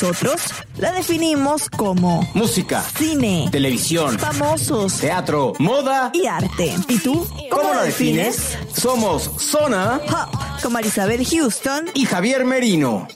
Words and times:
Nosotros 0.00 0.40
la 0.78 0.92
definimos 0.92 1.68
como 1.68 2.26
Música, 2.32 2.80
cine, 2.80 3.48
televisión, 3.52 4.18
famosos 4.18 4.98
teatro, 4.98 5.52
moda. 5.58 6.10
y 6.14 6.24
arte. 6.24 6.74
¿Y 6.88 6.98
tú? 7.00 7.28
¿Cómo 7.50 7.74
lo 7.74 7.82
defines? 7.82 8.56
Somos 8.74 9.24
Zona 9.24 10.00
Pop, 10.06 10.62
con 10.62 10.72
Marisabel 10.72 11.22
Houston 11.26 11.90
y 11.92 12.06
Javier 12.06 12.46
Merino. 12.46 13.08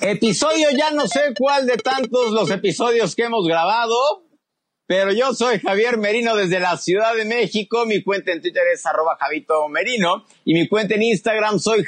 Episodio 0.00 0.68
ya 0.70 0.92
no 0.92 1.08
sé 1.08 1.34
cuál 1.36 1.66
de 1.66 1.76
tantos 1.76 2.30
los 2.30 2.48
episodios 2.52 3.16
que 3.16 3.24
hemos 3.24 3.48
grabado, 3.48 3.96
pero 4.86 5.12
yo 5.12 5.34
soy 5.34 5.58
Javier 5.58 5.98
Merino 5.98 6.36
desde 6.36 6.60
la 6.60 6.76
Ciudad 6.76 7.16
de 7.16 7.24
México. 7.24 7.86
Mi 7.86 8.04
cuenta 8.04 8.30
en 8.30 8.40
Twitter 8.40 8.62
es 8.72 8.86
arroba 8.86 9.16
Javito 9.18 9.68
Merino 9.68 10.26
y 10.44 10.54
mi 10.54 10.68
cuenta 10.68 10.94
en 10.94 11.02
Instagram 11.02 11.58
soy 11.58 11.82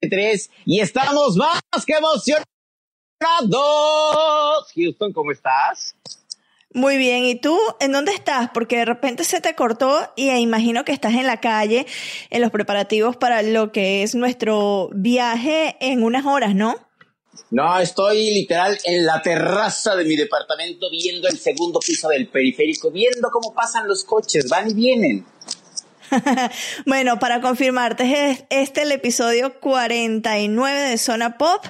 Javito73 0.00 0.50
y 0.64 0.80
estamos 0.80 1.36
más 1.36 1.60
que 1.86 1.94
emocionados. 1.94 2.46
Houston, 4.74 5.12
¿cómo 5.12 5.32
estás? 5.32 5.94
Muy 6.72 6.98
bien, 6.98 7.24
¿y 7.24 7.34
tú 7.34 7.58
en 7.80 7.90
dónde 7.90 8.12
estás? 8.12 8.50
Porque 8.54 8.76
de 8.76 8.84
repente 8.84 9.24
se 9.24 9.40
te 9.40 9.56
cortó 9.56 10.12
y 10.14 10.30
imagino 10.30 10.84
que 10.84 10.92
estás 10.92 11.14
en 11.14 11.26
la 11.26 11.40
calle 11.40 11.84
en 12.30 12.40
los 12.40 12.52
preparativos 12.52 13.16
para 13.16 13.42
lo 13.42 13.72
que 13.72 14.04
es 14.04 14.14
nuestro 14.14 14.88
viaje 14.92 15.76
en 15.80 16.04
unas 16.04 16.26
horas, 16.26 16.54
¿no? 16.54 16.76
No, 17.50 17.80
estoy 17.80 18.30
literal 18.32 18.78
en 18.84 19.04
la 19.04 19.20
terraza 19.20 19.96
de 19.96 20.04
mi 20.04 20.14
departamento 20.14 20.88
viendo 20.90 21.26
el 21.26 21.36
segundo 21.38 21.80
piso 21.80 22.08
del 22.08 22.28
periférico, 22.28 22.92
viendo 22.92 23.30
cómo 23.32 23.52
pasan 23.52 23.88
los 23.88 24.04
coches, 24.04 24.48
van 24.48 24.70
y 24.70 24.74
vienen. 24.74 25.26
bueno, 26.86 27.18
para 27.18 27.40
confirmarte, 27.40 28.30
es 28.30 28.44
este 28.50 28.82
el 28.82 28.92
episodio 28.92 29.60
49 29.60 30.78
de 30.78 30.98
Zona 30.98 31.38
Pop, 31.38 31.64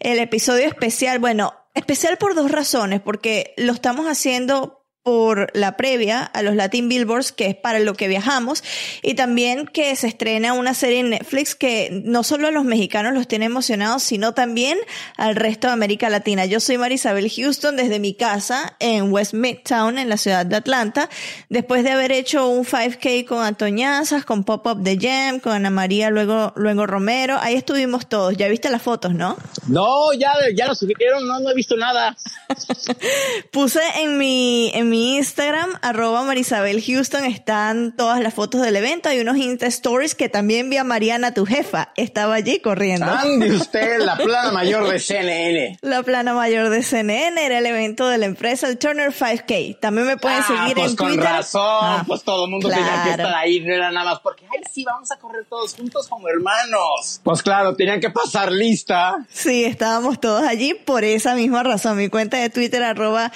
el 0.00 0.18
episodio 0.18 0.66
especial, 0.66 1.18
bueno, 1.18 1.54
especial 1.74 2.18
por 2.18 2.34
dos 2.34 2.50
razones, 2.50 3.00
porque 3.00 3.54
lo 3.56 3.72
estamos 3.72 4.06
haciendo 4.06 4.83
por 5.04 5.50
la 5.52 5.76
previa 5.76 6.22
a 6.22 6.42
los 6.42 6.56
Latin 6.56 6.88
Billboards, 6.88 7.30
que 7.30 7.48
es 7.48 7.54
para 7.54 7.78
lo 7.78 7.92
que 7.92 8.08
viajamos, 8.08 8.64
y 9.02 9.12
también 9.12 9.66
que 9.66 9.94
se 9.96 10.08
estrena 10.08 10.54
una 10.54 10.72
serie 10.72 11.00
en 11.00 11.10
Netflix 11.10 11.54
que 11.54 12.02
no 12.04 12.22
solo 12.22 12.48
a 12.48 12.50
los 12.50 12.64
mexicanos 12.64 13.12
los 13.12 13.28
tiene 13.28 13.44
emocionados, 13.44 14.02
sino 14.02 14.32
también 14.32 14.78
al 15.18 15.36
resto 15.36 15.66
de 15.66 15.74
América 15.74 16.08
Latina. 16.08 16.46
Yo 16.46 16.58
soy 16.58 16.78
Marisabel 16.78 17.30
Houston 17.30 17.76
desde 17.76 17.98
mi 18.00 18.14
casa 18.14 18.76
en 18.80 19.12
West 19.12 19.34
Midtown, 19.34 19.98
en 19.98 20.08
la 20.08 20.16
ciudad 20.16 20.46
de 20.46 20.56
Atlanta, 20.56 21.10
después 21.50 21.84
de 21.84 21.90
haber 21.90 22.10
hecho 22.10 22.48
un 22.48 22.64
5K 22.64 23.26
con 23.26 23.44
Antoñazas, 23.44 24.24
con 24.24 24.42
Pop-Up 24.42 24.78
de 24.78 24.96
Jam, 24.98 25.38
con 25.38 25.52
Ana 25.52 25.68
María, 25.68 26.08
luego, 26.08 26.54
luego 26.56 26.86
Romero, 26.86 27.36
ahí 27.42 27.56
estuvimos 27.56 28.08
todos. 28.08 28.38
Ya 28.38 28.48
viste 28.48 28.70
las 28.70 28.80
fotos, 28.80 29.12
¿no? 29.12 29.36
No, 29.68 30.14
ya, 30.14 30.32
ya 30.56 30.66
lo 30.66 30.74
subieron, 30.74 31.28
no, 31.28 31.40
no 31.40 31.50
he 31.50 31.54
visto 31.54 31.76
nada. 31.76 32.16
Puse 33.52 33.82
en 33.96 34.16
mi, 34.16 34.70
en 34.72 34.88
mi 34.88 34.93
Instagram, 34.94 35.70
arroba 35.82 36.22
Marisabel 36.22 36.82
Houston, 36.82 37.24
están 37.24 37.94
todas 37.96 38.20
las 38.20 38.32
fotos 38.34 38.60
del 38.62 38.76
evento. 38.76 39.08
Hay 39.08 39.20
unos 39.20 39.36
Insta 39.36 39.66
Stories 39.66 40.14
que 40.14 40.28
también 40.28 40.70
vi 40.70 40.76
a 40.76 40.84
Mariana, 40.84 41.34
tu 41.34 41.44
jefa. 41.46 41.92
Estaba 41.96 42.34
allí 42.34 42.60
corriendo. 42.60 43.06
Ande 43.06 43.50
usted, 43.56 43.98
la 44.00 44.16
plana 44.16 44.52
mayor 44.52 44.88
de 44.88 44.98
CNN. 44.98 45.78
La 45.82 46.02
plana 46.02 46.34
mayor 46.34 46.68
de 46.70 46.82
CNN 46.82 47.44
era 47.44 47.58
el 47.58 47.66
evento 47.66 48.08
de 48.08 48.18
la 48.18 48.26
empresa, 48.26 48.68
el 48.68 48.78
Turner 48.78 49.12
5K. 49.12 49.78
También 49.80 50.06
me 50.06 50.16
pueden 50.16 50.40
Ah, 50.40 50.46
seguir 50.46 50.74
pues 50.76 50.90
en 50.92 50.96
con 50.96 51.08
Twitter. 51.08 51.24
razón, 51.24 51.62
Ah, 51.64 52.04
pues 52.06 52.22
todo 52.22 52.44
el 52.46 52.50
mundo 52.50 52.68
tenía 52.68 52.84
que 52.84 52.90
claro. 52.92 53.10
estar 53.22 53.34
ahí, 53.34 53.60
no 53.60 53.74
era 53.74 53.90
nada 53.90 54.10
más 54.12 54.20
porque, 54.20 54.44
ay, 54.52 54.62
sí, 54.72 54.84
vamos 54.84 55.10
a 55.12 55.16
correr 55.18 55.44
todos 55.48 55.74
juntos 55.74 56.08
como 56.08 56.28
hermanos. 56.28 57.20
Pues 57.22 57.42
claro, 57.42 57.74
tenían 57.74 58.00
que 58.00 58.10
pasar 58.10 58.52
lista. 58.52 59.14
Sí, 59.30 59.64
estábamos 59.64 60.20
todos 60.20 60.42
allí 60.44 60.74
por 60.74 61.04
esa 61.04 61.34
misma 61.34 61.62
razón. 61.62 61.96
Mi 61.96 62.08
cuenta 62.08 62.36
de 62.38 62.50
Twitter, 62.50 62.82
arroba 62.82 63.32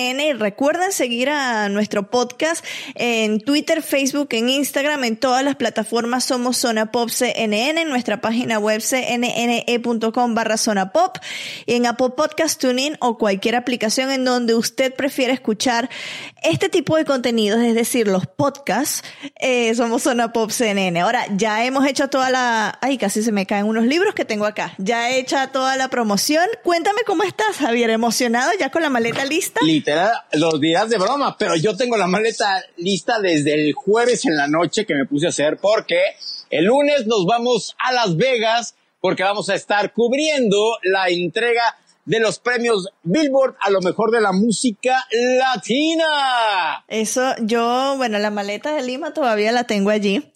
Y 0.00 0.32
recuerden 0.32 0.92
seguir 0.92 1.28
a 1.28 1.68
nuestro 1.68 2.08
podcast 2.08 2.64
en 2.94 3.38
Twitter, 3.38 3.82
Facebook, 3.82 4.28
en 4.30 4.48
Instagram, 4.48 5.04
en 5.04 5.16
todas 5.18 5.44
las 5.44 5.56
plataformas 5.56 6.24
somos 6.24 6.56
Zona 6.56 6.90
Pop 6.90 7.10
CNN, 7.10 7.82
en 7.82 7.88
nuestra 7.90 8.22
página 8.22 8.58
web 8.58 8.80
cnne.com 8.80 10.34
barra 10.34 10.56
Zona 10.56 10.92
Pop 10.92 11.18
y 11.66 11.74
en 11.74 11.84
Apple 11.84 12.10
Podcast 12.16 12.58
Tuning 12.58 12.96
o 13.00 13.18
cualquier 13.18 13.56
aplicación 13.56 14.10
en 14.10 14.24
donde 14.24 14.54
usted 14.54 14.94
prefiera 14.94 15.34
escuchar 15.34 15.90
este 16.42 16.68
tipo 16.68 16.96
de 16.96 17.04
contenidos, 17.04 17.60
es 17.60 17.74
decir, 17.74 18.08
los 18.08 18.26
podcasts, 18.26 19.02
eh, 19.38 19.74
somos 19.74 20.02
Zona 20.02 20.32
Pop 20.32 20.50
CNN. 20.50 21.00
Ahora, 21.00 21.26
ya 21.36 21.64
hemos 21.64 21.86
hecho 21.86 22.08
toda 22.08 22.30
la... 22.30 22.78
Ay, 22.80 22.98
casi 22.98 23.22
se 23.22 23.32
me 23.32 23.46
caen 23.46 23.66
unos 23.66 23.86
libros 23.86 24.14
que 24.14 24.24
tengo 24.24 24.46
acá. 24.46 24.74
Ya 24.78 25.10
he 25.10 25.18
hecha 25.18 25.48
toda 25.48 25.76
la 25.76 25.88
promoción. 25.88 26.44
Cuéntame 26.62 27.00
cómo 27.06 27.22
estás, 27.22 27.56
Javier. 27.56 27.90
¿Emocionado 27.90 28.50
ya 28.58 28.70
con 28.70 28.82
la 28.82 28.90
maleta 28.90 29.24
lista? 29.24 29.60
Literal, 29.62 30.12
los 30.32 30.60
dirás 30.60 30.90
de 30.90 30.98
broma, 30.98 31.36
pero 31.38 31.56
yo 31.56 31.76
tengo 31.76 31.96
la 31.96 32.06
maleta 32.06 32.64
lista 32.76 33.20
desde 33.20 33.54
el 33.54 33.72
jueves 33.72 34.24
en 34.24 34.36
la 34.36 34.48
noche 34.48 34.86
que 34.86 34.94
me 34.94 35.06
puse 35.06 35.26
a 35.26 35.30
hacer 35.30 35.58
porque 35.58 36.00
el 36.50 36.64
lunes 36.64 37.06
nos 37.06 37.26
vamos 37.26 37.76
a 37.78 37.92
Las 37.92 38.16
Vegas 38.16 38.74
porque 39.00 39.22
vamos 39.22 39.48
a 39.48 39.54
estar 39.54 39.92
cubriendo 39.92 40.78
la 40.82 41.08
entrega 41.08 41.76
de 42.10 42.18
los 42.18 42.40
premios 42.40 42.88
Billboard 43.04 43.54
a 43.60 43.70
lo 43.70 43.80
mejor 43.82 44.10
de 44.10 44.20
la 44.20 44.32
música 44.32 45.06
latina. 45.12 46.84
Eso, 46.88 47.36
yo, 47.38 47.94
bueno, 47.98 48.18
la 48.18 48.32
maleta 48.32 48.74
de 48.74 48.82
Lima 48.82 49.14
todavía 49.14 49.52
la 49.52 49.62
tengo 49.62 49.90
allí. 49.90 50.28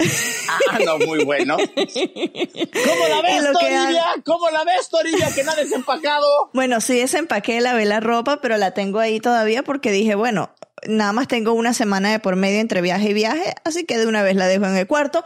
Ah, 0.71 0.79
no, 0.85 0.99
muy 0.99 1.25
bueno. 1.25 1.57
¿Cómo 1.57 3.09
la 3.09 3.23
ves, 3.23 3.53
Toribia? 3.53 4.05
¿Cómo 4.25 4.51
la 4.51 4.63
ves, 4.63 4.89
Toribia, 4.89 5.35
que 5.35 5.43
no 5.43 5.51
ha 5.51 5.57
desempacado? 5.57 6.25
Bueno, 6.53 6.81
sí 6.81 6.97
desempaqué, 6.97 7.61
lavé 7.61 7.87
la 7.87 7.99
ropa, 7.99 8.41
pero 8.41 8.57
la 8.57 8.71
tengo 8.71 9.01
ahí 9.01 9.19
todavía 9.19 9.65
porque 9.65 9.91
dije, 9.91 10.15
bueno, 10.15 10.55
nada 10.87 11.13
más 11.13 11.27
tengo 11.27 11.55
una 11.55 11.75
semana 11.75 12.13
de 12.13 12.21
por 12.21 12.37
medio 12.37 12.61
entre 12.61 12.83
viaje 12.83 13.11
y 13.11 13.15
viaje, 13.15 13.53
así 13.65 13.85
que 13.85 13.99
de 13.99 14.07
una 14.07 14.23
vez 14.23 14.37
la 14.37 14.47
dejo 14.47 14.67
en 14.67 14.77
el 14.77 14.87
cuarto. 14.87 15.25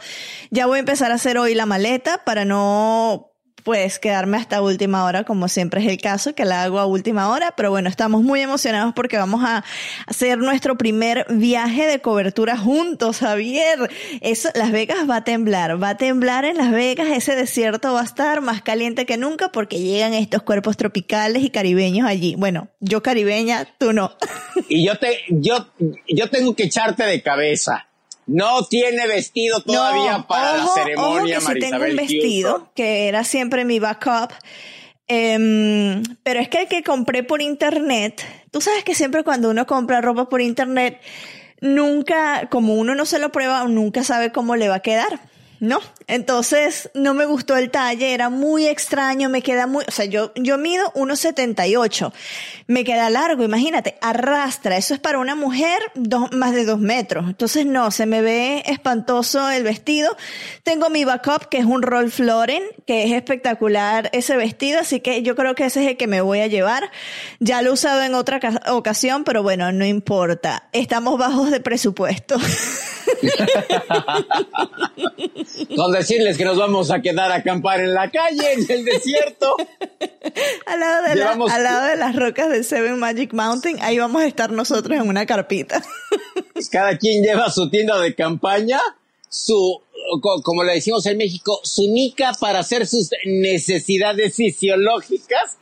Ya 0.49 0.65
voy 0.65 0.77
a 0.77 0.79
empezar 0.79 1.11
a 1.11 1.15
hacer 1.15 1.37
hoy 1.37 1.53
la 1.53 1.67
maleta 1.67 2.23
para 2.25 2.43
no 2.43 3.28
pues 3.69 3.99
quedarme 3.99 4.37
hasta 4.37 4.63
última 4.63 5.05
hora, 5.05 5.25
como 5.25 5.47
siempre 5.47 5.79
es 5.79 5.87
el 5.87 6.01
caso, 6.01 6.33
que 6.33 6.43
la 6.43 6.63
hago 6.63 6.79
a 6.79 6.87
última 6.87 7.29
hora, 7.29 7.53
pero 7.55 7.69
bueno, 7.69 7.87
estamos 7.87 8.23
muy 8.23 8.41
emocionados 8.41 8.95
porque 8.95 9.15
vamos 9.15 9.43
a 9.45 9.63
hacer 10.07 10.39
nuestro 10.39 10.75
primer 10.75 11.27
viaje 11.29 11.85
de 11.85 12.01
cobertura 12.01 12.57
juntos, 12.57 13.19
Javier. 13.19 13.91
Eso, 14.21 14.49
Las 14.55 14.71
Vegas 14.71 15.07
va 15.07 15.17
a 15.17 15.23
temblar, 15.23 15.79
va 15.79 15.89
a 15.89 15.97
temblar 15.97 16.45
en 16.45 16.57
Las 16.57 16.71
Vegas, 16.71 17.09
ese 17.09 17.35
desierto 17.35 17.93
va 17.93 18.01
a 18.01 18.05
estar 18.05 18.41
más 18.41 18.63
caliente 18.63 19.05
que 19.05 19.17
nunca 19.17 19.51
porque 19.51 19.79
llegan 19.79 20.15
estos 20.15 20.41
cuerpos 20.41 20.75
tropicales 20.75 21.43
y 21.43 21.51
caribeños 21.51 22.07
allí. 22.07 22.33
Bueno, 22.35 22.69
yo 22.79 23.03
caribeña, 23.03 23.67
tú 23.77 23.93
no. 23.93 24.13
Y 24.67 24.83
yo 24.83 24.97
te, 24.97 25.19
yo, 25.29 25.67
yo 26.07 26.27
tengo 26.31 26.55
que 26.55 26.63
echarte 26.63 27.03
de 27.03 27.21
cabeza. 27.21 27.88
No 28.29 28.63
tiene 28.65 29.07
vestido 29.07 29.61
todavía 29.61 30.25
para 30.27 30.57
la 30.57 30.67
ceremonia, 30.67 31.39
ojo 31.39 31.47
que 31.47 31.53
sí 31.53 31.59
tengo 31.59 31.83
un 31.83 31.95
vestido, 31.95 32.71
que 32.75 33.07
era 33.07 33.23
siempre 33.23 33.65
mi 33.65 33.79
backup. 33.79 34.31
Em, 35.07 36.03
pero 36.21 36.39
es 36.39 36.49
que 36.49 36.61
el 36.61 36.67
que 36.67 36.83
compré 36.83 37.23
por 37.23 37.41
internet, 37.41 38.23
tú 38.51 38.61
sabes 38.61 38.83
que 38.83 38.93
siempre 38.93 39.23
cuando 39.23 39.49
uno 39.49 39.65
compra 39.65 40.01
ropa 40.01 40.29
por 40.29 40.41
internet, 40.41 41.01
nunca, 41.61 42.47
como 42.49 42.75
uno 42.75 42.93
no 42.93 43.05
se 43.05 43.17
lo 43.17 43.31
prueba, 43.31 43.63
nunca 43.65 44.03
sabe 44.03 44.31
cómo 44.31 44.55
le 44.55 44.69
va 44.69 44.75
a 44.75 44.81
quedar. 44.81 45.19
¿No? 45.59 45.79
Entonces 46.07 46.89
no 46.93 47.13
me 47.13 47.25
gustó 47.25 47.57
el 47.57 47.69
talle, 47.69 48.13
era 48.13 48.29
muy 48.29 48.67
extraño, 48.67 49.29
me 49.29 49.41
queda 49.41 49.67
muy, 49.67 49.83
o 49.87 49.91
sea, 49.91 50.05
yo, 50.05 50.31
yo 50.35 50.57
mido 50.57 50.91
1,78, 50.93 52.11
me 52.67 52.83
queda 52.83 53.09
largo, 53.09 53.43
imagínate, 53.43 53.97
arrastra, 54.01 54.77
eso 54.77 54.93
es 54.93 54.99
para 54.99 55.19
una 55.19 55.35
mujer 55.35 55.79
dos, 55.95 56.31
más 56.31 56.53
de 56.53 56.65
dos 56.65 56.79
metros, 56.79 57.27
entonces 57.27 57.65
no, 57.65 57.91
se 57.91 58.05
me 58.05 58.21
ve 58.21 58.63
espantoso 58.65 59.49
el 59.49 59.63
vestido. 59.63 60.15
Tengo 60.63 60.89
mi 60.89 61.03
backup, 61.03 61.49
que 61.49 61.57
es 61.57 61.65
un 61.65 61.81
Rolf 61.81 62.19
Lauren, 62.19 62.63
que 62.85 63.03
es 63.03 63.11
espectacular 63.11 64.09
ese 64.13 64.37
vestido, 64.37 64.79
así 64.79 64.99
que 64.99 65.21
yo 65.23 65.35
creo 65.35 65.55
que 65.55 65.65
ese 65.65 65.83
es 65.83 65.91
el 65.91 65.97
que 65.97 66.07
me 66.07 66.21
voy 66.21 66.39
a 66.39 66.47
llevar. 66.47 66.91
Ya 67.39 67.61
lo 67.61 67.69
he 67.69 67.73
usado 67.73 68.03
en 68.03 68.15
otra 68.15 68.39
ocasión, 68.71 69.23
pero 69.23 69.43
bueno, 69.43 69.71
no 69.71 69.85
importa, 69.85 70.69
estamos 70.71 71.17
bajos 71.17 71.51
de 71.51 71.59
presupuesto. 71.59 72.37
Con 75.75 75.91
decirles 75.91 76.37
que 76.37 76.45
nos 76.45 76.57
vamos 76.57 76.91
a 76.91 77.01
quedar 77.01 77.31
a 77.31 77.35
acampar 77.35 77.79
en 77.79 77.93
la 77.93 78.09
calle, 78.09 78.53
en 78.53 78.71
el 78.71 78.85
desierto. 78.85 79.55
al, 80.65 80.79
lado 80.79 81.03
de 81.03 81.11
al 81.51 81.63
lado 81.63 81.87
de 81.87 81.95
las 81.97 82.15
rocas 82.15 82.49
de 82.49 82.63
Seven 82.63 82.99
Magic 82.99 83.33
Mountain, 83.33 83.77
ahí 83.81 83.99
vamos 83.99 84.21
a 84.21 84.27
estar 84.27 84.51
nosotros 84.51 84.97
en 84.97 85.07
una 85.07 85.25
carpita. 85.25 85.83
Cada 86.71 86.97
quien 86.97 87.23
lleva 87.23 87.49
su 87.51 87.69
tienda 87.69 87.99
de 87.99 88.15
campaña, 88.15 88.79
su, 89.27 89.81
como 90.43 90.63
le 90.63 90.73
decimos 90.73 91.05
en 91.05 91.17
México, 91.17 91.59
su 91.63 91.91
nica 91.91 92.33
para 92.39 92.59
hacer 92.59 92.87
sus 92.87 93.09
necesidades 93.25 94.35
fisiológicas 94.35 95.58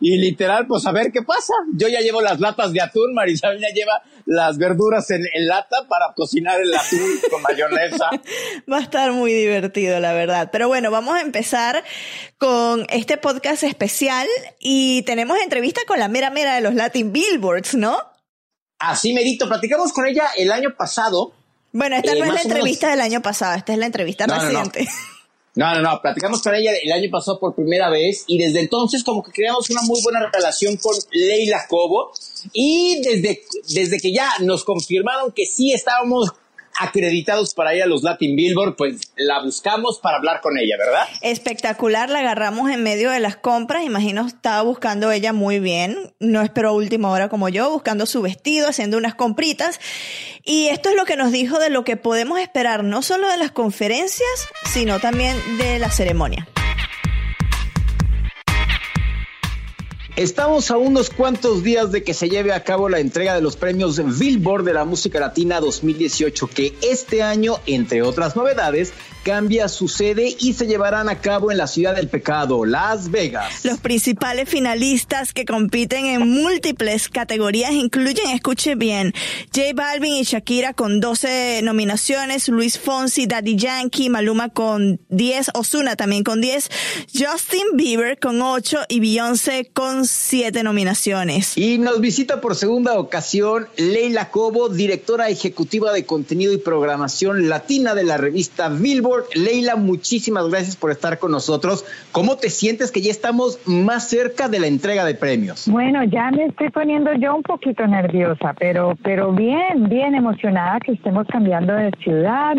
y 0.00 0.16
literal, 0.16 0.66
pues 0.66 0.86
a 0.86 0.92
ver 0.92 1.12
qué 1.12 1.22
pasa. 1.22 1.52
Yo 1.74 1.86
ya 1.88 2.00
llevo 2.00 2.22
las 2.22 2.40
latas 2.40 2.72
de 2.72 2.80
atún, 2.80 3.12
Marisabel 3.12 3.60
ya 3.60 3.68
lleva 3.68 4.02
las 4.24 4.56
verduras 4.56 5.10
en, 5.10 5.26
lata 5.46 5.86
para 5.88 6.14
cocinar 6.14 6.60
el 6.60 6.74
atún 6.74 7.20
con 7.30 7.42
mayonesa. 7.42 8.08
Va 8.72 8.78
a 8.78 8.80
estar 8.80 9.12
muy 9.12 9.32
divertido, 9.32 10.00
la 10.00 10.14
verdad. 10.14 10.48
Pero 10.50 10.68
bueno, 10.68 10.90
vamos 10.90 11.16
a 11.16 11.20
empezar 11.20 11.84
con 12.38 12.86
este 12.88 13.18
podcast 13.18 13.62
especial 13.62 14.26
y 14.58 15.02
tenemos 15.02 15.38
entrevista 15.38 15.82
con 15.86 15.98
la 15.98 16.08
mera 16.08 16.30
mera 16.30 16.54
de 16.54 16.62
los 16.62 16.74
Latin 16.74 17.12
Billboards, 17.12 17.74
¿no? 17.74 17.98
Así 18.78 19.12
merito, 19.12 19.46
platicamos 19.46 19.92
con 19.92 20.06
ella 20.06 20.30
el 20.38 20.50
año 20.50 20.74
pasado. 20.76 21.34
Bueno, 21.72 21.96
esta 21.96 22.14
no 22.14 22.24
es 22.24 22.32
la 22.32 22.42
entrevista 22.42 22.88
del 22.88 23.02
año 23.02 23.20
pasado, 23.20 23.56
esta 23.56 23.74
es 23.74 23.78
la 23.78 23.86
entrevista 23.86 24.26
reciente. 24.26 24.84
No, 24.84 25.19
no, 25.56 25.80
no, 25.80 26.00
platicamos 26.00 26.42
con 26.42 26.54
ella 26.54 26.72
el 26.80 26.92
año 26.92 27.10
pasado 27.10 27.40
por 27.40 27.54
primera 27.54 27.90
vez 27.90 28.24
y 28.28 28.38
desde 28.38 28.60
entonces 28.60 29.02
como 29.02 29.22
que 29.22 29.32
creamos 29.32 29.68
una 29.70 29.82
muy 29.82 30.00
buena 30.02 30.30
relación 30.32 30.76
con 30.76 30.94
Leila 31.10 31.66
Cobo 31.68 32.12
y 32.52 33.02
desde, 33.02 33.42
desde 33.68 33.98
que 33.98 34.12
ya 34.12 34.30
nos 34.40 34.64
confirmaron 34.64 35.32
que 35.32 35.46
sí 35.46 35.72
estábamos 35.72 36.30
acreditados 36.80 37.54
para 37.54 37.74
ir 37.74 37.82
a 37.82 37.86
los 37.86 38.02
Latin 38.02 38.34
Billboard, 38.34 38.74
pues 38.76 39.12
la 39.16 39.42
buscamos 39.42 40.00
para 40.02 40.16
hablar 40.16 40.40
con 40.40 40.58
ella, 40.58 40.76
¿verdad? 40.78 41.06
Espectacular, 41.20 42.08
la 42.08 42.20
agarramos 42.20 42.70
en 42.70 42.82
medio 42.82 43.10
de 43.10 43.20
las 43.20 43.36
compras, 43.36 43.84
imagino 43.84 44.26
estaba 44.26 44.62
buscando 44.62 45.12
ella 45.12 45.32
muy 45.32 45.60
bien, 45.60 46.12
no 46.18 46.40
esperó 46.40 46.72
última 46.72 47.10
hora 47.10 47.28
como 47.28 47.48
yo, 47.48 47.70
buscando 47.70 48.06
su 48.06 48.22
vestido, 48.22 48.68
haciendo 48.68 48.96
unas 48.96 49.14
compritas. 49.14 49.78
Y 50.44 50.68
esto 50.68 50.88
es 50.88 50.96
lo 50.96 51.04
que 51.04 51.16
nos 51.16 51.32
dijo 51.32 51.58
de 51.58 51.70
lo 51.70 51.84
que 51.84 51.96
podemos 51.96 52.40
esperar, 52.40 52.82
no 52.82 53.02
solo 53.02 53.28
de 53.28 53.36
las 53.36 53.50
conferencias, 53.50 54.48
sino 54.72 55.00
también 55.00 55.36
de 55.58 55.78
la 55.78 55.90
ceremonia. 55.90 56.48
Estamos 60.20 60.70
a 60.70 60.76
unos 60.76 61.08
cuantos 61.08 61.62
días 61.62 61.92
de 61.92 62.04
que 62.04 62.12
se 62.12 62.28
lleve 62.28 62.52
a 62.52 62.62
cabo 62.62 62.90
la 62.90 63.00
entrega 63.00 63.34
de 63.34 63.40
los 63.40 63.56
premios 63.56 63.96
Billboard 64.18 64.64
de 64.64 64.74
la 64.74 64.84
Música 64.84 65.18
Latina 65.18 65.60
2018, 65.60 66.46
que 66.46 66.74
este 66.82 67.22
año, 67.22 67.54
entre 67.64 68.02
otras 68.02 68.36
novedades, 68.36 68.92
cambia 69.22 69.68
su 69.68 69.88
sede 69.88 70.36
y 70.38 70.54
se 70.54 70.66
llevarán 70.66 71.08
a 71.08 71.20
cabo 71.20 71.50
en 71.50 71.58
la 71.58 71.66
ciudad 71.66 71.94
del 71.94 72.08
pecado, 72.08 72.64
Las 72.64 73.10
Vegas. 73.10 73.64
Los 73.64 73.78
principales 73.78 74.48
finalistas 74.48 75.32
que 75.32 75.44
compiten 75.44 76.06
en 76.06 76.28
múltiples 76.28 77.08
categorías 77.08 77.72
incluyen, 77.72 78.30
escuche 78.30 78.74
bien, 78.74 79.12
J 79.54 79.68
Balvin 79.74 80.14
y 80.14 80.22
Shakira 80.22 80.72
con 80.72 81.00
12 81.00 81.60
nominaciones, 81.62 82.48
Luis 82.48 82.78
Fonsi, 82.78 83.26
Daddy 83.26 83.56
Yankee, 83.56 84.08
Maluma 84.08 84.48
con 84.48 85.00
10, 85.08 85.50
Osuna 85.54 85.96
también 85.96 86.24
con 86.24 86.40
10, 86.40 86.70
Justin 87.12 87.66
Bieber 87.74 88.18
con 88.18 88.40
8 88.40 88.78
y 88.88 89.00
Beyoncé 89.00 89.70
con 89.72 90.06
7 90.06 90.62
nominaciones. 90.62 91.56
Y 91.56 91.78
nos 91.78 92.00
visita 92.00 92.40
por 92.40 92.56
segunda 92.56 92.98
ocasión 92.98 93.68
Leila 93.76 94.30
Cobo, 94.30 94.68
directora 94.68 95.28
ejecutiva 95.28 95.92
de 95.92 96.06
contenido 96.06 96.52
y 96.52 96.58
programación 96.58 97.48
latina 97.48 97.94
de 97.94 98.04
la 98.04 98.16
revista 98.16 98.68
Billboard 98.68 99.09
Leila, 99.34 99.76
muchísimas 99.76 100.48
gracias 100.48 100.76
por 100.76 100.90
estar 100.90 101.18
con 101.18 101.32
nosotros. 101.32 101.84
¿Cómo 102.12 102.36
te 102.36 102.50
sientes 102.50 102.90
que 102.90 103.00
ya 103.00 103.10
estamos 103.10 103.58
más 103.66 104.08
cerca 104.08 104.48
de 104.48 104.60
la 104.60 104.66
entrega 104.66 105.04
de 105.04 105.14
premios? 105.14 105.68
Bueno, 105.68 106.04
ya 106.04 106.30
me 106.30 106.46
estoy 106.46 106.70
poniendo 106.70 107.12
yo 107.14 107.34
un 107.34 107.42
poquito 107.42 107.86
nerviosa, 107.86 108.54
pero, 108.58 108.96
pero 109.02 109.32
bien, 109.32 109.88
bien 109.88 110.14
emocionada 110.14 110.80
que 110.80 110.92
estemos 110.92 111.26
cambiando 111.28 111.74
de 111.74 111.90
ciudad. 112.02 112.56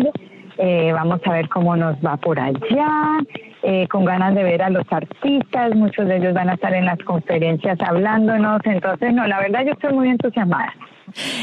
Eh, 0.58 0.92
vamos 0.92 1.20
a 1.24 1.32
ver 1.32 1.48
cómo 1.48 1.76
nos 1.76 1.96
va 1.96 2.16
por 2.16 2.38
allá. 2.38 3.18
Eh, 3.64 3.86
con 3.88 4.04
ganas 4.04 4.34
de 4.34 4.42
ver 4.42 4.60
a 4.60 4.70
los 4.70 4.84
artistas, 4.90 5.74
muchos 5.76 6.08
de 6.08 6.16
ellos 6.16 6.34
van 6.34 6.50
a 6.50 6.54
estar 6.54 6.74
en 6.74 6.84
las 6.84 6.98
conferencias 6.98 7.78
hablándonos, 7.80 8.60
entonces 8.64 9.14
no, 9.14 9.24
la 9.28 9.38
verdad 9.38 9.64
yo 9.64 9.72
estoy 9.72 9.92
muy 9.92 10.08
entusiasmada. 10.08 10.74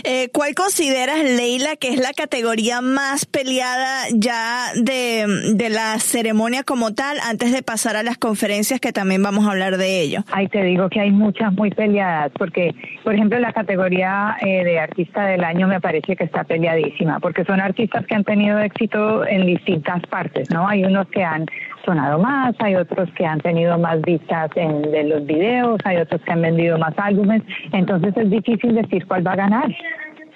Eh, 0.04 0.30
¿Cuál 0.34 0.56
consideras, 0.56 1.24
Leila, 1.24 1.76
que 1.76 1.90
es 1.90 2.00
la 2.00 2.14
categoría 2.14 2.82
más 2.82 3.26
peleada 3.26 4.06
ya 4.14 4.68
de, 4.76 5.54
de, 5.56 5.70
la 5.70 6.00
ceremonia 6.00 6.64
como 6.64 6.94
tal, 6.94 7.18
antes 7.28 7.52
de 7.52 7.62
pasar 7.62 7.96
a 7.96 8.04
las 8.04 8.18
conferencias 8.18 8.80
que 8.80 8.92
también 8.92 9.22
vamos 9.22 9.46
a 9.48 9.52
hablar 9.52 9.78
de 9.78 10.02
ello? 10.02 10.22
Ahí 10.32 10.48
te 10.48 10.64
digo 10.64 10.90
que 10.90 11.00
hay 11.00 11.12
muchas 11.12 11.54
muy 11.54 11.70
peleadas, 11.72 12.32
porque, 12.38 12.74
por 13.04 13.14
ejemplo, 13.14 13.40
la 13.40 13.54
categoría 13.54 14.38
eh, 14.42 14.64
de 14.64 14.80
artista 14.80 15.26
del 15.26 15.44
año 15.44 15.68
me 15.68 15.80
parece 15.80 16.16
que 16.16 16.24
está 16.24 16.44
peleadísima, 16.44 17.20
porque 17.20 17.44
son 17.46 17.62
artistas 17.62 18.06
que 18.06 18.16
han 18.16 18.24
tenido 18.24 18.60
éxito 18.60 19.26
en 19.26 19.46
distintas 19.46 20.02
partes, 20.08 20.50
¿no? 20.50 20.68
Hay 20.68 20.84
unos 20.84 21.08
que 21.10 21.24
han 21.24 21.46
sonado 21.90 22.20
más, 22.20 22.56
hay 22.60 22.76
otros 22.76 23.10
que 23.18 23.26
han 23.26 23.40
tenido 23.40 23.76
más 23.80 24.00
vistas 24.02 24.52
en 24.56 24.84
de 24.84 25.06
los 25.06 25.26
videos, 25.26 25.80
hay 25.86 25.98
otros 25.98 26.22
que 26.22 26.32
han 26.32 26.44
vendido 26.44 26.78
más 26.78 26.94
álbumes, 26.98 27.42
entonces 27.72 28.16
es 28.16 28.30
difícil 28.30 28.76
decir 28.76 29.08
cuál 29.08 29.26
va 29.26 29.34
a 29.34 29.38
ganar. 29.38 29.76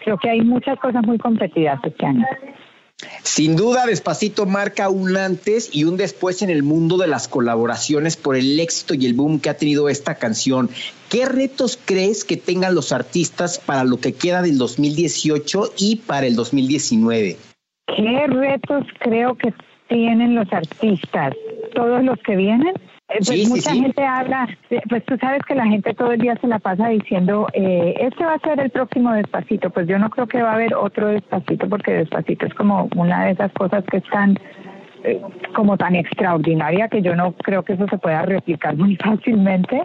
Creo 0.04 0.18
que 0.18 0.32
hay 0.32 0.42
muchas 0.42 0.80
cosas 0.80 1.06
muy 1.06 1.20
competidas 1.20 1.80
este 1.84 2.06
año. 2.08 2.26
Sin 3.22 3.56
duda, 3.56 3.86
Despacito 3.86 4.48
marca 4.48 4.90
un 4.90 5.16
antes 5.16 5.76
y 5.76 5.84
un 5.84 5.96
después 5.96 6.42
en 6.42 6.50
el 6.50 6.64
mundo 6.64 6.98
de 6.98 7.08
las 7.08 7.28
colaboraciones 7.28 8.18
por 8.18 8.36
el 8.36 8.60
éxito 8.60 8.96
y 8.96 9.06
el 9.06 9.14
boom 9.14 9.40
que 9.40 9.50
ha 9.50 9.58
tenido 9.58 9.90
esta 9.90 10.16
canción. 10.16 10.70
¿Qué 11.10 11.26
retos 11.26 11.80
crees 11.86 12.24
que 12.24 12.38
tengan 12.38 12.74
los 12.74 12.92
artistas 12.92 13.60
para 13.60 13.84
lo 13.84 13.98
que 13.98 14.14
queda 14.14 14.42
del 14.42 14.58
2018 14.58 15.74
y 15.78 15.98
para 15.98 16.26
el 16.26 16.36
2019? 16.36 17.38
¿Qué 17.96 18.28
retos 18.28 18.86
creo 19.00 19.36
que 19.36 19.54
tienen 19.88 20.36
los 20.36 20.52
artistas? 20.52 21.34
¿Todos 21.74 22.04
los 22.04 22.18
que 22.20 22.36
vienen? 22.36 22.74
Eh, 23.10 23.20
pues 23.26 23.50
mucha 23.50 23.74
gente 23.74 24.04
habla, 24.04 24.48
pues 24.90 25.06
tú 25.06 25.18
sabes 25.18 25.42
que 25.46 25.56
la 25.56 25.68
gente 25.68 25.94
todo 25.94 26.14
el 26.14 26.20
día 26.20 26.36
se 26.40 26.48
la 26.48 26.60
pasa 26.60 26.88
diciendo, 26.88 27.48
eh, 27.54 27.96
este 28.00 28.26
va 28.26 28.34
a 28.34 28.40
ser 28.40 28.60
el 28.60 28.70
próximo 28.70 29.12
despacito. 29.14 29.70
Pues 29.70 29.88
yo 29.88 30.00
no 30.00 30.10
creo 30.10 30.28
que 30.28 30.42
va 30.42 30.52
a 30.52 30.54
haber 30.56 30.74
otro 30.74 31.08
despacito 31.08 31.68
porque 31.70 31.92
despacito 31.94 32.46
es 32.46 32.54
como 32.54 32.90
una 32.96 33.26
de 33.26 33.32
esas 33.32 33.52
cosas 33.54 33.84
que 33.86 33.98
están 33.98 34.40
eh, 35.04 35.22
como 35.54 35.78
tan 35.78 35.96
extraordinaria 35.96 36.88
que 36.88 37.02
yo 37.02 37.16
no 37.16 37.34
creo 37.34 37.64
que 37.64 37.74
eso 37.74 37.86
se 37.88 37.98
pueda 37.98 38.24
replicar 38.24 38.76
muy 38.78 38.96
fácilmente. 38.96 39.84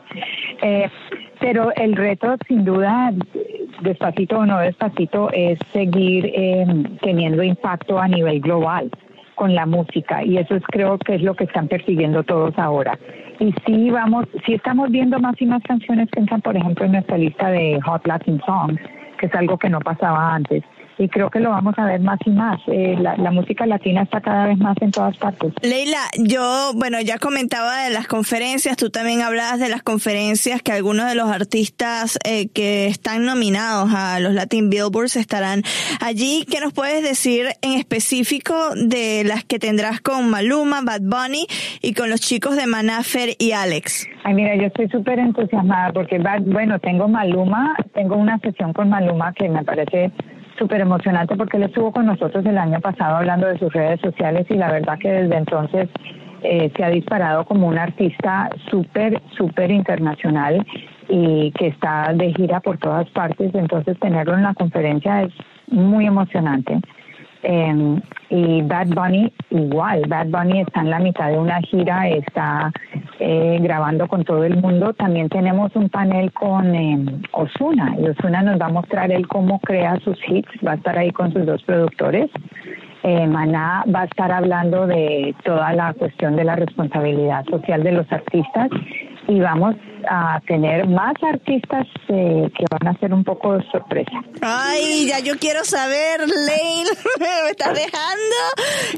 Eh, 0.63 0.89
pero 1.41 1.73
el 1.77 1.97
reto, 1.97 2.37
sin 2.47 2.65
duda, 2.65 3.13
despacito 3.83 4.39
o 4.39 4.47
no 4.47 4.59
despacito, 4.59 5.31
es 5.33 5.59
seguir 5.73 6.33
teniendo 7.01 7.43
impacto 7.43 7.99
a 7.99 8.09
nivel 8.09 8.41
global 8.41 8.91
con 9.39 9.55
la 9.55 9.67
música 9.67 10.25
y 10.25 10.37
eso 10.37 10.57
es 10.57 10.65
creo 10.65 10.99
que 10.99 11.15
es 11.15 11.23
lo 11.23 11.35
que 11.35 11.45
están 11.45 11.69
persiguiendo 11.69 12.25
todos 12.25 12.59
ahora. 12.59 12.99
Y 13.39 13.55
sí 13.65 13.91
vamos, 13.91 14.27
sí 14.45 14.55
estamos 14.55 14.91
viendo 14.91 15.21
más 15.21 15.41
y 15.41 15.47
más 15.47 15.63
canciones 15.63 16.11
que 16.11 16.19
entran, 16.19 16.43
por 16.43 16.57
ejemplo, 16.57 16.85
en 16.85 16.93
nuestra 16.93 17.17
lista 17.17 17.49
de 17.49 17.79
Hot 17.87 18.05
Latin 18.05 18.41
Songs, 18.45 18.81
que 19.17 19.27
es 19.27 19.35
algo 19.35 19.57
que 19.57 19.71
no 19.71 19.79
pasaba 19.79 20.35
antes. 20.35 20.65
Y 20.99 21.09
creo 21.09 21.31
que 21.31 21.41
lo 21.41 21.51
vamos 21.51 21.75
a 21.79 21.85
ver 21.85 22.01
más 22.01 22.19
y 22.25 22.31
más. 22.31 22.61
Eh, 22.67 22.97
la, 22.99 23.31
música 23.31 23.67
latina 23.67 24.03
está 24.03 24.21
cada 24.21 24.47
vez 24.47 24.59
más 24.59 24.77
en 24.81 24.91
todas 24.91 25.17
partes. 25.19 25.53
Leila, 25.63 26.01
yo, 26.19 26.73
bueno, 26.75 27.01
ya 27.01 27.19
comentaba 27.19 27.85
de 27.85 27.91
las 27.91 28.09
conferencias, 28.09 28.77
tú 28.77 28.91
también 28.91 29.23
hablabas 29.23 29.61
de 29.61 29.69
las 29.69 29.83
conferencias 29.83 30.63
que 30.63 30.73
algunos 30.73 31.07
de 31.07 31.15
los 31.15 31.31
artistas 31.31 32.19
eh, 32.25 32.49
que 32.49 32.87
están 32.87 33.25
nominados 33.25 33.91
a 33.95 34.19
los 34.19 34.35
Latin 34.35 34.71
Billboards 34.71 35.17
estarán 35.17 35.63
allí. 36.01 36.47
¿Qué 36.51 36.61
nos 36.61 36.73
puedes 36.73 37.03
decir 37.03 37.47
en 37.63 37.79
específico 37.79 38.55
de 38.75 39.23
las 39.25 39.45
que 39.45 39.59
tendrás 39.59 40.01
con 40.01 40.31
Maluma, 40.31 40.81
Bad 40.83 41.03
Bunny 41.03 41.47
y 41.81 41.95
con 41.95 42.11
los 42.11 42.21
chicos 42.21 42.57
de 42.57 42.67
Manafer 42.67 43.31
y 43.39 43.53
Alex? 43.53 44.09
Ay, 44.25 44.35
mira, 44.35 44.57
yo 44.57 44.65
estoy 44.65 44.89
súper 44.89 45.19
entusiasmada 45.19 45.93
porque, 45.93 46.21
bueno, 46.47 46.79
tengo 46.79 47.09
Maluma, 47.09 47.77
tengo 47.95 48.17
una 48.17 48.39
sesión 48.39 48.73
con 48.73 48.89
Maluma 48.89 49.33
que 49.33 49.49
me 49.49 49.63
parece 49.65 50.11
súper 50.59 50.81
emocionante 50.81 51.37
porque 51.37 51.57
él 51.57 51.65
estuvo 51.65 51.93
con 51.93 52.07
nosotros 52.07 52.45
el 52.45 52.59
año 52.59 52.81
pasado 52.81 53.17
hablando 53.17 53.47
de 53.47 53.59
sus 53.59 53.73
redes 53.73 54.01
sociales 54.01 54.47
y 54.51 54.55
la 54.55 54.71
verdad 54.71 54.99
que 54.99 55.11
desde 55.11 55.37
entonces 55.37 55.89
eh, 56.43 56.71
se 56.77 56.85
ha 56.85 56.91
disparado 56.91 57.45
como 57.45 57.67
un 57.67 57.79
artista 57.79 58.51
súper, 58.71 59.21
súper 59.37 59.71
internacional 59.71 60.65
y 61.09 61.51
que 61.53 61.69
está 61.69 62.13
de 62.15 62.33
gira 62.35 62.61
por 62.61 62.79
todas 62.79 63.09
partes. 63.11 63.55
Entonces 63.55 63.99
tenerlo 63.99 64.35
en 64.35 64.43
la 64.43 64.55
conferencia 64.55 65.23
es 65.23 65.33
muy 65.69 66.07
emocionante. 66.07 66.81
Eh, 67.43 68.01
y 68.31 68.63
Bad 68.63 68.89
Bunny 68.89 69.33
igual, 69.51 70.03
Bad 70.07 70.27
Bunny 70.27 70.61
está 70.61 70.81
en 70.81 70.91
la 70.91 70.99
mitad 70.99 71.31
de 71.31 71.39
una 71.39 71.61
gira, 71.63 72.09
está 72.09 72.71
eh, 73.21 73.59
grabando 73.61 74.07
con 74.07 74.25
todo 74.25 74.45
el 74.45 74.57
mundo. 74.57 74.93
También 74.93 75.29
tenemos 75.29 75.75
un 75.75 75.89
panel 75.89 76.33
con 76.33 76.75
eh, 76.75 77.05
Osuna 77.33 77.97
y 77.99 78.09
Osuna 78.09 78.43
nos 78.43 78.61
va 78.61 78.67
a 78.67 78.71
mostrar 78.71 79.11
él 79.11 79.27
cómo 79.27 79.61
crea 79.61 79.97
sus 80.01 80.19
hits, 80.29 80.51
va 80.67 80.73
a 80.73 80.75
estar 80.75 80.99
ahí 80.99 81.11
con 81.11 81.33
sus 81.33 81.47
dos 81.47 81.63
productores. 81.63 82.31
Eh, 83.05 83.27
Maná 83.27 83.85
va 83.95 84.03
a 84.03 84.05
estar 84.05 84.31
hablando 84.31 84.87
de 84.87 85.35
toda 85.45 85.73
la 85.73 85.95
cuestión 85.95 86.37
de 86.37 86.45
la 86.45 86.57
responsabilidad 86.57 87.45
social 87.47 87.83
de 87.83 87.93
los 87.93 88.13
artistas 88.13 88.69
y 89.29 89.41
vamos 89.41 89.77
a 90.09 90.41
tener 90.47 90.87
más 90.89 91.15
artistas 91.23 91.87
eh, 92.09 92.51
que 92.57 92.65
van 92.71 92.95
a 92.95 92.99
ser 92.99 93.13
un 93.13 93.25
poco 93.25 93.57
de 93.57 93.71
sorpresa. 93.71 94.23
Ay, 94.41 95.07
ya 95.07 95.19
yo 95.21 95.39
quiero 95.39 95.65
saber, 95.65 96.21
Lane, 96.21 96.91
me 97.21 97.51
está 97.51 97.73
dejando 97.73 98.37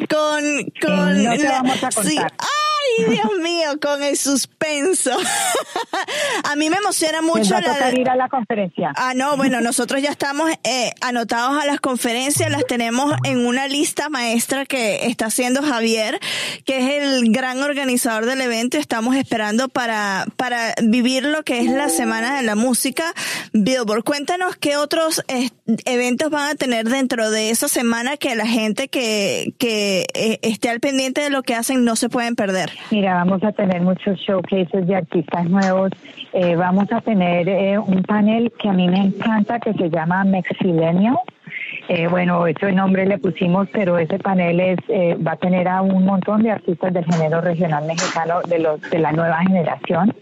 con... 0.09 0.43
con 0.81 1.25
no 1.25 1.37
te 1.37 1.49
vamos 1.49 1.83
a 1.85 1.91
contar. 1.91 2.33
Ay, 2.39 3.05
Dios 3.11 3.31
mío, 3.41 3.79
con 3.81 4.03
el 4.03 4.17
suspenso. 4.17 5.11
a 6.51 6.57
mí 6.57 6.71
me 6.71 6.77
emociona 6.77 7.23
mucho. 7.23 7.55
Va 7.55 7.87
a 7.87 7.93
ir 7.93 8.09
a 8.09 8.17
la 8.17 8.29
conferencia. 8.29 8.93
Ah, 8.97 9.13
no, 9.15 9.37
bueno, 9.37 9.61
nosotros 9.61 10.03
ya 10.03 10.11
estamos 10.11 10.51
eh, 10.65 10.93
anotados 11.01 11.63
a 11.63 11.67
las 11.67 11.81
conferencias, 11.81 12.51
las 12.51 12.67
tenemos 12.67 13.15
en 13.25 13.47
una 13.47 13.69
lista 13.69 14.09
maestra 14.09 14.67
que 14.67 15.07
está 15.07 15.27
haciendo 15.27 15.63
Javier, 15.63 16.19
que 16.65 16.79
es 16.79 17.03
el 17.03 17.33
gran 17.33 17.63
organizador 17.63 18.27
del 18.27 18.41
evento. 18.41 18.79
Estamos 18.79 19.17
esperando 19.17 19.69
para, 19.69 20.27
para 20.37 20.75
vivir 20.91 21.25
lo 21.25 21.43
que 21.43 21.61
es 21.61 21.71
la 21.71 21.89
Semana 21.89 22.37
de 22.37 22.43
la 22.43 22.57
Música 22.57 23.05
Billboard. 23.53 24.03
Cuéntanos 24.03 24.57
qué 24.57 24.77
otros 24.77 25.23
eh, 25.29 25.49
eventos 25.85 26.31
van 26.31 26.51
a 26.51 26.55
tener 26.55 26.89
dentro 26.89 27.31
de 27.31 27.51
esa 27.51 27.69
semana 27.69 28.17
que 28.17 28.35
la 28.35 28.47
gente 28.47 28.89
que, 28.89 29.55
que 29.59 30.07
eh, 30.15 30.39
esté 30.43 30.69
al 30.69 30.81
pendiente 30.81 31.21
de 31.21 31.31
lo 31.31 31.43
que 31.43 31.55
hacen 31.55 31.85
no 31.85 31.97
se 31.97 32.09
pueden 32.09 32.35
perder. 32.35 32.71
Mira, 32.91 33.15
vamos 33.15 33.43
a 33.45 33.53
tener 33.53 33.81
muchos 33.83 34.19
showcases 34.19 34.87
de 34.87 34.97
artistas 34.97 35.49
nuevos. 35.49 35.91
Eh, 36.33 36.57
vamos 36.57 36.91
a 36.93 37.01
tener 37.01 37.49
eh, 37.49 37.79
un 37.79 38.03
panel 38.03 38.53
que 38.59 38.69
a 38.69 38.73
mí 38.73 38.89
me 38.89 38.99
encanta 38.99 39.61
que 39.61 39.73
se 39.75 39.91
llama 39.91 40.25
Mexillennial. 40.25 41.17
Eh, 41.93 42.07
bueno, 42.07 42.47
ese 42.47 42.71
nombre 42.71 43.05
le 43.05 43.19
pusimos, 43.19 43.67
pero 43.73 43.99
ese 43.99 44.17
panel 44.21 44.61
es, 44.61 44.79
eh, 44.87 45.17
va 45.17 45.33
a 45.33 45.37
tener 45.37 45.67
a 45.67 45.83
un 45.83 46.05
montón 46.05 46.45
de 46.45 46.53
artistas 46.53 46.95
del 46.95 47.05
género 47.05 47.41
regional 47.41 47.85
mexicano 47.85 48.43
de, 48.47 48.61
los, 48.61 48.81
de 48.91 49.01
la 49.01 49.11
nueva 49.11 49.39
generación 49.43 50.15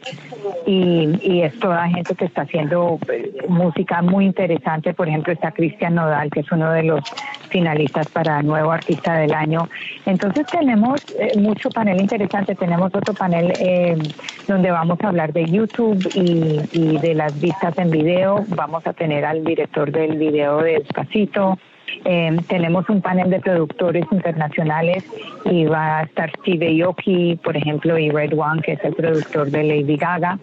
y, 0.64 1.10
y 1.20 1.42
es 1.42 1.58
toda 1.60 1.86
gente 1.90 2.14
que 2.14 2.24
está 2.24 2.42
haciendo 2.42 2.98
eh, 3.12 3.44
música 3.50 4.00
muy 4.00 4.24
interesante. 4.24 4.94
Por 4.94 5.08
ejemplo, 5.08 5.30
está 5.34 5.50
Cristian 5.50 5.96
Nodal, 5.96 6.30
que 6.30 6.40
es 6.40 6.50
uno 6.50 6.70
de 6.70 6.84
los 6.84 7.04
finalistas 7.50 8.08
para 8.08 8.42
Nuevo 8.42 8.72
Artista 8.72 9.18
del 9.18 9.34
Año. 9.34 9.68
Entonces 10.06 10.46
tenemos 10.46 11.04
mucho 11.36 11.68
panel 11.68 12.00
interesante. 12.00 12.54
Tenemos 12.54 12.94
otro 12.94 13.12
panel 13.12 13.52
donde 14.48 14.70
vamos 14.70 14.98
a 15.02 15.08
hablar 15.08 15.32
de 15.32 15.44
YouTube 15.44 15.98
y, 16.14 16.98
de 16.98 17.14
las 17.14 17.38
vistas 17.40 17.78
en 17.78 17.90
video. 17.90 18.44
Vamos 18.48 18.86
a 18.86 18.92
tener 18.92 19.24
al 19.24 19.44
director 19.44 19.92
del 19.92 20.16
video 20.16 20.62
de 20.62 20.78
Despacito. 20.80 21.58
Eh, 22.04 22.36
tenemos 22.48 22.88
un 22.88 23.00
panel 23.00 23.30
de 23.30 23.40
productores 23.40 24.04
internacionales 24.10 25.04
y 25.44 25.66
va 25.66 26.00
a 26.00 26.02
estar 26.04 26.30
Steve 26.40 26.82
Aoki, 26.82 27.38
por 27.44 27.56
ejemplo, 27.56 27.98
y 27.98 28.10
Red 28.10 28.32
One, 28.38 28.62
que 28.62 28.72
es 28.72 28.84
el 28.84 28.94
productor 28.94 29.50
de 29.50 29.64
Lady 29.64 29.96
Gaga. 29.96 30.38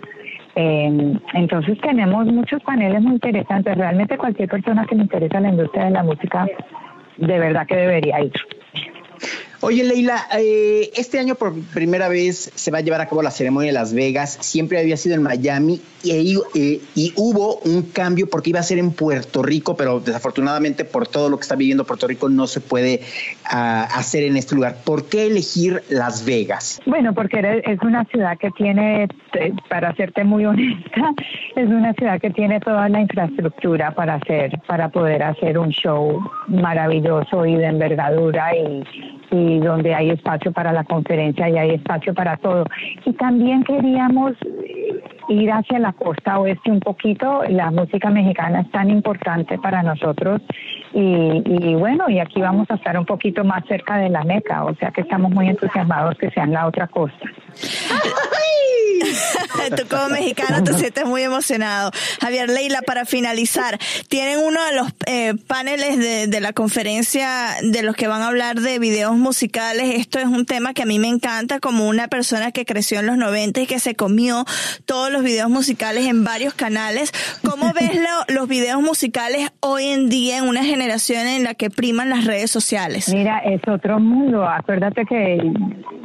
Eh, 0.56 1.18
entonces 1.34 1.78
tenemos 1.82 2.28
muchos 2.28 2.62
paneles 2.64 3.02
muy 3.02 3.16
interesantes. 3.16 3.76
Realmente 3.76 4.18
cualquier 4.18 4.50
persona 4.50 4.86
que 4.86 4.96
le 4.96 5.04
interesa 5.04 5.40
la 5.40 5.50
industria 5.50 5.86
de 5.86 5.92
la 5.92 6.04
música, 6.04 6.48
de 7.18 7.40
verdad 7.40 7.66
que 7.68 7.76
debería 7.76 8.22
ir. 8.22 8.34
Oye, 9.66 9.84
Leila, 9.84 10.28
eh, 10.38 10.92
este 10.96 11.18
año 11.18 11.34
por 11.34 11.60
primera 11.74 12.08
vez 12.08 12.52
se 12.54 12.70
va 12.70 12.78
a 12.78 12.82
llevar 12.82 13.02
a 13.02 13.08
cabo 13.08 13.24
la 13.24 13.32
ceremonia 13.32 13.70
de 13.70 13.74
Las 13.74 13.96
Vegas. 13.96 14.38
Siempre 14.42 14.80
había 14.80 14.96
sido 14.96 15.16
en 15.16 15.24
Miami 15.24 15.82
y, 16.04 16.38
eh, 16.54 16.82
y, 16.94 17.14
hubo 17.16 17.58
un 17.66 17.82
cambio 17.82 18.30
porque 18.30 18.52
iba 18.52 18.60
a 18.60 18.64
ser 18.64 18.78
en 18.78 18.92
Puerto 18.92 19.42
Rico, 19.42 19.76
pero 19.76 20.00
desafortunadamente 20.00 20.86
por 20.86 21.08
todo 21.08 21.30
lo 21.30 21.38
que 21.38 21.42
está 21.42 21.56
viviendo 21.56 21.84
Puerto 21.84 22.06
Rico 22.06 22.30
no 22.30 22.46
se 22.46 22.62
puede 22.62 23.02
ah, 23.50 23.88
hacer 23.96 24.22
en 24.26 24.38
este 24.38 24.54
lugar. 24.54 24.76
¿Por 24.86 25.10
qué 25.10 25.26
elegir 25.26 25.82
Las 25.90 26.24
Vegas? 26.26 26.80
Bueno, 26.86 27.16
porque 27.16 27.64
es 27.66 27.82
una 27.82 28.06
ciudad 28.06 28.38
que 28.38 28.52
tiene, 28.52 29.08
eh, 29.34 29.54
para 29.68 29.96
serte 29.96 30.24
muy 30.24 30.46
honesta, 30.46 31.12
es 31.56 31.68
una 31.68 31.92
ciudad 31.94 32.22
que 32.22 32.30
tiene 32.30 32.60
toda 32.60 32.88
la 32.88 33.02
infraestructura 33.02 33.96
para 33.96 34.16
hacer, 34.16 34.62
para 34.68 34.90
poder 34.90 35.24
hacer 35.24 35.58
un 35.58 35.70
show 35.70 36.22
maravilloso 36.50 37.48
y 37.48 37.56
de 37.56 37.66
envergadura 37.66 38.56
y 38.56 38.84
y 39.36 39.60
donde 39.60 39.94
hay 39.94 40.12
espacio 40.12 40.52
para 40.52 40.72
la 40.72 40.84
conferencia 40.84 41.50
y 41.50 41.58
hay 41.58 41.72
espacio 41.72 42.14
para 42.14 42.38
todo. 42.38 42.66
Y 43.06 43.14
también 43.14 43.64
queríamos 43.64 44.34
ir 45.30 45.52
hacia 45.52 45.80
la 45.80 45.94
costa 45.94 46.40
oeste 46.40 46.72
un 46.72 46.80
poquito. 46.80 47.44
La 47.50 47.72
música 47.72 48.10
mexicana 48.10 48.62
es 48.62 48.72
tan 48.72 48.90
importante 48.90 49.58
para 49.58 49.84
nosotros 49.84 50.42
y, 50.94 51.42
y, 51.46 51.76
bueno, 51.76 52.10
y 52.10 52.20
aquí 52.20 52.42
vamos 52.42 52.70
a 52.70 52.76
estar 52.76 52.98
un 52.98 53.06
poquito 53.06 53.44
más 53.44 53.66
cerca 53.68 53.98
de 53.98 54.10
la 54.10 54.24
Meca, 54.24 54.64
o 54.64 54.76
sea 54.76 54.92
que 54.92 55.02
estamos 55.02 55.32
muy 55.32 55.50
entusiasmados 55.50 56.18
que 56.18 56.30
sean 56.32 56.52
la 56.52 56.68
otra 56.68 56.88
costa. 56.88 57.26
Tú 59.76 59.88
como 59.90 60.10
mexicano 60.10 60.64
te 60.64 60.74
sientes 60.74 61.06
muy 61.06 61.24
emocionado. 61.24 61.92
Javier 62.22 62.50
Leila, 62.50 62.82
para 62.82 63.06
finalizar, 63.06 63.80
tienen 64.10 64.40
uno 64.40 64.64
de 64.66 64.76
los 64.76 64.88
eh, 65.08 65.34
paneles 65.48 66.30
de, 66.30 66.40
la 66.40 66.54
conferencia 66.54 67.56
de 67.62 67.82
los 67.82 67.96
que 67.96 68.08
van 68.08 68.22
a 68.22 68.28
hablar 68.28 68.60
de 68.60 68.78
videos 68.80 69.16
musicales. 69.16 69.96
Esto 69.96 70.20
es 70.20 70.26
un 70.26 70.46
tema 70.46 70.74
que 70.74 70.84
a 70.84 70.86
mí 70.86 71.00
me 71.00 71.08
encanta 71.08 71.60
como 71.60 71.88
una 71.88 72.08
persona 72.08 72.52
que 72.52 72.66
creció 72.66 73.00
en 73.00 73.08
los 73.08 73.18
90 73.18 73.62
y 73.62 73.66
que 73.66 73.80
se 73.80 73.96
comió 73.96 74.46
todos 74.86 75.12
los 75.16 75.24
videos 75.24 75.50
musicales 75.50 76.08
en 76.08 76.26
varios 76.26 76.54
canales. 76.54 77.12
¿Cómo 77.50 77.72
ves 77.74 77.96
lo, 77.96 78.36
los 78.36 78.50
videos 78.50 78.82
musicales 78.82 79.50
hoy 79.62 79.86
en 79.86 80.10
día 80.10 80.40
en 80.40 80.44
una 80.44 80.66
generación 80.66 81.26
en 81.26 81.46
la 81.46 81.54
que 81.54 81.70
priman 81.70 82.10
las 82.10 82.26
redes 82.26 82.52
sociales? 82.52 83.14
Mira, 83.14 83.40
es 83.40 83.62
otro 83.66 83.98
mundo. 83.98 84.46
Acuérdate 84.46 85.06
que 85.06 85.38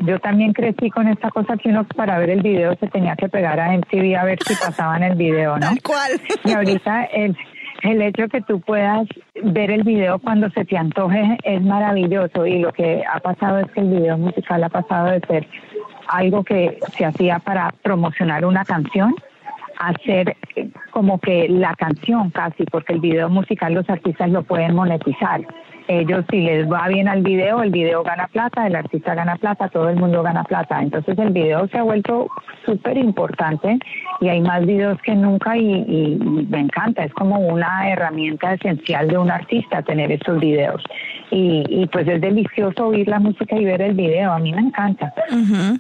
yo 0.07 0.21
también 0.21 0.53
crecí 0.53 0.91
con 0.91 1.09
esta 1.09 1.29
cosa 1.31 1.57
que 1.57 1.71
uno 1.71 1.85
para 1.97 2.19
ver 2.21 2.31
el 2.31 2.43
video 2.43 2.77
se 2.79 2.87
tenía 2.87 3.17
que 3.17 3.29
pegar 3.29 3.59
a 3.59 3.77
MTV 3.77 4.17
a 4.17 4.25
ver 4.25 4.39
si 4.47 4.55
pasaban 4.55 5.03
el 5.03 5.17
video, 5.17 5.59
¿no? 5.59 5.71
¿Cuál? 5.83 6.13
Y 6.45 6.53
ahorita 6.53 7.05
el, 7.07 7.37
el 7.83 8.03
hecho 8.03 8.29
que 8.29 8.43
tú 8.43 8.61
puedas 8.61 9.09
ver 9.43 9.73
el 9.73 9.83
video 9.83 10.21
cuando 10.21 10.51
se 10.51 10.65
te 10.65 10.77
antoje 10.77 11.37
es 11.43 11.61
maravilloso 11.63 12.47
y 12.47 12.61
lo 12.61 12.73
que 12.73 13.03
ha 13.13 13.19
pasado 13.19 13.59
es 13.59 13.71
que 13.73 13.81
el 13.81 13.89
video 13.89 14.17
musical 14.19 14.63
ha 14.63 14.69
pasado 14.69 15.11
de 15.11 15.21
ser 15.27 15.49
algo 16.11 16.45
que 16.45 16.79
se 16.97 17.05
hacía 17.05 17.39
para 17.39 17.73
promocionar 17.83 18.45
una 18.45 18.65
canción 18.65 19.15
a 19.79 19.93
ser 20.05 20.37
como 20.91 21.19
que 21.21 21.49
la 21.49 21.75
canción 21.75 22.31
casi, 22.31 22.65
porque 22.65 22.93
el 22.93 23.01
video 23.01 23.29
musical 23.31 23.75
los 23.75 23.89
artistas 23.89 24.29
lo 24.31 24.43
pueden 24.43 24.75
monetizar 24.75 25.41
ellos 25.91 26.25
si 26.31 26.41
les 26.41 26.71
va 26.71 26.87
bien 26.87 27.09
al 27.09 27.23
video, 27.23 27.63
el 27.63 27.71
video 27.71 28.05
gana 28.05 28.29
plata, 28.29 28.65
el 28.67 28.77
artista 28.77 29.15
gana 29.15 29.35
plata, 29.37 29.69
todo 29.69 29.89
el 29.89 29.97
mundo 29.97 30.23
gana 30.23 30.45
plata. 30.45 30.81
Entonces 30.81 31.19
el 31.19 31.31
video 31.31 31.67
se 31.67 31.79
ha 31.79 31.83
vuelto 31.83 32.29
súper 32.65 32.97
importante 32.97 33.77
y 34.21 34.29
hay 34.29 34.41
más 34.41 34.65
videos 34.65 35.01
que 35.03 35.17
nunca 35.17 35.57
y, 35.57 36.17
me 36.49 36.61
encanta, 36.61 37.05
es 37.05 37.13
como 37.15 37.41
una 37.41 37.91
herramienta 37.91 38.55
esencial 38.55 39.09
de 39.09 39.19
un 39.19 39.31
artista 39.31 39.83
tener 39.83 40.13
estos 40.13 40.39
videos. 40.39 40.83
Y, 41.33 41.89
pues 41.93 42.07
es 42.07 42.21
delicioso 42.21 42.87
oír 42.87 43.09
la 43.09 43.19
música 43.19 43.57
y 43.57 43.65
ver 43.65 43.83
el 43.83 43.95
video, 43.95 44.31
a 44.31 44.39
mí 44.39 44.53
me 44.53 44.61
encanta. 44.61 45.13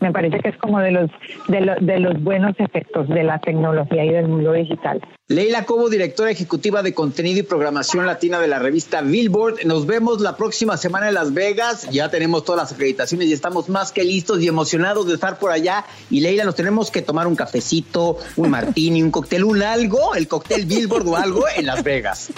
Me 0.01 0.11
parece 0.11 0.41
que 0.41 0.49
es 0.49 0.57
como 0.57 0.81
de 0.81 0.91
los, 0.91 1.11
de, 1.47 1.77
de 1.81 2.01
los 2.01 2.21
buenos 2.21 2.59
efectos 2.59 3.09
de 3.09 3.23
la 3.23 3.39
tecnología 3.39 4.05
y 4.05 4.11
del 4.11 4.27
mundo 4.27 4.53
digital. 4.53 5.01
Leila 5.31 5.65
Cobo, 5.65 5.89
directora 5.89 6.33
ejecutiva 6.33 6.83
de 6.83 6.93
contenido 6.93 7.39
y 7.39 7.45
programación 7.45 8.05
latina 8.05 8.41
de 8.41 8.49
la 8.49 8.59
revista 8.59 9.01
Billboard. 9.01 9.65
Nos 9.65 9.87
vemos 9.87 10.21
la 10.21 10.37
próxima 10.37 10.77
semana 10.77 11.07
en 11.07 11.15
Las 11.15 11.33
Vegas. 11.33 11.89
Ya 11.89 12.11
tenemos 12.11 12.45
todas 12.45 12.63
las 12.63 12.73
acreditaciones 12.73 13.29
y 13.29 13.33
estamos 13.33 13.69
más 13.69 13.93
que 13.93 14.03
listos 14.03 14.43
y 14.43 14.49
emocionados 14.49 15.07
de 15.07 15.15
estar 15.15 15.39
por 15.39 15.53
allá. 15.53 15.85
Y 16.11 16.19
Leila, 16.19 16.43
nos 16.43 16.57
tenemos 16.57 16.91
que 16.91 17.01
tomar 17.01 17.29
un 17.29 17.37
cafecito, 17.37 18.19
un 18.35 18.51
martini, 18.51 19.05
un 19.05 19.13
cóctel, 19.13 19.45
un 19.45 19.63
algo, 19.63 20.17
el 20.17 20.27
cóctel 20.27 20.67
Billboard 20.67 21.07
o 21.07 21.17
algo 21.17 21.45
en 21.57 21.67
Las 21.67 21.85
Vegas. 21.85 22.33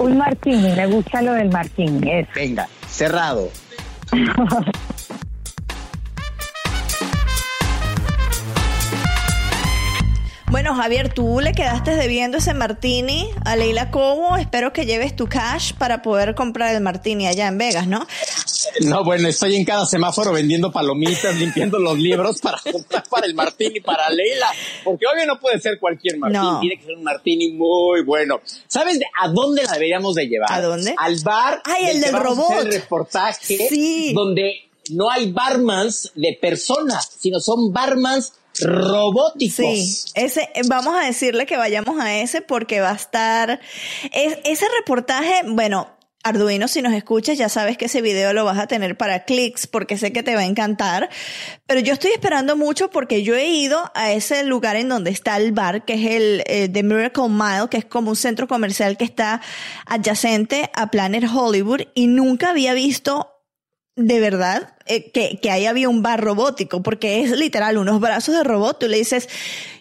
Un 0.00 0.18
martini, 0.18 0.72
me 0.72 0.88
gusta 0.88 1.22
lo 1.22 1.34
del 1.34 1.48
martini. 1.48 2.26
Venga, 2.34 2.68
cerrado. 2.88 3.50
Bueno, 10.54 10.72
Javier, 10.76 11.12
tú 11.12 11.40
le 11.40 11.50
quedaste 11.50 11.96
debiendo 11.96 12.38
ese 12.38 12.54
martini 12.54 13.28
a 13.44 13.56
Leila 13.56 13.90
Cobo. 13.90 14.36
Espero 14.36 14.72
que 14.72 14.86
lleves 14.86 15.16
tu 15.16 15.26
cash 15.26 15.72
para 15.72 16.00
poder 16.00 16.36
comprar 16.36 16.72
el 16.72 16.80
martini 16.80 17.26
allá 17.26 17.48
en 17.48 17.58
Vegas, 17.58 17.88
¿no? 17.88 18.06
No, 18.82 19.02
bueno, 19.02 19.26
estoy 19.26 19.56
en 19.56 19.64
cada 19.64 19.84
semáforo 19.84 20.32
vendiendo 20.32 20.70
palomitas, 20.70 21.34
limpiando 21.40 21.80
los 21.80 21.98
libros 21.98 22.40
para 22.40 22.58
comprar 22.70 23.02
para 23.10 23.26
el 23.26 23.34
martini 23.34 23.80
para 23.80 24.08
Leila, 24.10 24.46
porque 24.84 25.06
obvio 25.12 25.26
no 25.26 25.40
puede 25.40 25.58
ser 25.58 25.80
cualquier 25.80 26.18
martini, 26.18 26.60
tiene 26.60 26.76
que 26.76 26.84
ser 26.84 26.98
un 26.98 27.02
martini 27.02 27.50
muy 27.50 28.04
bueno. 28.04 28.40
¿Sabes 28.68 29.00
a 29.20 29.26
dónde 29.30 29.64
la 29.64 29.72
deberíamos 29.72 30.14
de 30.14 30.28
llevar? 30.28 30.52
¿A 30.52 30.60
dónde? 30.60 30.94
Al 30.96 31.18
bar. 31.24 31.62
Ay, 31.64 31.86
el 31.86 32.00
del 32.00 32.12
robot. 32.12 32.60
el 32.60 32.72
reportaje 32.72 33.58
sí. 33.68 34.12
donde 34.14 34.70
no 34.90 35.10
hay 35.10 35.32
barmans 35.32 36.12
de 36.14 36.38
personas, 36.40 37.10
sino 37.18 37.40
son 37.40 37.72
barmans 37.72 38.34
robóticos. 38.60 39.56
Sí, 39.56 40.12
ese, 40.14 40.48
vamos 40.68 40.94
a 40.96 41.06
decirle 41.06 41.46
que 41.46 41.56
vayamos 41.56 42.00
a 42.00 42.16
ese 42.18 42.40
porque 42.42 42.80
va 42.80 42.90
a 42.90 42.94
estar, 42.94 43.60
ese 44.12 44.66
reportaje, 44.78 45.42
bueno, 45.46 45.94
Arduino, 46.24 46.68
si 46.68 46.80
nos 46.80 46.94
escuchas, 46.94 47.36
ya 47.36 47.50
sabes 47.50 47.76
que 47.76 47.84
ese 47.84 48.00
video 48.00 48.32
lo 48.32 48.46
vas 48.46 48.58
a 48.58 48.66
tener 48.66 48.96
para 48.96 49.24
clics 49.26 49.66
porque 49.66 49.98
sé 49.98 50.10
que 50.10 50.22
te 50.22 50.34
va 50.34 50.40
a 50.40 50.46
encantar. 50.46 51.10
Pero 51.66 51.80
yo 51.80 51.92
estoy 51.92 52.12
esperando 52.12 52.56
mucho 52.56 52.88
porque 52.88 53.22
yo 53.22 53.34
he 53.34 53.46
ido 53.46 53.92
a 53.94 54.10
ese 54.10 54.42
lugar 54.42 54.76
en 54.76 54.88
donde 54.88 55.10
está 55.10 55.36
el 55.36 55.52
bar, 55.52 55.84
que 55.84 55.92
es 55.92 56.10
el 56.10 56.42
eh, 56.46 56.70
The 56.70 56.82
Miracle 56.82 57.28
Mile, 57.28 57.68
que 57.70 57.76
es 57.76 57.84
como 57.84 58.08
un 58.08 58.16
centro 58.16 58.48
comercial 58.48 58.96
que 58.96 59.04
está 59.04 59.42
adyacente 59.84 60.70
a 60.74 60.90
Planet 60.90 61.24
Hollywood 61.30 61.82
y 61.94 62.06
nunca 62.06 62.50
había 62.50 62.72
visto 62.72 63.33
de 63.96 64.20
verdad 64.20 64.74
eh, 64.86 65.10
que, 65.10 65.38
que 65.40 65.50
ahí 65.50 65.66
había 65.66 65.88
un 65.88 66.02
bar 66.02 66.22
robótico, 66.22 66.82
porque 66.82 67.22
es 67.22 67.30
literal 67.30 67.78
unos 67.78 68.00
brazos 68.00 68.34
de 68.34 68.44
robot. 68.44 68.78
Tú 68.80 68.88
le 68.88 68.98
dices, 68.98 69.28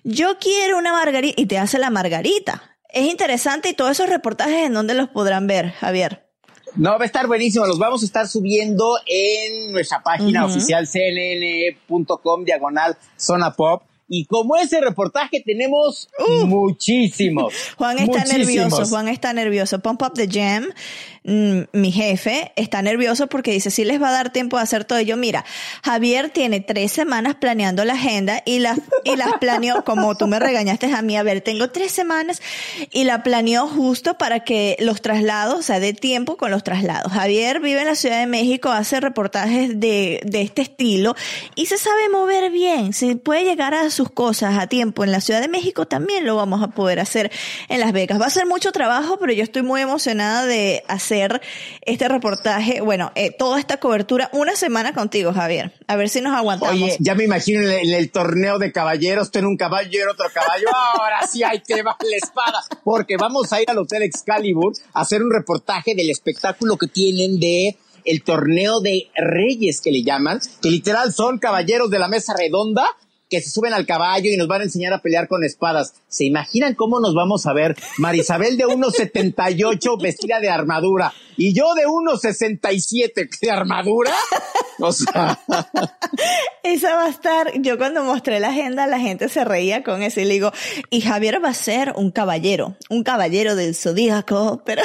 yo 0.03 0.37
quiero 0.39 0.77
una 0.77 0.91
margarita 0.91 1.41
y 1.41 1.45
te 1.45 1.57
hace 1.57 1.79
la 1.79 1.89
margarita. 1.89 2.77
Es 2.89 3.09
interesante 3.09 3.69
y 3.69 3.73
todos 3.73 3.91
esos 3.91 4.09
reportajes 4.09 4.67
en 4.67 4.73
dónde 4.73 4.93
los 4.93 5.09
podrán 5.09 5.47
ver, 5.47 5.71
Javier. 5.71 6.27
No, 6.75 6.91
va 6.91 7.03
a 7.03 7.05
estar 7.05 7.27
buenísimo. 7.27 7.65
Los 7.65 7.77
vamos 7.77 8.01
a 8.01 8.05
estar 8.05 8.27
subiendo 8.27 8.95
en 9.05 9.71
nuestra 9.71 10.01
página 10.01 10.45
oficial 10.45 10.87
cnn.com 10.87 12.43
diagonal 12.43 12.97
zona 13.15 13.53
pop. 13.53 13.83
Y 14.15 14.25
como 14.25 14.57
ese 14.57 14.79
reportaje 14.79 15.41
tenemos 15.43 16.07
muchísimos. 16.45 17.51
Juan 17.77 17.97
está 17.97 18.23
nervioso, 18.25 18.85
Juan 18.85 19.07
está 19.07 19.33
nervioso. 19.33 19.79
Pump 19.79 20.03
Up 20.03 20.13
the 20.13 20.27
Jam 20.27 20.71
Mm, 21.25 21.61
mi 21.71 21.93
jefe 21.93 22.51
está 22.57 22.81
nervioso 22.81 23.27
porque 23.27 23.53
dice, 23.53 23.71
si 23.71 23.85
les 23.85 24.01
va 24.01 24.09
a 24.09 24.11
dar 24.11 24.33
tiempo 24.33 24.57
de 24.57 24.63
hacer 24.63 24.83
todo 24.83 24.99
ello. 24.99 25.15
Mira, 25.15 25.45
Javier 25.81 26.29
tiene 26.29 26.59
tres 26.59 26.91
semanas 26.91 27.35
planeando 27.35 27.85
la 27.85 27.93
agenda 27.93 28.41
y 28.45 28.59
las, 28.59 28.79
y 29.05 29.15
las 29.15 29.31
planeó, 29.39 29.83
como 29.85 30.15
tú 30.15 30.27
me 30.27 30.39
regañaste 30.39 30.93
a 30.93 31.01
mí, 31.01 31.15
a 31.15 31.23
ver, 31.23 31.39
tengo 31.39 31.69
tres 31.69 31.93
semanas 31.93 32.41
y 32.91 33.05
la 33.05 33.23
planeó 33.23 33.67
justo 33.67 34.17
para 34.17 34.41
que 34.41 34.75
los 34.79 35.01
traslados, 35.01 35.59
o 35.59 35.61
sea, 35.61 35.79
de 35.79 35.93
tiempo 35.93 36.35
con 36.35 36.51
los 36.51 36.63
traslados. 36.63 37.13
Javier 37.13 37.61
vive 37.61 37.81
en 37.81 37.87
la 37.87 37.95
Ciudad 37.95 38.19
de 38.19 38.27
México, 38.27 38.69
hace 38.69 38.99
reportajes 38.99 39.79
de, 39.79 40.19
de 40.25 40.41
este 40.41 40.61
estilo 40.61 41.15
y 41.55 41.67
se 41.67 41.77
sabe 41.77 42.09
mover 42.09 42.51
bien. 42.51 42.91
Si 42.91 43.15
puede 43.15 43.45
llegar 43.45 43.73
a 43.73 43.89
sus 44.03 44.11
cosas 44.11 44.57
a 44.59 44.67
tiempo 44.67 45.05
en 45.05 45.13
la 45.13 45.21
Ciudad 45.21 45.39
de 45.39 45.47
México, 45.47 45.85
también 45.85 46.25
lo 46.25 46.35
vamos 46.35 46.61
a 46.61 46.71
poder 46.71 46.99
hacer 46.99 47.31
en 47.69 47.79
Las 47.79 47.93
Vegas. 47.93 48.19
Va 48.19 48.25
a 48.25 48.29
ser 48.29 48.45
mucho 48.45 48.73
trabajo, 48.73 49.17
pero 49.17 49.31
yo 49.31 49.43
estoy 49.43 49.61
muy 49.61 49.79
emocionada 49.79 50.45
de 50.45 50.83
hacer 50.89 51.41
este 51.83 52.09
reportaje, 52.09 52.81
bueno, 52.81 53.13
eh, 53.15 53.31
toda 53.31 53.61
esta 53.61 53.77
cobertura, 53.77 54.29
una 54.33 54.57
semana 54.57 54.93
contigo, 54.93 55.31
Javier. 55.31 55.71
A 55.87 55.95
ver 55.95 56.09
si 56.09 56.19
nos 56.19 56.35
aguantamos. 56.35 56.73
Oye, 56.73 56.97
ya 56.99 57.15
me 57.15 57.23
imagino 57.23 57.61
en 57.61 57.93
el, 57.93 58.11
torneo 58.11 58.59
de 58.59 58.73
caballeros, 58.73 59.31
tú 59.31 59.39
en 59.39 59.45
un 59.45 59.55
caballo 59.55 59.89
y 59.89 60.01
en 60.01 60.09
otro 60.09 60.25
caballo. 60.33 60.67
Ahora 60.73 61.25
sí 61.25 61.41
hay 61.43 61.61
que 61.61 61.81
va 61.81 61.95
la 62.01 62.17
espada. 62.17 62.59
Porque 62.83 63.15
vamos 63.15 63.53
a 63.53 63.61
ir 63.61 63.69
al 63.69 63.77
Hotel 63.77 64.03
Excalibur 64.03 64.73
a 64.93 65.01
hacer 65.01 65.23
un 65.23 65.31
reportaje 65.31 65.95
del 65.95 66.09
espectáculo 66.09 66.77
que 66.77 66.87
tienen 66.87 67.39
de 67.39 67.77
el 68.03 68.21
torneo 68.21 68.81
de 68.81 69.07
reyes 69.15 69.79
que 69.79 69.91
le 69.91 70.03
llaman, 70.03 70.41
que 70.61 70.69
literal 70.69 71.13
son 71.13 71.39
caballeros 71.39 71.89
de 71.89 71.99
la 71.99 72.09
mesa 72.09 72.33
redonda 72.37 72.85
que 73.33 73.41
se 73.41 73.49
suben 73.49 73.73
al 73.73 73.87
caballo 73.87 74.29
y 74.29 74.37
nos 74.37 74.47
van 74.47 74.61
a 74.61 74.65
enseñar 74.65 74.93
a 74.93 75.01
pelear 75.01 75.27
con 75.27 75.43
espadas. 75.43 75.95
¿Se 76.07 76.23
imaginan 76.23 76.75
cómo 76.75 76.99
nos 76.99 77.15
vamos 77.15 77.47
a 77.47 77.53
ver? 77.53 77.75
Marisabel 77.97 78.57
de 78.57 78.65
1,78 78.65 79.99
vestida 79.99 80.39
de 80.39 80.49
armadura 80.49 81.11
y 81.35 81.53
yo 81.53 81.73
de 81.73 81.87
1,67 81.87 83.39
de 83.41 83.51
armadura. 83.51 84.11
O 84.79 84.91
sea. 84.91 85.39
Esa 86.63 86.95
va 86.95 87.05
a 87.05 87.09
estar. 87.09 87.51
Yo 87.61 87.77
cuando 87.77 88.03
mostré 88.03 88.39
la 88.39 88.49
agenda, 88.49 88.87
la 88.87 88.99
gente 88.99 89.29
se 89.29 89.43
reía 89.43 89.83
con 89.83 90.03
eso 90.03 90.19
y 90.19 90.25
le 90.25 90.33
digo, 90.33 90.51
y 90.89 91.01
Javier 91.01 91.43
va 91.43 91.49
a 91.49 91.53
ser 91.53 91.93
un 91.95 92.11
caballero, 92.11 92.75
un 92.89 93.03
caballero 93.03 93.55
del 93.55 93.75
zodíaco, 93.75 94.61
pero 94.65 94.81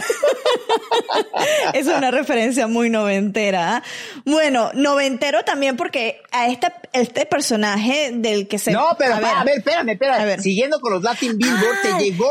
es 1.74 1.86
una 1.86 2.10
referencia 2.10 2.66
muy 2.66 2.90
noventera. 2.90 3.76
¿ah? 3.76 3.82
Bueno, 4.24 4.70
noventero 4.74 5.44
también 5.44 5.76
porque 5.76 6.20
a 6.30 6.48
este, 6.48 6.68
este 6.92 7.26
personaje 7.26 8.12
del 8.14 8.37
que 8.46 8.58
se... 8.58 8.70
No, 8.70 8.88
pero 8.98 9.14
a, 9.14 9.44
ver, 9.44 9.58
espérame, 9.58 9.90
espérame. 9.90 10.40
Siguiendo 10.40 10.80
con 10.80 10.92
los 10.92 11.02
Latin 11.02 11.36
Billboard, 11.36 11.82
te 11.82 12.04
llegó, 12.04 12.30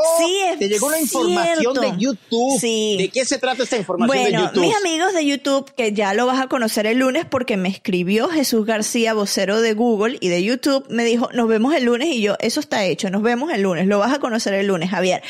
te 0.58 0.70
llegó 0.70 0.88
una 0.88 1.00
información 1.00 1.74
de 1.74 1.94
YouTube. 1.98 2.62
¿De 2.62 3.10
qué 3.14 3.26
se 3.26 3.38
trata 3.38 3.64
esta 3.64 3.78
información 3.78 4.24
de 4.24 4.32
YouTube? 4.32 4.62
Mis 4.62 4.76
amigos 4.76 5.14
de 5.14 5.26
YouTube, 5.26 5.74
que 5.76 5.94
ya 5.94 6.14
lo 6.14 6.26
vas 6.26 6.42
a 6.42 6.48
conocer 6.48 6.86
el 6.86 7.00
lunes 7.00 7.26
porque 7.26 7.58
me 7.58 7.70
escribió 7.70 8.30
Jesús 8.30 8.66
García, 8.66 9.14
vocero 9.14 9.62
de 9.62 9.74
Google 9.74 10.18
y 10.20 10.30
de 10.30 10.44
YouTube, 10.44 10.86
me 10.90 11.04
dijo, 11.04 11.30
nos 11.34 11.48
vemos 11.48 11.74
el 11.74 11.86
lunes 11.86 12.10
y 12.10 12.22
yo, 12.22 12.36
eso 12.40 12.60
está 12.60 12.84
hecho, 12.84 13.10
nos 13.10 13.22
vemos 13.22 13.52
el 13.52 13.62
lunes, 13.62 13.88
lo 13.88 14.00
vas 14.00 14.14
a 14.14 14.20
conocer 14.20 14.54
el 14.54 14.68
lunes, 14.68 14.90
Javier. 14.90 15.22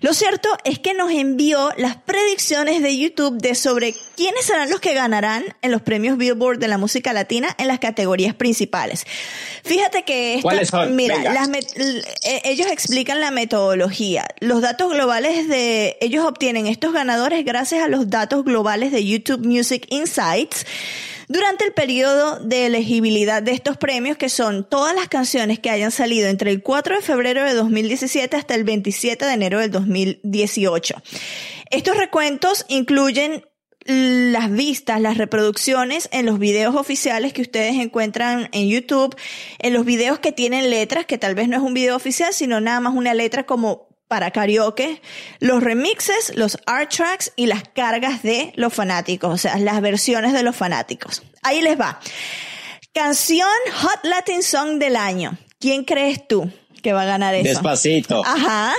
Lo 0.00 0.14
cierto 0.14 0.48
es 0.64 0.78
que 0.78 0.94
nos 0.94 1.10
envió 1.10 1.70
las 1.76 1.96
predicciones 1.96 2.82
de 2.82 2.96
YouTube 2.96 3.38
de 3.38 3.54
sobre 3.54 3.94
quiénes 4.16 4.44
serán 4.44 4.70
los 4.70 4.80
que 4.80 4.94
ganarán 4.94 5.44
en 5.62 5.70
los 5.70 5.82
premios 5.82 6.16
Billboard 6.16 6.58
de 6.58 6.68
la 6.68 6.78
música 6.78 7.12
latina 7.12 7.54
en 7.58 7.68
las 7.68 7.78
categorías 7.78 8.34
principales. 8.34 9.06
Fíjate 9.64 10.02
que 10.04 10.09
Mira, 10.90 11.16
eh, 12.22 12.42
ellos 12.44 12.66
explican 12.70 13.20
la 13.20 13.30
metodología. 13.30 14.26
Los 14.40 14.60
datos 14.60 14.92
globales 14.92 15.48
de, 15.48 15.96
ellos 16.00 16.24
obtienen 16.24 16.66
estos 16.66 16.92
ganadores 16.92 17.44
gracias 17.44 17.82
a 17.82 17.88
los 17.88 18.10
datos 18.10 18.44
globales 18.44 18.92
de 18.92 19.04
YouTube 19.04 19.46
Music 19.46 19.86
Insights 19.90 20.66
durante 21.30 21.64
el 21.64 21.72
periodo 21.72 22.40
de 22.40 22.66
elegibilidad 22.66 23.40
de 23.40 23.52
estos 23.52 23.76
premios, 23.76 24.16
que 24.16 24.28
son 24.28 24.68
todas 24.68 24.96
las 24.96 25.06
canciones 25.06 25.60
que 25.60 25.70
hayan 25.70 25.92
salido 25.92 26.28
entre 26.28 26.50
el 26.50 26.60
4 26.60 26.96
de 26.96 27.02
febrero 27.02 27.44
de 27.44 27.54
2017 27.54 28.36
hasta 28.36 28.56
el 28.56 28.64
27 28.64 29.24
de 29.24 29.32
enero 29.32 29.60
del 29.60 29.70
2018. 29.70 30.94
Estos 31.70 31.96
recuentos 31.96 32.66
incluyen 32.68 33.44
las 33.84 34.50
vistas, 34.50 35.00
las 35.00 35.16
reproducciones 35.16 36.08
en 36.12 36.26
los 36.26 36.38
videos 36.38 36.74
oficiales 36.74 37.32
que 37.32 37.42
ustedes 37.42 37.76
encuentran 37.76 38.48
en 38.52 38.68
YouTube, 38.68 39.16
en 39.58 39.72
los 39.72 39.84
videos 39.84 40.18
que 40.18 40.32
tienen 40.32 40.70
letras, 40.70 41.06
que 41.06 41.18
tal 41.18 41.34
vez 41.34 41.48
no 41.48 41.56
es 41.56 41.62
un 41.62 41.74
video 41.74 41.96
oficial, 41.96 42.32
sino 42.32 42.60
nada 42.60 42.80
más 42.80 42.94
una 42.94 43.14
letra 43.14 43.46
como 43.46 43.88
para 44.06 44.32
karaoke, 44.32 45.00
los 45.38 45.62
remixes, 45.62 46.34
los 46.34 46.58
art 46.66 46.92
tracks 46.92 47.32
y 47.36 47.46
las 47.46 47.62
cargas 47.62 48.22
de 48.22 48.52
los 48.56 48.74
fanáticos, 48.74 49.32
o 49.32 49.38
sea, 49.38 49.56
las 49.58 49.80
versiones 49.80 50.32
de 50.32 50.42
los 50.42 50.56
fanáticos. 50.56 51.22
Ahí 51.42 51.62
les 51.62 51.80
va. 51.80 52.00
Canción 52.92 53.48
Hot 53.82 54.00
Latin 54.02 54.42
Song 54.42 54.78
del 54.78 54.96
año. 54.96 55.38
¿Quién 55.60 55.84
crees 55.84 56.26
tú 56.26 56.50
que 56.82 56.92
va 56.92 57.02
a 57.02 57.06
ganar 57.06 57.36
eso? 57.36 57.48
Despacito. 57.48 58.22
Ajá. 58.26 58.74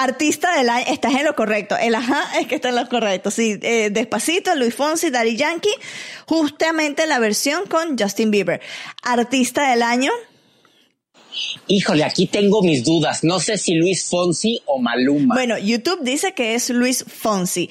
Artista 0.00 0.56
del 0.56 0.68
año, 0.68 0.84
estás 0.88 1.12
en 1.14 1.24
lo 1.24 1.34
correcto. 1.34 1.76
El 1.76 1.96
ajá 1.96 2.38
es 2.38 2.46
que 2.46 2.54
está 2.54 2.68
en 2.68 2.76
lo 2.76 2.88
correcto. 2.88 3.32
Sí, 3.32 3.58
eh, 3.62 3.90
Despacito, 3.90 4.54
Luis 4.54 4.72
Fonsi, 4.72 5.10
Daddy 5.10 5.36
Yankee, 5.36 5.74
justamente 6.24 7.04
la 7.08 7.18
versión 7.18 7.66
con 7.66 7.98
Justin 7.98 8.30
Bieber. 8.30 8.60
Artista 9.02 9.70
del 9.70 9.82
año. 9.82 10.12
Híjole, 11.66 12.04
aquí 12.04 12.26
tengo 12.26 12.62
mis 12.62 12.84
dudas. 12.84 13.24
No 13.24 13.40
sé 13.40 13.58
si 13.58 13.74
Luis 13.74 14.04
Fonsi 14.04 14.62
o 14.66 14.78
Maluma. 14.78 15.34
Bueno, 15.34 15.58
YouTube 15.58 16.00
dice 16.02 16.32
que 16.32 16.54
es 16.54 16.70
Luis 16.70 17.04
Fonsi. 17.04 17.68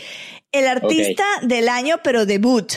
El 0.51 0.67
artista 0.67 1.23
del 1.43 1.69
año, 1.69 2.01
pero 2.03 2.25
debut. 2.25 2.73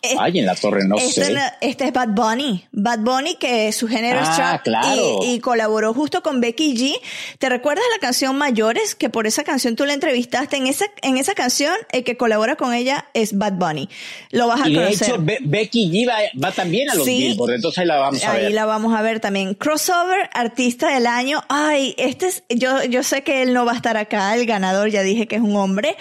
Eh, 0.00 0.14
Ay, 0.18 0.38
en 0.38 0.46
la 0.46 0.54
torre 0.54 0.86
no 0.86 0.96
este, 0.96 1.24
sé. 1.24 1.36
Este 1.60 1.84
es 1.86 1.92
Bad 1.92 2.10
Bunny. 2.10 2.64
Bad 2.70 3.00
Bunny, 3.00 3.34
que 3.34 3.72
su 3.72 3.88
género 3.88 4.20
es 4.20 4.28
Ah, 4.28 4.36
trap 4.36 4.62
claro. 4.62 5.20
y, 5.24 5.32
y 5.32 5.40
colaboró 5.40 5.92
justo 5.92 6.22
con 6.22 6.40
Becky 6.40 6.76
G. 6.76 6.94
¿Te 7.38 7.48
recuerdas 7.48 7.84
la 7.94 8.00
canción 8.00 8.36
Mayores? 8.36 8.94
Que 8.94 9.10
por 9.10 9.26
esa 9.26 9.42
canción 9.42 9.74
tú 9.74 9.84
la 9.86 9.94
entrevistaste. 9.94 10.56
En 10.56 10.66
esa, 10.68 10.86
en 11.02 11.16
esa 11.16 11.34
canción, 11.34 11.74
el 11.90 12.04
que 12.04 12.16
colabora 12.16 12.54
con 12.56 12.74
ella 12.74 13.06
es 13.12 13.36
Bad 13.36 13.54
Bunny. 13.54 13.88
Lo 14.30 14.46
vas 14.46 14.60
a 14.62 14.68
Y 14.68 14.74
de 14.74 14.84
conocer. 14.84 15.08
hecho, 15.08 15.16
Be- 15.20 15.38
Becky 15.42 15.90
G 15.90 16.08
va, 16.08 16.18
va 16.42 16.52
también 16.52 16.90
a 16.90 16.94
los 16.94 17.04
Sí. 17.04 17.18
Billboard, 17.18 17.54
entonces 17.54 17.78
ahí 17.78 17.86
la 17.86 17.96
vamos 17.98 18.22
a 18.24 18.32
Ahí 18.32 18.42
ver. 18.42 18.52
la 18.52 18.64
vamos 18.66 18.94
a 18.94 19.02
ver 19.02 19.18
también. 19.18 19.54
Crossover, 19.54 20.30
artista 20.32 20.94
del 20.94 21.06
año. 21.08 21.42
Ay, 21.48 21.94
este 21.98 22.26
es, 22.28 22.44
yo, 22.50 22.84
yo 22.84 23.02
sé 23.02 23.22
que 23.22 23.42
él 23.42 23.52
no 23.52 23.64
va 23.64 23.72
a 23.72 23.76
estar 23.76 23.96
acá, 23.96 24.34
el 24.36 24.46
ganador, 24.46 24.90
ya 24.90 25.02
dije 25.02 25.26
que 25.26 25.34
es 25.36 25.42
un 25.42 25.56
hombre, 25.56 25.96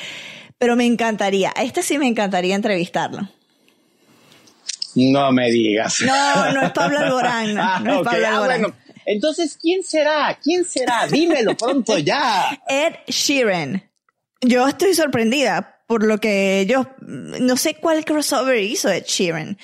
pero 0.60 0.76
me 0.76 0.86
encantaría, 0.86 1.52
a 1.56 1.64
este 1.64 1.82
sí 1.82 1.98
me 1.98 2.08
encantaría 2.08 2.56
entrevistarlo. 2.56 3.28
No 5.00 5.32
me 5.32 5.52
digas. 5.52 6.02
No, 6.02 6.52
no 6.54 6.62
es 6.64 6.72
Pablo 6.72 7.00
Alborán, 7.00 7.54
no, 7.54 7.62
Ah, 7.64 7.80
no 7.80 8.00
es. 8.00 8.02
Pablo 8.04 8.26
Ah, 8.26 8.30
Alborán. 8.32 8.62
bueno, 8.62 8.76
entonces, 9.06 9.58
¿quién 9.62 9.84
será? 9.84 10.38
¿Quién 10.44 10.66
será? 10.66 11.06
Dímelo 11.08 11.56
pronto 11.56 11.98
ya. 12.00 12.60
Ed 12.68 12.94
Sheeran. 13.08 13.84
Yo 14.42 14.68
estoy 14.68 14.94
sorprendida 14.96 15.82
por 15.88 16.04
lo 16.04 16.18
que 16.20 16.66
yo, 16.70 16.88
no 17.02 17.56
sé 17.58 17.76
cuál 17.76 18.04
crossover 18.06 18.58
hizo 18.62 18.90
Ed 18.90 19.04
Sheeran. 19.06 19.58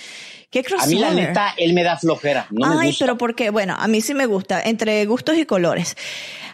¿Qué 0.50 0.60
A 0.60 0.63
crossover? 0.63 0.93
mí, 0.96 1.02
la 1.02 1.12
neta, 1.13 1.54
él 1.58 1.74
me 1.74 1.84
da 1.84 1.98
flojera. 1.98 2.46
No 2.52 2.69
me 2.76 2.82
Ay, 2.82 2.88
gusta. 2.89 3.06
pero 3.06 3.17
porque, 3.17 3.50
bueno, 3.50 3.76
a 3.78 3.88
mí 3.88 4.02
sí 4.02 4.13
me 4.13 4.28
gusta, 4.28 4.62
entre 4.62 5.04
gustos 5.08 5.36
y 5.38 5.46
colores. 5.46 5.98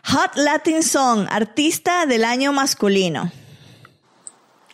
Hot 0.06 0.38
Latin 0.38 0.82
Song, 0.84 1.28
artista 1.30 2.06
del 2.06 2.24
año 2.24 2.54
masculino. 2.54 3.30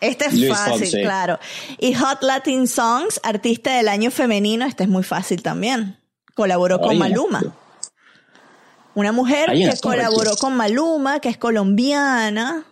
Este 0.02 0.26
es 0.26 0.34
Luis 0.34 0.50
fácil, 0.50 0.80
Fonsi. 0.80 1.02
claro. 1.02 1.40
Y 1.80 1.94
Hot 1.94 2.22
Latin 2.22 2.68
Songs, 2.68 3.20
artista 3.24 3.76
del 3.78 3.88
año 3.88 4.12
femenino, 4.12 4.66
este 4.66 4.84
es 4.84 4.90
muy 4.90 5.04
fácil 5.04 5.42
también. 5.42 5.98
Colaboró 6.34 6.80
con 6.82 6.92
Ay, 6.92 6.98
Maluma. 6.98 7.56
Una 8.94 9.12
mujer 9.12 9.50
Ay, 9.50 9.70
que 9.70 9.78
colaboró 9.80 10.36
con 10.38 10.56
Maluma, 10.56 11.20
que 11.20 11.30
es 11.30 11.38
colombiana. 11.38 12.66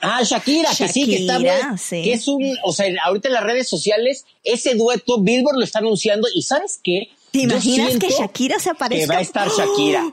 Ah, 0.00 0.22
Shakira, 0.22 0.70
que 0.76 0.88
sí, 0.88 1.06
que 1.06 1.16
está 1.20 1.34
Shakira, 1.34 1.68
muy- 1.68 1.78
sí. 1.78 2.02
que 2.02 2.12
es 2.14 2.26
un, 2.28 2.42
o 2.64 2.72
sea, 2.72 2.86
ahorita 3.04 3.28
en 3.28 3.34
las 3.34 3.44
redes 3.44 3.68
sociales, 3.68 4.24
ese 4.42 4.74
dueto, 4.74 5.20
Billboard 5.20 5.56
lo 5.58 5.64
está 5.64 5.78
anunciando, 5.78 6.26
y 6.34 6.42
¿sabes 6.42 6.80
qué? 6.82 7.10
¿Te 7.30 7.40
imaginas 7.40 7.96
que 7.98 8.08
Shakira 8.08 8.58
se 8.58 8.70
aparezca? 8.70 9.06
Que 9.06 9.12
va 9.14 9.18
a 9.18 9.22
estar 9.22 9.48
Shakira. 9.48 10.12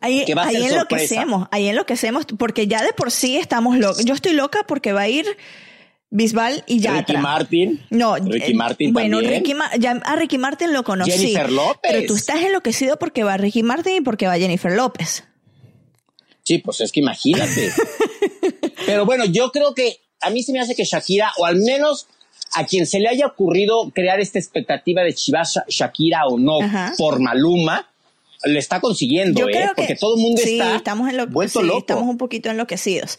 Ahí, 0.00 0.24
que 0.24 0.34
va 0.34 0.44
a 0.44 0.46
ahí 0.48 0.64
enloquecemos, 0.64 1.48
ahí 1.50 1.68
enloquecemos, 1.68 2.24
porque 2.38 2.66
ya 2.68 2.82
de 2.82 2.92
por 2.92 3.10
sí 3.10 3.36
estamos 3.36 3.76
locos. 3.76 4.04
Yo 4.04 4.14
estoy 4.14 4.32
loca 4.32 4.60
porque 4.66 4.92
va 4.92 5.02
a 5.02 5.08
ir 5.08 5.26
Bisbal 6.10 6.64
y 6.66 6.80
Yatra. 6.80 6.98
Ricky 7.00 7.16
Martin. 7.18 7.86
No, 7.90 8.16
Ricky 8.16 8.52
eh, 8.52 8.54
Martin 8.54 8.92
Bueno, 8.92 9.18
también. 9.18 9.42
Ricky 9.42 9.54
Ma- 9.54 9.70
ya 9.78 9.90
a 10.04 10.16
Ricky 10.16 10.38
Martin 10.38 10.72
lo 10.72 10.82
conocí. 10.82 11.10
Jennifer 11.12 11.52
López. 11.52 11.92
Pero 11.92 12.06
tú 12.06 12.14
estás 12.14 12.40
enloquecido 12.42 12.98
porque 12.98 13.24
va 13.24 13.36
Ricky 13.36 13.62
Martin 13.62 13.96
y 13.96 14.00
porque 14.00 14.26
va 14.26 14.36
Jennifer 14.38 14.72
López. 14.72 15.24
Sí, 16.44 16.58
pues 16.58 16.80
es 16.80 16.92
que 16.92 17.00
imagínate. 17.00 17.70
Pero 18.86 19.04
bueno, 19.04 19.26
yo 19.26 19.50
creo 19.52 19.74
que 19.74 19.98
a 20.22 20.30
mí 20.30 20.42
se 20.42 20.52
me 20.52 20.60
hace 20.60 20.74
que 20.74 20.84
Shakira, 20.84 21.30
o 21.38 21.44
al 21.44 21.56
menos 21.56 22.06
a 22.54 22.64
quien 22.64 22.86
se 22.86 23.00
le 23.00 23.08
haya 23.08 23.26
ocurrido 23.26 23.90
crear 23.94 24.18
esta 24.20 24.38
expectativa 24.38 25.02
de 25.02 25.12
Sha- 25.12 25.64
Shakira 25.68 26.26
o 26.26 26.38
no 26.38 26.62
Ajá. 26.62 26.94
por 26.96 27.20
Maluma, 27.20 27.86
le 28.44 28.58
está 28.58 28.80
consiguiendo, 28.80 29.40
Yo 29.40 29.48
¿eh? 29.48 29.52
creo 29.52 29.68
que 29.74 29.82
Porque 29.82 29.96
todo 29.96 30.16
el 30.16 30.22
mundo 30.22 30.40
sí, 30.42 30.60
está 30.60 30.76
estamos 30.76 31.10
vuelto 31.28 31.60
sí, 31.60 31.66
loco. 31.66 31.78
estamos 31.80 32.04
un 32.04 32.18
poquito 32.18 32.50
enloquecidos. 32.50 33.18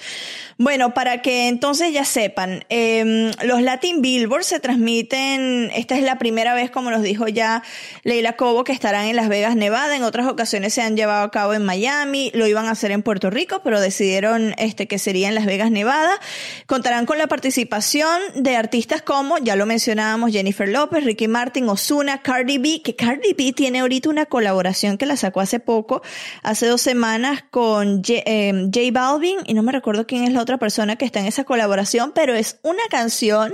Bueno, 0.58 0.94
para 0.94 1.22
que 1.22 1.48
entonces 1.48 1.94
ya 1.94 2.06
sepan, 2.06 2.66
eh, 2.70 3.32
los 3.44 3.62
Latin 3.62 4.02
Billboard 4.02 4.44
se 4.44 4.60
transmiten, 4.60 5.72
esta 5.74 5.98
es 5.98 6.04
la 6.04 6.18
primera 6.18 6.54
vez, 6.54 6.70
como 6.72 6.90
nos 6.92 7.02
dijo 7.02 7.28
ya 7.28 7.64
Leila 8.04 8.34
Cobo, 8.34 8.64
que 8.64 8.72
estarán 8.72 9.06
en 9.06 9.16
Las 9.16 9.30
Vegas, 9.30 9.56
Nevada. 9.56 9.96
En 9.96 10.04
otras 10.04 10.28
ocasiones 10.28 10.74
se 10.74 10.82
han 10.82 10.96
llevado 10.96 11.24
a 11.24 11.32
cabo 11.32 11.54
en 11.54 11.64
Miami, 11.64 12.32
lo 12.34 12.48
iban 12.48 12.68
a 12.68 12.72
hacer 12.72 12.92
en 12.92 13.04
Puerto 13.04 13.30
Rico, 13.30 13.62
pero 13.64 13.80
decidieron 13.82 14.54
este 14.58 14.88
que 14.88 15.00
sería 15.00 15.28
en 15.28 15.36
Las 15.36 15.46
Vegas, 15.46 15.72
Nevada. 15.72 16.20
Contarán 16.66 17.06
con 17.06 17.18
la 17.18 17.28
participación 17.28 18.20
de 18.36 18.56
artistas 18.56 19.02
como, 19.02 19.38
ya 19.38 19.56
lo 19.56 19.66
mencionábamos, 19.66 20.32
Jennifer 20.32 20.68
López, 20.68 21.04
Ricky 21.04 21.28
Martin, 21.28 21.68
Osuna, 21.70 22.22
Cardi 22.22 22.58
B, 22.58 22.82
que 22.82 22.96
Cardi 22.96 23.34
B 23.34 23.54
tiene 23.54 23.80
ahorita 23.80 24.10
una 24.10 24.26
colaboración 24.26 24.98
que 24.98 25.09
la 25.10 25.18
sacó 25.18 25.42
hace 25.42 25.60
poco, 25.60 26.02
hace 26.44 26.68
dos 26.68 26.82
semanas 26.82 27.44
con 27.52 27.98
J, 27.98 28.22
eh, 28.26 28.92
Balvin, 28.94 29.40
y 29.46 29.54
no 29.54 29.64
me 29.64 29.74
recuerdo 29.74 30.08
quién 30.08 30.24
es 30.24 30.32
la 30.32 30.42
otra 30.42 30.58
persona 30.58 30.96
que 30.96 31.04
está 31.04 31.20
en 31.20 31.26
esa 31.26 31.44
colaboración, 31.44 32.14
pero 32.16 32.34
es 32.34 32.60
una 32.64 32.84
canción 32.90 33.54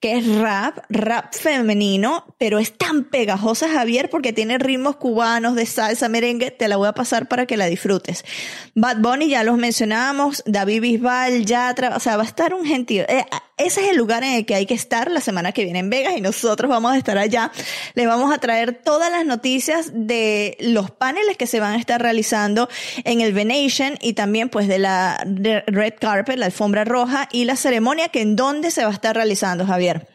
que 0.00 0.18
es 0.18 0.26
rap, 0.36 0.78
rap 0.90 1.32
femenino, 1.32 2.34
pero 2.38 2.58
es 2.58 2.76
tan 2.76 3.04
pegajosa, 3.04 3.68
Javier, 3.68 4.10
porque 4.10 4.32
tiene 4.32 4.58
ritmos 4.58 4.96
cubanos 4.96 5.54
de 5.54 5.64
salsa, 5.64 6.08
merengue, 6.08 6.50
te 6.50 6.68
la 6.68 6.76
voy 6.76 6.88
a 6.88 6.92
pasar 6.92 7.28
para 7.28 7.46
que 7.46 7.56
la 7.56 7.66
disfrutes. 7.66 8.24
Bad 8.74 8.98
Bunny, 8.98 9.28
ya 9.28 9.44
los 9.44 9.56
mencionábamos, 9.56 10.42
David 10.46 10.82
Bisbal, 10.82 11.46
Yatra, 11.46 11.96
o 11.96 12.00
sea, 12.00 12.16
va 12.16 12.24
a 12.24 12.26
estar 12.26 12.52
un 12.52 12.66
gentío. 12.66 13.04
Eh, 13.08 13.24
ese 13.56 13.84
es 13.84 13.90
el 13.90 13.96
lugar 13.96 14.22
en 14.22 14.34
el 14.34 14.44
que 14.44 14.54
hay 14.54 14.66
que 14.66 14.74
estar 14.74 15.10
la 15.10 15.22
semana 15.22 15.52
que 15.52 15.64
viene 15.64 15.78
en 15.78 15.88
Vegas 15.88 16.14
y 16.16 16.20
nosotros 16.20 16.68
vamos 16.68 16.92
a 16.92 16.98
estar 16.98 17.16
allá. 17.16 17.50
Les 17.94 18.06
vamos 18.06 18.30
a 18.30 18.36
traer 18.36 18.82
todas 18.84 19.10
las 19.10 19.24
noticias 19.24 19.92
de 19.94 20.58
los 20.60 20.90
paneles 20.96 21.36
que 21.36 21.46
se 21.46 21.60
van 21.60 21.74
a 21.74 21.78
estar 21.78 22.00
realizando 22.00 22.68
en 23.04 23.20
el 23.20 23.32
Venation 23.32 23.98
y 24.00 24.14
también 24.14 24.48
pues 24.48 24.68
de 24.68 24.78
la 24.78 25.24
Red 25.24 25.94
Carpet, 26.00 26.38
la 26.38 26.46
alfombra 26.46 26.84
roja 26.84 27.28
y 27.32 27.44
la 27.44 27.56
ceremonia 27.56 28.08
que 28.08 28.20
en 28.20 28.36
dónde 28.36 28.70
se 28.70 28.82
va 28.82 28.90
a 28.90 28.94
estar 28.94 29.14
realizando, 29.14 29.66
Javier. 29.66 30.08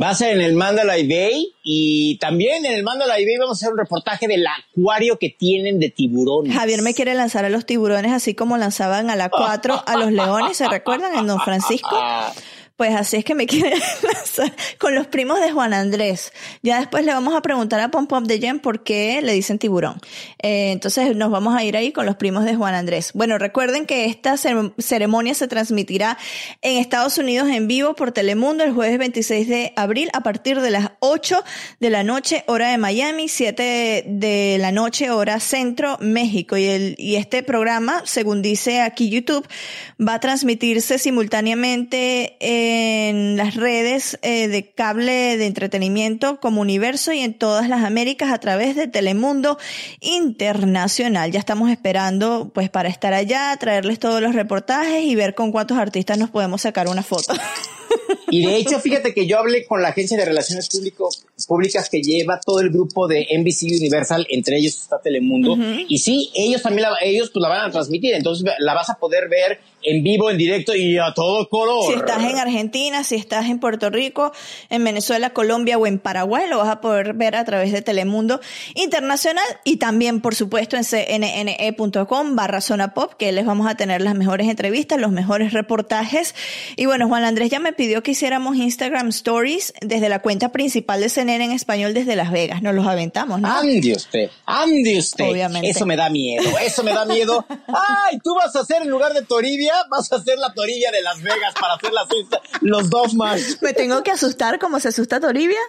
Va 0.00 0.08
a 0.08 0.14
ser 0.14 0.36
en 0.36 0.40
el 0.40 0.54
Mandalay 0.54 1.06
Bay 1.06 1.54
y 1.62 2.16
también 2.16 2.64
en 2.64 2.72
el 2.72 2.82
Mandalay 2.82 3.26
Bay 3.26 3.36
vamos 3.36 3.58
a 3.58 3.58
hacer 3.58 3.74
un 3.74 3.78
reportaje 3.78 4.26
del 4.26 4.42
acuario 4.46 5.18
que 5.18 5.28
tienen 5.28 5.78
de 5.78 5.90
tiburones. 5.90 6.54
Javier 6.56 6.80
me 6.80 6.94
quiere 6.94 7.14
lanzar 7.14 7.44
a 7.44 7.50
los 7.50 7.66
tiburones 7.66 8.10
así 8.10 8.34
como 8.34 8.56
lanzaban 8.56 9.10
a 9.10 9.16
la 9.16 9.28
4 9.28 9.82
a 9.86 9.96
los 9.98 10.10
leones, 10.10 10.56
¿se 10.56 10.66
recuerdan 10.66 11.14
en 11.18 11.26
Don 11.26 11.40
Francisco? 11.40 11.94
Pues 12.82 12.96
así 12.96 13.16
es 13.18 13.24
que 13.24 13.36
me 13.36 13.46
quiere 13.52 13.76
lanzar 14.02 14.52
con 14.76 14.92
los 14.96 15.06
primos 15.06 15.38
de 15.40 15.52
Juan 15.52 15.72
Andrés. 15.72 16.32
Ya 16.64 16.80
después 16.80 17.04
le 17.04 17.12
vamos 17.12 17.32
a 17.36 17.40
preguntar 17.40 17.78
a 17.78 17.92
Pom 17.92 18.08
Pom 18.08 18.24
de 18.24 18.40
Jen 18.40 18.58
por 18.58 18.82
qué 18.82 19.20
le 19.22 19.34
dicen 19.34 19.60
tiburón. 19.60 20.00
Eh, 20.42 20.72
entonces 20.72 21.14
nos 21.14 21.30
vamos 21.30 21.54
a 21.54 21.62
ir 21.62 21.76
ahí 21.76 21.92
con 21.92 22.06
los 22.06 22.16
primos 22.16 22.44
de 22.44 22.56
Juan 22.56 22.74
Andrés. 22.74 23.12
Bueno, 23.14 23.38
recuerden 23.38 23.86
que 23.86 24.06
esta 24.06 24.32
cere- 24.36 24.72
ceremonia 24.78 25.32
se 25.34 25.46
transmitirá 25.46 26.18
en 26.60 26.78
Estados 26.78 27.18
Unidos 27.18 27.46
en 27.50 27.68
vivo 27.68 27.94
por 27.94 28.10
Telemundo 28.10 28.64
el 28.64 28.72
jueves 28.72 28.98
26 28.98 29.46
de 29.46 29.72
abril 29.76 30.08
a 30.12 30.22
partir 30.24 30.60
de 30.60 30.70
las 30.70 30.90
8 30.98 31.44
de 31.78 31.88
la 31.90 32.02
noche, 32.02 32.42
hora 32.48 32.68
de 32.72 32.78
Miami, 32.78 33.28
7 33.28 34.06
de 34.08 34.56
la 34.58 34.72
noche, 34.72 35.08
hora 35.10 35.38
centro, 35.38 35.98
México. 36.00 36.56
Y, 36.56 36.64
el, 36.64 36.94
y 36.98 37.14
este 37.14 37.44
programa, 37.44 38.02
según 38.06 38.42
dice 38.42 38.80
aquí 38.80 39.08
YouTube, 39.08 39.46
va 40.04 40.14
a 40.14 40.18
transmitirse 40.20 40.98
simultáneamente 40.98 42.36
en 42.72 43.36
las 43.36 43.54
redes 43.54 44.18
eh, 44.22 44.48
de 44.48 44.72
cable 44.72 45.36
de 45.36 45.46
entretenimiento 45.46 46.40
como 46.40 46.60
Universo 46.60 47.12
y 47.12 47.20
en 47.20 47.34
todas 47.34 47.68
las 47.68 47.84
Américas 47.84 48.32
a 48.32 48.38
través 48.38 48.76
de 48.76 48.88
Telemundo 48.88 49.58
Internacional. 50.00 51.30
Ya 51.32 51.38
estamos 51.38 51.70
esperando 51.70 52.50
pues 52.54 52.70
para 52.70 52.88
estar 52.88 53.14
allá, 53.14 53.56
traerles 53.58 53.98
todos 53.98 54.20
los 54.20 54.34
reportajes 54.34 55.04
y 55.04 55.14
ver 55.14 55.34
con 55.34 55.52
cuántos 55.52 55.78
artistas 55.78 56.18
nos 56.18 56.30
podemos 56.30 56.62
sacar 56.62 56.88
una 56.88 57.02
foto. 57.02 57.34
Y 58.30 58.46
de 58.46 58.56
hecho, 58.56 58.80
fíjate 58.80 59.12
que 59.12 59.26
yo 59.26 59.38
hablé 59.38 59.66
con 59.66 59.82
la 59.82 59.88
agencia 59.88 60.16
de 60.16 60.24
relaciones 60.24 60.68
público, 60.68 61.10
públicas 61.46 61.88
que 61.90 62.00
lleva 62.00 62.40
todo 62.40 62.60
el 62.60 62.70
grupo 62.70 63.06
de 63.06 63.26
NBC 63.38 63.78
Universal, 63.78 64.26
entre 64.30 64.56
ellos 64.56 64.80
está 64.80 65.00
Telemundo, 65.00 65.56
y 65.88 65.98
sí, 65.98 66.30
ellos 66.34 66.62
también 66.62 66.88
la, 66.90 66.96
ellos 67.02 67.30
pues 67.30 67.42
la 67.42 67.48
van 67.48 67.68
a 67.68 67.70
transmitir, 67.70 68.14
entonces 68.14 68.50
la 68.58 68.74
vas 68.74 68.90
a 68.90 68.94
poder 68.94 69.28
ver 69.28 69.60
en 69.82 70.02
vivo, 70.02 70.30
en 70.30 70.38
directo 70.38 70.74
y 70.74 70.98
a 70.98 71.12
todo 71.14 71.48
color. 71.48 71.86
Si 71.86 71.98
estás 71.98 72.22
en 72.22 72.38
Argentina, 72.38 73.04
si 73.04 73.16
estás 73.16 73.46
en 73.46 73.58
Puerto 73.58 73.90
Rico, 73.90 74.32
en 74.70 74.84
Venezuela, 74.84 75.30
Colombia 75.30 75.78
o 75.78 75.86
en 75.86 75.98
Paraguay, 75.98 76.48
lo 76.48 76.58
vas 76.58 76.68
a 76.68 76.80
poder 76.80 77.14
ver 77.14 77.36
a 77.36 77.44
través 77.44 77.72
de 77.72 77.82
Telemundo 77.82 78.40
Internacional 78.74 79.44
y 79.64 79.76
también, 79.76 80.20
por 80.20 80.34
supuesto, 80.34 80.76
en 80.76 80.84
cnne.com 80.84 82.36
barra 82.36 82.60
zona 82.60 82.94
pop, 82.94 83.14
que 83.14 83.32
les 83.32 83.46
vamos 83.46 83.68
a 83.68 83.74
tener 83.74 84.00
las 84.00 84.14
mejores 84.14 84.48
entrevistas, 84.48 85.00
los 85.00 85.12
mejores 85.12 85.52
reportajes. 85.52 86.34
Y 86.76 86.86
bueno, 86.86 87.08
Juan 87.08 87.24
Andrés 87.24 87.50
ya 87.50 87.60
me 87.60 87.72
pidió 87.72 88.02
que 88.02 88.12
hiciéramos 88.12 88.56
Instagram 88.56 89.08
Stories 89.08 89.74
desde 89.80 90.08
la 90.08 90.20
cuenta 90.20 90.50
principal 90.50 91.00
de 91.00 91.08
CNN 91.08 91.44
en 91.44 91.52
español 91.52 91.94
desde 91.94 92.16
Las 92.16 92.30
Vegas. 92.30 92.62
Nos 92.62 92.74
los 92.74 92.86
aventamos, 92.86 93.40
¿no? 93.40 93.48
Ande 93.48 93.92
usted, 93.92 94.30
ande 94.46 94.98
usted. 94.98 95.28
Obviamente. 95.28 95.70
Eso 95.70 95.86
me 95.86 95.96
da 95.96 96.08
miedo, 96.08 96.42
eso 96.58 96.82
me 96.82 96.92
da 96.92 97.04
miedo. 97.04 97.44
Ay, 97.68 98.18
tú 98.22 98.34
vas 98.34 98.54
a 98.56 98.60
hacer 98.60 98.82
en 98.82 98.88
lugar 98.88 99.12
de 99.12 99.22
Toribia, 99.22 99.71
vas 99.90 100.12
a 100.12 100.16
hacer 100.16 100.38
la 100.38 100.52
Toribia 100.52 100.90
de 100.90 101.02
Las 101.02 101.22
Vegas 101.22 101.54
para 101.60 101.74
hacer 101.74 101.92
las 101.92 102.06
los 102.60 102.90
dos 102.90 103.14
más. 103.14 103.58
Me 103.60 103.72
tengo 103.72 104.02
que 104.02 104.10
asustar 104.10 104.58
como 104.58 104.80
se 104.80 104.88
asusta 104.88 105.20
Toribia. 105.20 105.60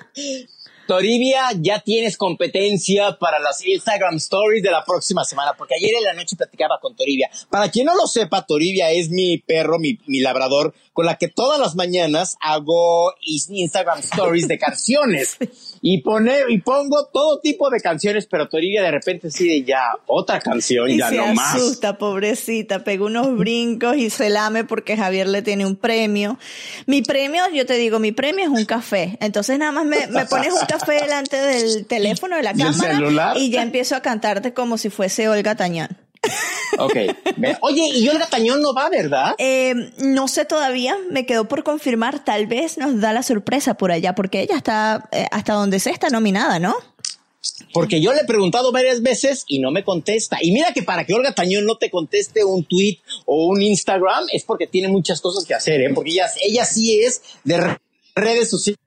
Toribia, 0.87 1.49
ya 1.55 1.79
tienes 1.79 2.17
competencia 2.17 3.17
para 3.17 3.39
las 3.39 3.65
Instagram 3.65 4.15
Stories 4.15 4.61
de 4.61 4.71
la 4.71 4.83
próxima 4.83 5.23
semana, 5.23 5.53
porque 5.57 5.75
ayer 5.75 5.91
en 5.97 6.03
la 6.03 6.13
noche 6.13 6.35
platicaba 6.35 6.79
con 6.81 6.95
Toribia. 6.95 7.29
Para 7.49 7.69
quien 7.69 7.85
no 7.85 7.95
lo 7.95 8.05
sepa, 8.05 8.45
Toribia 8.45 8.91
es 8.91 9.09
mi 9.09 9.37
perro, 9.37 9.79
mi, 9.79 9.97
mi 10.07 10.19
labrador 10.19 10.73
con 10.91 11.05
la 11.05 11.17
que 11.17 11.29
todas 11.29 11.59
las 11.59 11.75
mañañas 11.75 12.35
hago 12.41 13.13
Instagram 13.21 13.99
stories 13.99 14.47
de 14.47 14.59
canciones 14.59 15.37
y 15.85 16.01
pone 16.01 16.33
y 16.47 16.59
pongo 16.59 17.07
todo 17.11 17.41
tipo 17.41 17.69
de 17.69 17.81
canciones, 17.81 18.25
pero 18.25 18.47
Toribia 18.47 18.81
de 18.81 18.89
repente 18.89 19.29
sigue 19.29 19.63
ya 19.63 19.81
otra 20.07 20.39
canción 20.39 20.89
y 20.89 20.97
ya 20.97 21.09
se 21.09 21.17
no 21.17 21.33
más. 21.33 21.55
asusta, 21.55 21.97
pobrecita, 21.97 22.85
pegó 22.85 23.07
unos 23.07 23.37
brincos 23.37 23.97
y 23.97 24.09
se 24.09 24.29
lame 24.29 24.63
porque 24.63 24.95
Javier 24.95 25.27
le 25.27 25.41
tiene 25.41 25.65
un 25.65 25.75
premio. 25.75 26.39
Mi 26.85 27.01
premio, 27.01 27.43
yo 27.53 27.65
te 27.65 27.73
digo, 27.73 27.99
mi 27.99 28.13
premio 28.13 28.45
es 28.45 28.49
un 28.49 28.63
café. 28.63 29.17
Entonces 29.19 29.59
nada 29.59 29.73
más 29.73 29.85
me, 29.85 30.07
me 30.07 30.25
pones 30.25 30.53
un 30.53 30.65
café 30.65 30.93
delante 30.93 31.35
del 31.35 31.85
teléfono 31.87 32.37
de 32.37 32.43
la 32.43 32.53
cámara 32.53 33.33
y 33.35 33.49
ya 33.49 33.61
empiezo 33.61 33.97
a 33.97 34.01
cantarte 34.01 34.53
como 34.53 34.77
si 34.77 34.89
fuese 34.89 35.27
Olga 35.27 35.55
Tañón. 35.55 35.89
Ok. 36.79 36.95
Oye, 37.61 37.89
y 37.95 38.07
Olga 38.09 38.27
Tañón 38.27 38.61
no 38.61 38.73
va, 38.73 38.89
¿verdad? 38.89 39.35
Eh, 39.37 39.91
no 39.99 40.27
sé 40.27 40.45
todavía, 40.45 40.97
me 41.11 41.25
quedó 41.25 41.47
por 41.47 41.63
confirmar, 41.63 42.23
tal 42.23 42.47
vez 42.47 42.77
nos 42.77 42.99
da 42.99 43.13
la 43.13 43.23
sorpresa 43.23 43.75
por 43.75 43.91
allá, 43.91 44.15
porque 44.15 44.41
ella 44.41 44.55
está, 44.55 45.09
eh, 45.11 45.27
hasta 45.31 45.53
donde 45.53 45.79
se 45.79 45.91
está 45.91 46.09
nominada, 46.09 46.59
¿no? 46.59 46.75
Porque 47.73 48.01
yo 48.01 48.13
le 48.13 48.21
he 48.21 48.25
preguntado 48.25 48.71
varias 48.71 49.01
veces 49.01 49.43
y 49.47 49.59
no 49.59 49.71
me 49.71 49.83
contesta. 49.83 50.37
Y 50.41 50.51
mira 50.51 50.73
que 50.73 50.83
para 50.83 51.05
que 51.05 51.13
Olga 51.13 51.33
Tañón 51.33 51.65
no 51.65 51.77
te 51.77 51.89
conteste 51.89 52.43
un 52.45 52.63
tweet 52.63 52.99
o 53.25 53.47
un 53.47 53.61
Instagram 53.61 54.25
es 54.31 54.43
porque 54.43 54.67
tiene 54.67 54.87
muchas 54.87 55.19
cosas 55.21 55.45
que 55.45 55.53
hacer, 55.53 55.81
¿eh? 55.81 55.91
Porque 55.93 56.11
ella, 56.11 56.27
ella 56.41 56.65
sí 56.65 57.01
es 57.01 57.21
de 57.43 57.77
redes 58.15 58.49
sociales 58.49 58.77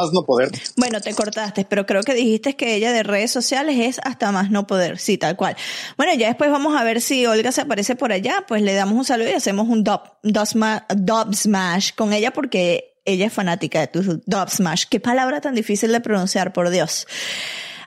más 0.00 0.12
no 0.12 0.22
poder. 0.24 0.50
Bueno, 0.76 1.00
te 1.00 1.12
cortaste, 1.12 1.64
pero 1.64 1.84
creo 1.84 2.02
que 2.02 2.14
dijiste 2.14 2.54
que 2.54 2.76
ella 2.76 2.92
de 2.92 3.02
redes 3.02 3.32
sociales 3.32 3.76
es 3.80 4.00
hasta 4.04 4.30
más 4.30 4.50
no 4.50 4.66
poder. 4.66 4.98
Sí, 4.98 5.18
tal 5.18 5.36
cual. 5.36 5.56
Bueno, 5.96 6.14
ya 6.14 6.28
después 6.28 6.50
vamos 6.50 6.80
a 6.80 6.84
ver 6.84 7.00
si 7.00 7.26
Olga 7.26 7.50
se 7.50 7.62
aparece 7.62 7.96
por 7.96 8.12
allá. 8.12 8.44
Pues 8.46 8.62
le 8.62 8.74
damos 8.74 8.96
un 8.96 9.04
saludo 9.04 9.28
y 9.30 9.32
hacemos 9.32 9.68
un 9.68 9.82
dub, 9.82 10.00
dub, 10.22 11.34
smash 11.34 11.92
con 11.96 12.12
ella 12.12 12.30
porque 12.32 12.94
ella 13.04 13.26
es 13.26 13.32
fanática 13.32 13.80
de 13.80 13.86
tu 13.88 14.02
dub 14.24 14.48
smash. 14.48 14.84
Qué 14.88 15.00
palabra 15.00 15.40
tan 15.40 15.54
difícil 15.54 15.90
de 15.90 16.00
pronunciar, 16.00 16.52
por 16.52 16.70
Dios. 16.70 17.06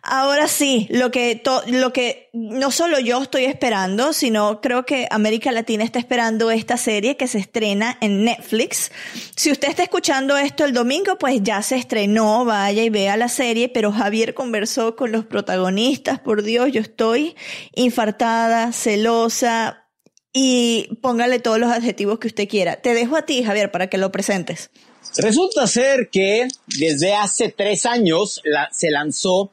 Ahora 0.04 0.48
sí, 0.48 0.88
lo 0.90 1.12
que, 1.12 1.44
lo 1.68 1.94
que 1.94 2.30
no 2.34 2.72
solo 2.72 3.00
yo 3.00 3.22
estoy 3.22 3.46
esperando, 3.46 4.14
sino 4.14 4.60
creo 4.60 4.84
que 4.84 5.08
América 5.12 5.52
Latina 5.52 5.84
está 5.84 6.00
esperando 6.00 6.50
esta 6.50 6.76
serie 6.78 7.18
que 7.18 7.28
se 7.28 7.38
estrena 7.38 8.00
en 8.02 8.24
Netflix. 8.24 8.92
Si 9.36 9.52
usted 9.52 9.70
está 9.70 9.84
escuchando 9.84 10.38
esto 10.38 10.66
el 10.66 10.74
domingo, 10.74 11.20
pues 11.20 11.44
ya 11.44 11.62
se 11.62 11.76
estrenó, 11.76 12.46
vaya 12.46 12.84
y 12.84 12.90
vea 12.90 13.16
la 13.16 13.30
serie, 13.30 13.70
pero 13.70 13.92
Javier 13.92 14.34
conversó 14.34 14.96
con 14.96 15.12
los 15.12 15.26
protagonistas, 15.26 16.20
por 16.20 16.42
Dios, 16.42 16.72
yo 16.72 16.82
estoy 16.82 17.36
infartada, 17.76 18.72
celosa 18.72 19.86
y 20.34 20.98
póngale 21.04 21.38
todos 21.38 21.60
los 21.60 21.72
adjetivos 21.72 22.18
que 22.18 22.28
usted 22.28 22.48
quiera. 22.48 22.78
Te 22.78 22.96
dejo 22.96 23.18
a 23.18 23.28
ti, 23.28 23.44
Javier, 23.44 23.70
para 23.70 23.88
que 23.88 24.00
lo 24.00 24.12
presentes. 24.12 24.72
Resulta 25.18 25.68
ser 25.68 26.10
que 26.10 26.48
desde 26.66 27.14
hace 27.14 27.50
tres 27.50 27.86
años 27.86 28.42
se 28.72 28.90
lanzó 28.90 29.52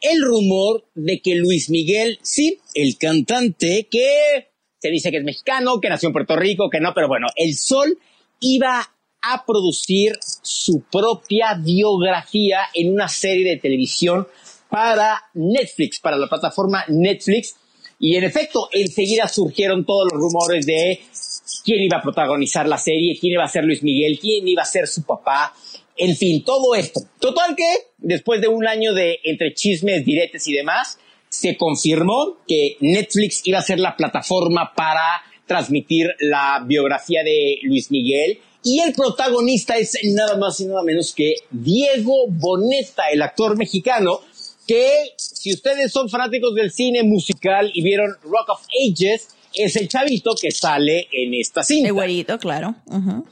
el 0.00 0.22
rumor 0.22 0.86
de 0.94 1.20
que 1.20 1.34
Luis 1.34 1.70
Miguel, 1.70 2.18
sí, 2.22 2.58
el 2.74 2.96
cantante 2.96 3.88
que 3.90 4.48
se 4.78 4.90
dice 4.90 5.10
que 5.10 5.18
es 5.18 5.24
mexicano, 5.24 5.80
que 5.80 5.88
nació 5.88 6.08
en 6.08 6.14
Puerto 6.14 6.36
Rico, 6.36 6.70
que 6.70 6.80
no, 6.80 6.94
pero 6.94 7.08
bueno, 7.08 7.26
el 7.36 7.54
Sol 7.54 7.98
iba 8.40 8.90
a 9.22 9.44
producir 9.44 10.18
su 10.42 10.82
propia 10.90 11.54
biografía 11.54 12.60
en 12.72 12.92
una 12.94 13.08
serie 13.08 13.50
de 13.50 13.56
televisión 13.58 14.26
para 14.70 15.22
Netflix, 15.34 16.00
para 16.00 16.16
la 16.16 16.28
plataforma 16.28 16.84
Netflix. 16.88 17.56
Y 17.98 18.16
en 18.16 18.24
efecto, 18.24 18.70
enseguida 18.72 19.28
surgieron 19.28 19.84
todos 19.84 20.08
los 20.10 20.20
rumores 20.20 20.64
de 20.64 21.00
quién 21.64 21.82
iba 21.82 21.98
a 21.98 22.02
protagonizar 22.02 22.66
la 22.66 22.78
serie, 22.78 23.18
quién 23.20 23.34
iba 23.34 23.44
a 23.44 23.48
ser 23.48 23.64
Luis 23.64 23.82
Miguel, 23.82 24.18
quién 24.18 24.48
iba 24.48 24.62
a 24.62 24.66
ser 24.66 24.86
su 24.86 25.02
papá, 25.02 25.52
en 26.00 26.16
fin, 26.16 26.42
todo 26.44 26.74
esto. 26.74 27.00
Total 27.18 27.54
que, 27.54 27.70
después 27.98 28.40
de 28.40 28.48
un 28.48 28.66
año 28.66 28.94
de 28.94 29.20
entre 29.22 29.52
chismes, 29.52 30.02
diretes 30.04 30.48
y 30.48 30.54
demás, 30.54 30.98
se 31.28 31.58
confirmó 31.58 32.38
que 32.48 32.78
Netflix 32.80 33.42
iba 33.44 33.58
a 33.58 33.62
ser 33.62 33.78
la 33.80 33.96
plataforma 33.96 34.72
para 34.74 35.22
transmitir 35.46 36.08
la 36.20 36.64
biografía 36.66 37.22
de 37.22 37.58
Luis 37.64 37.90
Miguel. 37.90 38.38
Y 38.62 38.80
el 38.80 38.94
protagonista 38.94 39.76
es 39.76 39.98
nada 40.04 40.38
más 40.38 40.58
y 40.60 40.66
nada 40.66 40.82
menos 40.82 41.14
que 41.14 41.34
Diego 41.50 42.26
Boneta, 42.28 43.10
el 43.12 43.20
actor 43.20 43.58
mexicano, 43.58 44.20
que 44.66 44.90
si 45.16 45.52
ustedes 45.52 45.92
son 45.92 46.08
fanáticos 46.08 46.54
del 46.54 46.72
cine 46.72 47.02
musical 47.02 47.70
y 47.74 47.82
vieron 47.82 48.16
Rock 48.22 48.48
of 48.48 48.66
Ages, 48.88 49.28
es 49.54 49.76
el 49.76 49.88
chavito 49.88 50.34
que 50.40 50.50
sale 50.50 51.08
en 51.12 51.34
esta 51.34 51.62
cinta. 51.62 51.88
El 51.88 51.94
güerito, 51.94 52.38
claro. 52.38 52.74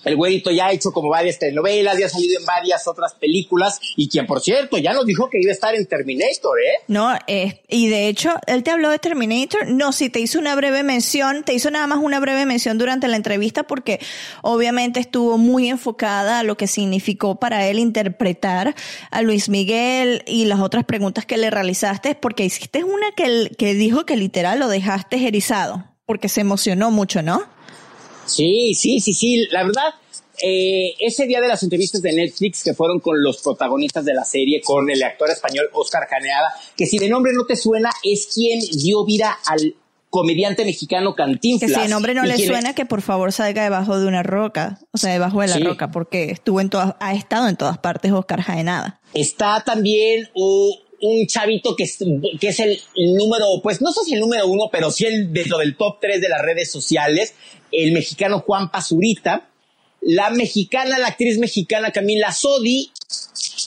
El 0.04 0.16
güerito 0.16 0.50
ya 0.50 0.66
ha 0.66 0.72
hecho 0.72 0.90
como 0.90 1.08
varias 1.08 1.38
telenovelas, 1.38 1.98
ya 1.98 2.06
ha 2.06 2.08
salido 2.08 2.38
en 2.38 2.46
varias 2.46 2.86
otras 2.86 3.14
películas 3.14 3.80
y 3.96 4.08
quien, 4.08 4.26
por 4.26 4.40
cierto, 4.40 4.78
ya 4.78 4.92
nos 4.92 5.06
dijo 5.06 5.28
que 5.30 5.38
iba 5.40 5.50
a 5.50 5.54
estar 5.54 5.74
en 5.74 5.86
Terminator, 5.86 6.58
¿eh? 6.60 6.82
No, 6.88 7.16
eh, 7.26 7.62
y 7.68 7.88
de 7.88 8.08
hecho, 8.08 8.30
él 8.46 8.62
te 8.62 8.70
habló 8.70 8.90
de 8.90 8.98
Terminator. 8.98 9.68
No, 9.68 9.92
sí, 9.92 10.08
te 10.10 10.20
hizo 10.20 10.38
una 10.38 10.54
breve 10.54 10.82
mención, 10.82 11.44
te 11.44 11.54
hizo 11.54 11.70
nada 11.70 11.86
más 11.86 11.98
una 11.98 12.20
breve 12.20 12.46
mención 12.46 12.78
durante 12.78 13.08
la 13.08 13.16
entrevista 13.16 13.62
porque 13.64 14.00
obviamente 14.42 15.00
estuvo 15.00 15.38
muy 15.38 15.68
enfocada 15.68 16.40
a 16.40 16.42
lo 16.42 16.56
que 16.56 16.66
significó 16.66 17.36
para 17.36 17.66
él 17.68 17.78
interpretar 17.78 18.74
a 19.10 19.22
Luis 19.22 19.48
Miguel 19.48 20.22
y 20.26 20.46
las 20.46 20.60
otras 20.60 20.84
preguntas 20.84 21.26
que 21.26 21.36
le 21.36 21.50
realizaste, 21.50 22.14
porque 22.14 22.44
hiciste 22.44 22.84
una 22.84 23.12
que, 23.12 23.50
que 23.56 23.74
dijo 23.74 24.04
que 24.04 24.16
literal 24.16 24.58
lo 24.58 24.68
dejaste 24.68 25.26
erizado 25.26 25.87
porque 26.08 26.30
se 26.30 26.40
emocionó 26.40 26.90
mucho, 26.90 27.22
¿no? 27.22 27.42
Sí, 28.24 28.72
sí, 28.74 28.98
sí, 28.98 29.12
sí. 29.12 29.46
La 29.50 29.62
verdad, 29.62 29.94
eh, 30.42 30.94
ese 31.00 31.26
día 31.26 31.38
de 31.42 31.48
las 31.48 31.62
entrevistas 31.62 32.00
de 32.00 32.14
Netflix 32.14 32.64
que 32.64 32.72
fueron 32.72 32.98
con 32.98 33.22
los 33.22 33.42
protagonistas 33.42 34.06
de 34.06 34.14
la 34.14 34.24
serie, 34.24 34.62
con 34.64 34.88
el 34.88 35.02
actor 35.02 35.28
español 35.28 35.68
Oscar 35.74 36.08
Caneada, 36.08 36.48
que 36.74 36.86
si 36.86 36.98
de 36.98 37.10
nombre 37.10 37.34
no 37.34 37.44
te 37.44 37.56
suena, 37.56 37.90
es 38.02 38.26
quien 38.34 38.58
dio 38.58 39.04
vida 39.04 39.38
al 39.44 39.74
comediante 40.08 40.64
mexicano 40.64 41.14
Cantinflas. 41.14 41.72
Que 41.72 41.76
si 41.76 41.82
de 41.82 41.88
nombre 41.88 42.14
no 42.14 42.24
le 42.24 42.38
suena, 42.38 42.74
que 42.74 42.86
por 42.86 43.02
favor 43.02 43.30
salga 43.30 43.62
debajo 43.62 44.00
de 44.00 44.06
una 44.06 44.22
roca, 44.22 44.78
o 44.92 44.96
sea, 44.96 45.12
debajo 45.12 45.42
de 45.42 45.48
la 45.48 45.58
roca, 45.58 45.90
porque 45.90 46.30
estuvo 46.30 46.62
en 46.62 46.70
todas, 46.70 46.94
ha 47.00 47.12
estado 47.12 47.48
en 47.48 47.56
todas 47.56 47.76
partes 47.76 48.12
Oscar 48.12 48.42
Caneada. 48.42 48.98
Está 49.12 49.62
también 49.62 50.30
uh, 50.34 50.74
un 51.00 51.26
chavito 51.26 51.76
que 51.76 51.84
es, 51.84 51.98
que 52.40 52.48
es 52.48 52.60
el 52.60 52.80
número, 53.14 53.46
pues 53.62 53.80
no 53.80 53.92
sé 53.92 54.00
si 54.04 54.14
el 54.14 54.20
número 54.20 54.46
uno, 54.46 54.68
pero 54.70 54.90
sí 54.90 55.06
el 55.06 55.32
dentro 55.32 55.58
del 55.58 55.76
top 55.76 55.98
tres 56.00 56.20
de 56.20 56.28
las 56.28 56.42
redes 56.42 56.70
sociales, 56.70 57.34
el 57.72 57.92
mexicano 57.92 58.40
Juan 58.40 58.70
Pazurita, 58.70 59.48
la 60.00 60.30
mexicana, 60.30 60.98
la 60.98 61.08
actriz 61.08 61.38
mexicana 61.38 61.90
Camila 61.90 62.32
Sodi 62.32 62.90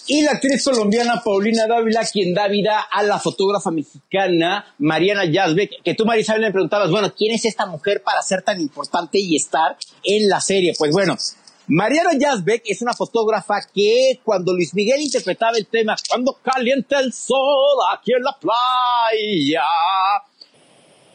y 0.07 0.21
la 0.23 0.31
actriz 0.31 0.63
colombiana 0.63 1.21
Paulina 1.23 1.67
Dávila, 1.67 2.05
quien 2.11 2.33
da 2.33 2.47
vida 2.47 2.79
a 2.79 3.03
la 3.03 3.19
fotógrafa 3.19 3.71
mexicana 3.71 4.73
Mariana 4.79 5.25
Yazbek, 5.25 5.83
que 5.83 5.93
tú 5.93 6.05
Marisabel 6.05 6.41
me 6.41 6.51
preguntabas, 6.51 6.89
bueno, 6.89 7.13
¿quién 7.15 7.33
es 7.33 7.45
esta 7.45 7.65
mujer 7.65 8.01
para 8.03 8.21
ser 8.21 8.41
tan 8.41 8.59
importante 8.59 9.19
y 9.19 9.35
estar 9.35 9.77
en 10.03 10.29
la 10.29 10.41
serie? 10.41 10.73
Pues 10.77 10.91
bueno, 10.91 11.17
Mariana 11.73 12.11
Yazbek 12.19 12.63
es 12.65 12.81
una 12.81 12.91
fotógrafa 12.91 13.61
que 13.73 14.19
cuando 14.25 14.51
Luis 14.51 14.73
Miguel 14.73 14.99
interpretaba 14.99 15.57
el 15.57 15.67
tema 15.67 15.95
Cuando 16.09 16.37
calienta 16.43 16.99
el 16.99 17.13
sol 17.13 17.77
aquí 17.93 18.11
en 18.11 18.21
la 18.23 18.37
playa, 18.37 19.63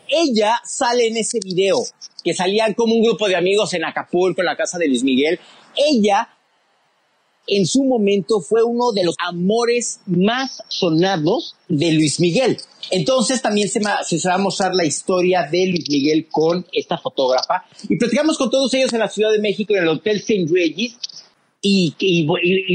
ella 0.08 0.58
sale 0.64 1.08
en 1.08 1.18
ese 1.18 1.40
video 1.44 1.76
que 2.24 2.32
salían 2.32 2.72
como 2.72 2.94
un 2.94 3.02
grupo 3.02 3.28
de 3.28 3.36
amigos 3.36 3.74
en 3.74 3.84
Acapulco, 3.84 4.40
en 4.40 4.46
la 4.46 4.56
casa 4.56 4.78
de 4.78 4.88
Luis 4.88 5.04
Miguel. 5.04 5.38
Ella 5.76 6.26
en 7.46 7.66
su 7.66 7.84
momento 7.84 8.40
fue 8.40 8.62
uno 8.62 8.92
de 8.92 9.04
los 9.04 9.14
amores 9.18 10.00
más 10.06 10.62
sonados 10.68 11.56
de 11.68 11.92
Luis 11.92 12.20
Miguel. 12.20 12.58
Entonces 12.90 13.42
también 13.42 13.68
se, 13.68 13.80
va 13.80 14.34
a 14.34 14.38
mostrar 14.38 14.74
la 14.74 14.84
historia 14.84 15.48
de 15.50 15.66
Luis 15.66 15.88
Miguel 15.90 16.28
con 16.30 16.66
esta 16.72 16.98
fotógrafa. 16.98 17.64
Y 17.88 17.96
platicamos 17.96 18.38
con 18.38 18.50
todos 18.50 18.72
ellos 18.74 18.92
en 18.92 19.00
la 19.00 19.08
Ciudad 19.08 19.32
de 19.32 19.40
México, 19.40 19.74
en 19.74 19.82
el 19.82 19.88
Hotel 19.88 20.18
St. 20.18 20.46
Regis. 20.52 20.96
Y, 21.62 21.94
y, 21.98 22.24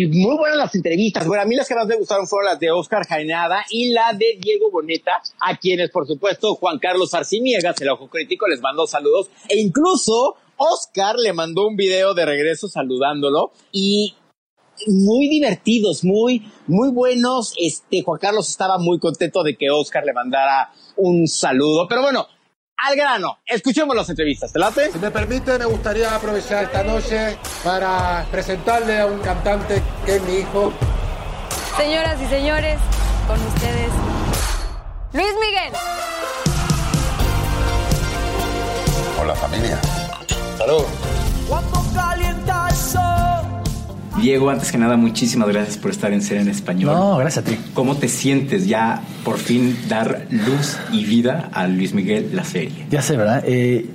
muy 0.07 0.35
buenas 0.35 0.57
las 0.57 0.75
entrevistas. 0.75 1.25
Bueno, 1.25 1.43
a 1.43 1.45
mí 1.45 1.55
las 1.55 1.67
que 1.67 1.75
más 1.75 1.87
me 1.87 1.95
gustaron 1.95 2.27
fueron 2.27 2.51
las 2.51 2.59
de 2.59 2.71
Oscar 2.71 3.07
Jaenada 3.07 3.63
y 3.69 3.89
la 3.89 4.11
de 4.11 4.37
Diego 4.37 4.69
Boneta, 4.69 5.21
a 5.39 5.55
quienes, 5.55 5.91
por 5.91 6.05
supuesto, 6.05 6.55
Juan 6.55 6.77
Carlos 6.77 7.13
Arciniegas, 7.13 7.79
el 7.79 7.89
ojo 7.89 8.09
crítico, 8.09 8.47
les 8.47 8.59
mandó 8.59 8.87
saludos. 8.87 9.29
E 9.47 9.59
incluso 9.59 10.35
Oscar 10.57 11.15
le 11.17 11.31
mandó 11.31 11.67
un 11.67 11.77
video 11.77 12.13
de 12.13 12.25
regreso 12.25 12.67
saludándolo. 12.67 13.53
Y 13.71 14.15
muy 14.87 15.29
divertidos, 15.29 16.03
muy, 16.03 16.51
muy 16.67 16.89
buenos. 16.91 17.53
Este, 17.57 18.01
Juan 18.03 18.19
Carlos 18.19 18.49
estaba 18.49 18.77
muy 18.77 18.99
contento 18.99 19.43
de 19.43 19.55
que 19.55 19.69
Oscar 19.69 20.03
le 20.05 20.13
mandara 20.13 20.71
un 20.97 21.27
saludo. 21.27 21.87
Pero 21.87 22.01
bueno, 22.01 22.27
al 22.77 22.95
grano, 22.95 23.37
escuchemos 23.45 23.95
las 23.95 24.09
entrevistas, 24.09 24.51
¿te 24.51 24.59
late? 24.59 24.91
Si 24.91 24.99
me 24.99 25.11
permite, 25.11 25.57
me 25.59 25.65
gustaría 25.65 26.15
aprovechar 26.15 26.63
esta 26.63 26.83
noche 26.83 27.37
para 27.63 28.25
presentarle 28.31 28.99
a 28.99 29.05
un 29.05 29.19
cantante 29.19 29.81
que 30.05 30.15
es 30.15 30.23
mi 30.23 30.37
hijo. 30.37 30.73
Señoras 31.77 32.19
y 32.21 32.25
señores, 32.25 32.79
con 33.27 33.39
ustedes, 33.39 33.91
Luis 35.13 35.33
Miguel. 35.39 35.73
Hola 39.21 39.35
familia. 39.35 39.79
Salud. 40.57 40.83
Diego, 44.21 44.51
antes 44.51 44.71
que 44.71 44.77
nada, 44.77 44.97
muchísimas 44.97 45.47
gracias 45.47 45.77
por 45.77 45.89
estar 45.89 46.13
en 46.13 46.21
Ser 46.21 46.37
en 46.37 46.47
Español. 46.47 46.93
No, 46.93 47.17
gracias 47.17 47.43
a 47.43 47.49
ti. 47.49 47.57
¿Cómo 47.73 47.97
te 47.97 48.07
sientes 48.07 48.67
ya 48.67 49.01
por 49.25 49.39
fin 49.39 49.75
dar 49.89 50.27
luz 50.29 50.77
y 50.91 51.05
vida 51.05 51.49
a 51.51 51.67
Luis 51.67 51.95
Miguel 51.95 52.29
la 52.31 52.43
serie? 52.43 52.85
Ya 52.91 53.01
sé, 53.01 53.17
¿verdad? 53.17 53.43
Eh, 53.47 53.89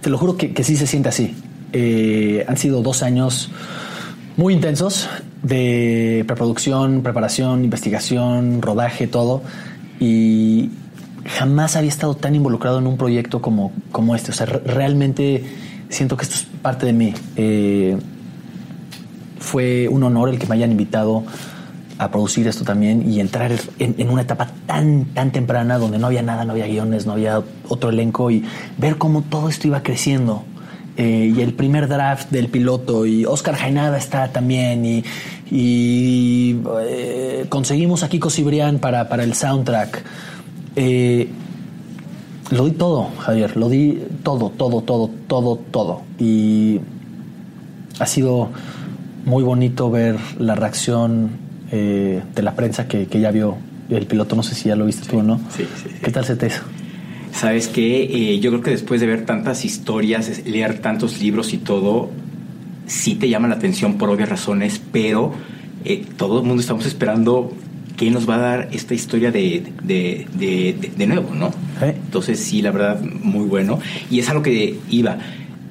te 0.00 0.08
lo 0.08 0.18
juro 0.18 0.36
que, 0.36 0.52
que, 0.52 0.62
sí 0.62 0.76
se 0.76 0.86
siente 0.86 1.08
así. 1.08 1.34
Eh, 1.72 2.44
han 2.46 2.56
sido 2.58 2.80
dos 2.80 3.02
años 3.02 3.50
muy 4.36 4.54
intensos 4.54 5.08
de 5.42 6.22
preproducción, 6.28 7.02
preparación, 7.02 7.64
investigación, 7.64 8.62
rodaje, 8.62 9.08
todo. 9.08 9.42
Y 9.98 10.70
jamás 11.26 11.74
había 11.74 11.90
estado 11.90 12.14
tan 12.14 12.36
involucrado 12.36 12.78
en 12.78 12.86
un 12.86 12.96
proyecto 12.96 13.42
como, 13.42 13.72
como 13.90 14.14
este. 14.14 14.30
O 14.30 14.34
sea, 14.34 14.46
realmente 14.46 15.42
siento 15.88 16.16
que 16.16 16.22
esto 16.22 16.36
es 16.36 16.46
parte 16.62 16.86
de 16.86 16.92
mí. 16.92 17.14
Eh, 17.34 17.96
fue 19.42 19.88
un 19.88 20.02
honor 20.02 20.30
el 20.30 20.38
que 20.38 20.46
me 20.46 20.54
hayan 20.54 20.70
invitado 20.70 21.24
a 21.98 22.10
producir 22.10 22.48
esto 22.48 22.64
también 22.64 23.10
y 23.10 23.20
entrar 23.20 23.52
en, 23.78 24.08
una 24.08 24.22
etapa 24.22 24.48
tan, 24.66 25.04
tan 25.06 25.30
temprana 25.30 25.78
donde 25.78 25.98
no 25.98 26.06
había 26.06 26.22
nada, 26.22 26.44
no 26.44 26.52
había 26.52 26.66
guiones, 26.66 27.06
no 27.06 27.12
había 27.12 27.42
otro 27.68 27.90
elenco 27.90 28.30
y 28.30 28.44
ver 28.78 28.96
cómo 28.98 29.22
todo 29.22 29.48
esto 29.48 29.68
iba 29.68 29.82
creciendo. 29.82 30.44
Eh, 30.96 31.32
y 31.34 31.40
el 31.40 31.54
primer 31.54 31.88
draft 31.88 32.30
del 32.30 32.48
piloto 32.48 33.06
y 33.06 33.24
Oscar 33.24 33.54
Jainada 33.54 33.96
está 33.96 34.30
también 34.30 34.84
y, 34.84 35.04
y 35.50 36.60
eh, 36.82 37.46
conseguimos 37.48 38.02
a 38.02 38.08
Kiko 38.08 38.28
Cibrián 38.30 38.78
para, 38.78 39.08
para 39.08 39.24
el 39.24 39.34
soundtrack. 39.34 40.02
Eh, 40.76 41.28
lo 42.50 42.66
di 42.66 42.72
todo, 42.72 43.08
Javier, 43.18 43.56
lo 43.56 43.70
di 43.70 44.02
todo, 44.22 44.50
todo, 44.50 44.82
todo, 44.82 45.10
todo, 45.26 45.56
todo. 45.56 46.02
Y 46.18 46.80
ha 47.98 48.06
sido 48.06 48.50
muy 49.24 49.42
bonito 49.42 49.90
ver 49.90 50.16
la 50.38 50.54
reacción 50.54 51.30
eh, 51.70 52.22
de 52.34 52.42
la 52.42 52.54
prensa 52.54 52.88
que, 52.88 53.06
que, 53.06 53.20
ya 53.20 53.30
vio 53.30 53.56
el 53.90 54.06
piloto. 54.06 54.36
No 54.36 54.42
sé 54.42 54.54
si 54.54 54.68
ya 54.68 54.76
lo 54.76 54.86
viste 54.86 55.04
sí, 55.04 55.10
tú 55.10 55.18
o 55.18 55.22
no. 55.22 55.40
Sí, 55.54 55.66
sí, 55.82 55.90
¿Qué 56.02 56.10
tal 56.10 56.24
se 56.24 56.36
te 56.36 56.46
hizo? 56.48 56.62
Sabes 57.32 57.68
que 57.68 58.02
eh, 58.02 58.40
yo 58.40 58.50
creo 58.50 58.62
que 58.62 58.70
después 58.70 59.00
de 59.00 59.06
ver 59.06 59.24
tantas 59.24 59.64
historias, 59.64 60.44
leer 60.46 60.80
tantos 60.80 61.20
libros 61.20 61.52
y 61.54 61.58
todo, 61.58 62.10
sí 62.86 63.14
te 63.14 63.28
llama 63.28 63.48
la 63.48 63.54
atención 63.54 63.94
por 63.94 64.10
obvias 64.10 64.28
razones, 64.28 64.80
pero 64.92 65.32
eh, 65.84 66.04
todo 66.16 66.40
el 66.40 66.46
mundo 66.46 66.60
estamos 66.60 66.84
esperando 66.84 67.52
qué 67.96 68.10
nos 68.10 68.28
va 68.28 68.34
a 68.36 68.38
dar 68.38 68.68
esta 68.72 68.94
historia 68.94 69.30
de, 69.30 69.64
de, 69.82 70.26
de, 70.34 70.90
de 70.96 71.06
nuevo, 71.06 71.34
¿no? 71.34 71.48
¿Eh? 71.80 71.94
Entonces 72.04 72.38
sí, 72.38 72.60
la 72.60 72.70
verdad, 72.70 73.00
muy 73.00 73.46
bueno. 73.46 73.78
Y 74.10 74.18
es 74.18 74.28
a 74.28 74.34
lo 74.34 74.42
que 74.42 74.78
iba. 74.90 75.18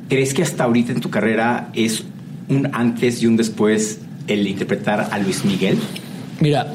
¿Crees 0.10 0.34
que 0.34 0.42
hasta 0.42 0.64
ahorita 0.66 0.92
en 0.92 1.00
tu 1.00 1.10
carrera 1.10 1.70
es 1.74 2.04
un 2.52 2.70
antes 2.74 3.24
y 3.24 3.28
un 3.28 3.38
después 3.38 4.00
el 4.28 4.48
interpretar 4.48 5.10
a 5.12 5.18
Luis 5.20 5.44
Miguel? 5.46 5.80
Mira, 6.40 6.74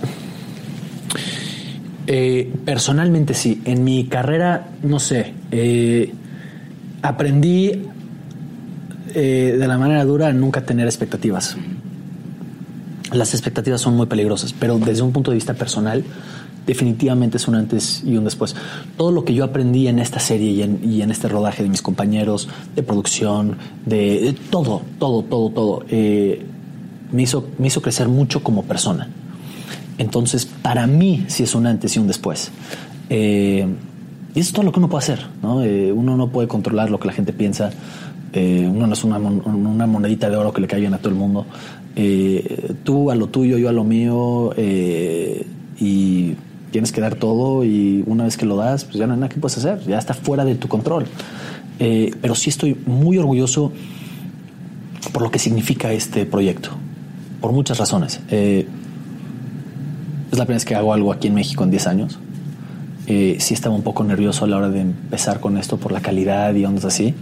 eh, 2.06 2.52
personalmente 2.64 3.34
sí. 3.34 3.62
En 3.64 3.84
mi 3.84 4.06
carrera, 4.06 4.68
no 4.82 4.98
sé, 4.98 5.34
eh, 5.50 6.12
aprendí 7.02 7.72
eh, 9.14 9.56
de 9.58 9.68
la 9.68 9.78
manera 9.78 10.04
dura 10.04 10.28
a 10.28 10.32
nunca 10.32 10.62
tener 10.62 10.86
expectativas. 10.86 11.56
Las 13.12 13.34
expectativas 13.34 13.80
son 13.80 13.96
muy 13.96 14.06
peligrosas, 14.06 14.52
pero 14.52 14.78
desde 14.78 15.02
un 15.02 15.12
punto 15.12 15.30
de 15.30 15.36
vista 15.36 15.54
personal, 15.54 16.04
definitivamente 16.66 17.36
es 17.36 17.48
un 17.48 17.54
antes 17.54 18.02
y 18.04 18.16
un 18.16 18.24
después. 18.24 18.54
Todo 18.96 19.12
lo 19.12 19.24
que 19.24 19.32
yo 19.32 19.44
aprendí 19.44 19.88
en 19.88 19.98
esta 19.98 20.18
serie 20.18 20.50
y 20.50 21.02
en, 21.02 21.10
este 21.10 21.28
rodaje 21.28 21.62
de 21.62 21.68
mis 21.68 21.80
compañeros, 21.80 22.48
de 22.74 22.82
producción, 22.82 23.56
de, 23.86 24.36
todo, 24.50 24.82
todo, 24.98 25.22
todo, 25.22 25.50
todo, 25.50 25.84
eh, 25.88 26.44
me, 27.12 27.22
hizo, 27.22 27.46
crecer 27.80 28.08
mucho 28.08 28.42
como 28.42 28.64
persona. 28.64 29.08
Entonces, 29.98 30.44
para 30.44 30.86
mí 30.86 31.24
sí 31.28 31.44
es 31.44 31.54
un 31.54 31.66
antes 31.66 31.96
y 31.96 32.00
un 32.00 32.08
después. 32.08 32.50
Eh, 33.08 33.66
y 34.34 34.40
eso 34.40 34.48
es 34.48 34.52
todo 34.52 34.64
lo 34.64 34.72
que 34.72 34.80
uno 34.80 34.88
puede 34.88 35.04
hacer. 35.04 35.26
¿no? 35.42 35.62
Eh, 35.62 35.92
uno 35.92 36.16
no 36.16 36.28
puede 36.28 36.48
controlar 36.48 36.90
lo 36.90 36.98
que 36.98 37.06
la 37.06 37.14
gente 37.14 37.32
piensa. 37.32 37.70
Uno 38.34 38.86
no 38.86 38.92
es 38.92 39.02
una, 39.02 39.18
mon 39.18 39.40
una, 39.46 39.86
monedita 39.86 40.28
de 40.28 40.36
oro 40.36 40.52
que 40.52 40.60
le 40.60 40.66
caigan 40.66 40.92
a 40.92 40.98
todo 40.98 41.08
el 41.08 41.14
mundo. 41.14 41.46
tú 42.84 43.10
a 43.10 43.14
lo 43.14 43.28
tuyo, 43.28 43.56
yo 43.56 43.70
a 43.70 43.72
lo 43.72 43.82
mío. 43.82 44.52
y 45.78 46.34
tienes 46.70 46.92
que 46.92 47.00
dar 47.00 47.14
todo 47.14 47.64
y 47.64 48.02
una 48.06 48.24
vez 48.24 48.36
que 48.36 48.46
lo 48.46 48.56
das, 48.56 48.84
pues 48.84 48.96
ya 48.96 49.06
no 49.06 49.14
hay 49.14 49.20
nada 49.20 49.28
que 49.28 49.40
puedes 49.40 49.58
hacer, 49.58 49.80
ya 49.86 49.98
está 49.98 50.14
fuera 50.14 50.44
de 50.44 50.54
tu 50.54 50.68
control. 50.68 51.06
Eh, 51.78 52.12
pero 52.20 52.34
sí 52.34 52.50
estoy 52.50 52.76
muy 52.86 53.18
orgulloso 53.18 53.72
por 55.12 55.22
lo 55.22 55.30
que 55.30 55.38
significa 55.38 55.92
este 55.92 56.26
proyecto, 56.26 56.70
por 57.40 57.52
muchas 57.52 57.78
razones. 57.78 58.20
Eh, 58.30 58.66
es 60.30 60.38
la 60.38 60.44
primera 60.44 60.56
vez 60.56 60.64
que 60.64 60.74
hago 60.74 60.92
algo 60.92 61.12
aquí 61.12 61.28
en 61.28 61.34
México 61.34 61.64
en 61.64 61.70
10 61.70 61.86
años. 61.86 62.18
Eh, 63.06 63.36
sí 63.38 63.54
estaba 63.54 63.74
un 63.74 63.82
poco 63.82 64.02
nervioso 64.02 64.44
a 64.44 64.48
la 64.48 64.56
hora 64.56 64.68
de 64.68 64.80
empezar 64.80 65.38
con 65.38 65.56
esto 65.56 65.76
por 65.76 65.92
la 65.92 66.00
calidad 66.00 66.54
y 66.54 66.64
ondas 66.64 66.84
así. 66.84 67.14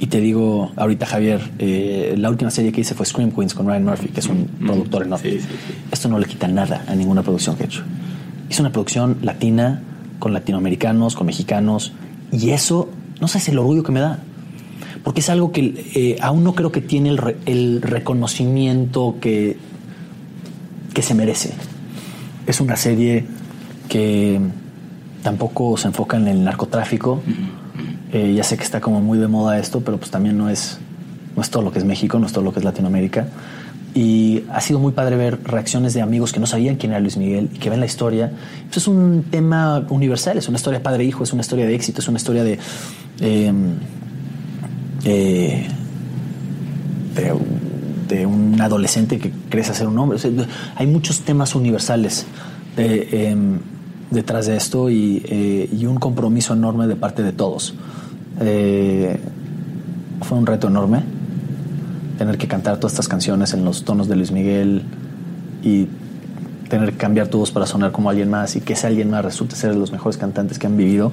Y 0.00 0.06
te 0.06 0.20
digo, 0.20 0.72
ahorita 0.76 1.06
Javier, 1.06 1.40
eh, 1.58 2.14
la 2.16 2.30
última 2.30 2.50
serie 2.50 2.72
que 2.72 2.80
hice 2.80 2.94
fue 2.94 3.06
Scream 3.06 3.30
Queens 3.30 3.54
con 3.54 3.66
Ryan 3.66 3.84
Murphy, 3.84 4.08
que 4.08 4.20
es 4.20 4.26
un 4.26 4.48
mm, 4.58 4.66
productor 4.66 5.02
enorme. 5.04 5.30
Sí, 5.30 5.40
sí, 5.40 5.46
sí. 5.46 5.74
Esto 5.92 6.08
no 6.08 6.18
le 6.18 6.26
quita 6.26 6.48
nada 6.48 6.84
a 6.88 6.94
ninguna 6.94 7.22
producción 7.22 7.56
que 7.56 7.64
he 7.64 7.66
hecho. 7.66 7.82
Es 8.48 8.60
una 8.60 8.70
producción 8.70 9.18
latina, 9.22 9.82
con 10.18 10.32
latinoamericanos, 10.32 11.16
con 11.16 11.26
mexicanos, 11.26 11.92
y 12.32 12.50
eso, 12.50 12.88
no 13.20 13.28
sé, 13.28 13.38
es 13.38 13.48
el 13.48 13.58
orgullo 13.58 13.82
que 13.82 13.92
me 13.92 14.00
da. 14.00 14.18
Porque 15.02 15.20
es 15.20 15.28
algo 15.28 15.52
que 15.52 15.90
eh, 15.94 16.16
aún 16.20 16.44
no 16.44 16.54
creo 16.54 16.72
que 16.72 16.80
tiene 16.80 17.10
el, 17.10 17.18
re, 17.18 17.36
el 17.46 17.82
reconocimiento 17.82 19.16
que, 19.20 19.58
que 20.94 21.02
se 21.02 21.14
merece. 21.14 21.52
Es 22.46 22.60
una 22.60 22.76
serie 22.76 23.26
que 23.88 24.40
tampoco 25.22 25.76
se 25.76 25.88
enfoca 25.88 26.16
en 26.16 26.28
el 26.28 26.44
narcotráfico. 26.44 27.22
Eh, 28.12 28.32
ya 28.34 28.44
sé 28.44 28.56
que 28.56 28.62
está 28.62 28.80
como 28.80 29.00
muy 29.00 29.18
de 29.18 29.26
moda 29.26 29.58
esto, 29.58 29.80
pero 29.80 29.98
pues 29.98 30.10
también 30.10 30.38
no 30.38 30.48
es, 30.48 30.78
no 31.34 31.42
es 31.42 31.50
todo 31.50 31.62
lo 31.62 31.72
que 31.72 31.80
es 31.80 31.84
México, 31.84 32.18
no 32.18 32.26
es 32.26 32.32
todo 32.32 32.44
lo 32.44 32.52
que 32.52 32.60
es 32.60 32.64
Latinoamérica. 32.64 33.26
Y 33.94 34.42
ha 34.50 34.60
sido 34.60 34.80
muy 34.80 34.90
padre 34.90 35.16
ver 35.16 35.38
reacciones 35.44 35.94
de 35.94 36.02
amigos 36.02 36.32
que 36.32 36.40
no 36.40 36.46
sabían 36.46 36.74
quién 36.74 36.90
era 36.90 37.00
Luis 37.00 37.16
Miguel 37.16 37.48
y 37.54 37.58
que 37.58 37.70
ven 37.70 37.78
la 37.78 37.86
historia. 37.86 38.32
Eso 38.68 38.80
es 38.80 38.88
un 38.88 39.24
tema 39.30 39.86
universal, 39.88 40.36
es 40.36 40.48
una 40.48 40.56
historia 40.56 40.82
padre-hijo, 40.82 41.22
es 41.22 41.32
una 41.32 41.42
historia 41.42 41.64
de 41.64 41.76
éxito, 41.76 42.00
es 42.00 42.08
una 42.08 42.16
historia 42.16 42.42
de, 42.42 42.58
eh, 43.20 43.52
eh, 45.04 45.68
de, 47.14 47.34
de, 48.08 48.26
un 48.26 48.60
adolescente 48.60 49.18
que 49.18 49.30
crece 49.48 49.70
a 49.70 49.74
ser 49.74 49.86
un 49.86 49.96
hombre. 49.96 50.18
Hay 50.74 50.88
muchos 50.88 51.20
temas 51.20 51.54
universales 51.54 52.26
de, 52.76 53.08
eh, 53.12 53.36
detrás 54.10 54.46
de 54.46 54.56
esto 54.56 54.90
y, 54.90 55.22
eh, 55.24 55.68
y, 55.72 55.86
un 55.86 55.98
compromiso 55.98 56.54
enorme 56.54 56.88
de 56.88 56.96
parte 56.96 57.22
de 57.22 57.32
todos. 57.32 57.74
Fue 58.38 59.18
un 60.38 60.46
reto 60.46 60.66
enorme 60.66 61.13
tener 62.18 62.38
que 62.38 62.48
cantar 62.48 62.76
todas 62.76 62.92
estas 62.92 63.08
canciones 63.08 63.52
en 63.54 63.64
los 63.64 63.84
tonos 63.84 64.08
de 64.08 64.16
Luis 64.16 64.30
Miguel 64.30 64.82
y 65.62 65.88
tener 66.68 66.92
que 66.92 66.98
cambiar 66.98 67.28
tu 67.28 67.38
voz 67.38 67.50
para 67.50 67.66
sonar 67.66 67.92
como 67.92 68.10
alguien 68.10 68.30
más 68.30 68.56
y 68.56 68.60
que 68.60 68.72
ese 68.72 68.86
alguien 68.86 69.10
más 69.10 69.24
resulte 69.24 69.56
ser 69.56 69.72
de 69.72 69.78
los 69.78 69.92
mejores 69.92 70.16
cantantes 70.16 70.58
que 70.58 70.66
han 70.66 70.76
vivido, 70.76 71.12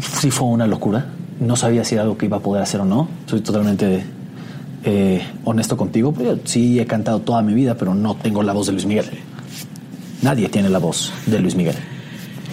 sí 0.00 0.30
fue 0.30 0.48
una 0.48 0.66
locura. 0.66 1.06
No 1.40 1.56
sabía 1.56 1.84
si 1.84 1.94
era 1.94 2.02
algo 2.02 2.16
que 2.16 2.26
iba 2.26 2.36
a 2.36 2.40
poder 2.40 2.62
hacer 2.62 2.80
o 2.80 2.84
no. 2.84 3.08
Soy 3.26 3.40
totalmente 3.40 4.04
eh, 4.84 5.22
honesto 5.44 5.76
contigo. 5.76 6.14
Yo 6.18 6.38
sí 6.44 6.78
he 6.78 6.86
cantado 6.86 7.20
toda 7.20 7.42
mi 7.42 7.54
vida, 7.54 7.76
pero 7.76 7.94
no 7.94 8.14
tengo 8.14 8.42
la 8.42 8.52
voz 8.52 8.66
de 8.66 8.72
Luis 8.72 8.86
Miguel. 8.86 9.06
Nadie 10.22 10.48
tiene 10.48 10.68
la 10.68 10.78
voz 10.78 11.12
de 11.26 11.40
Luis 11.40 11.54
Miguel. 11.54 11.76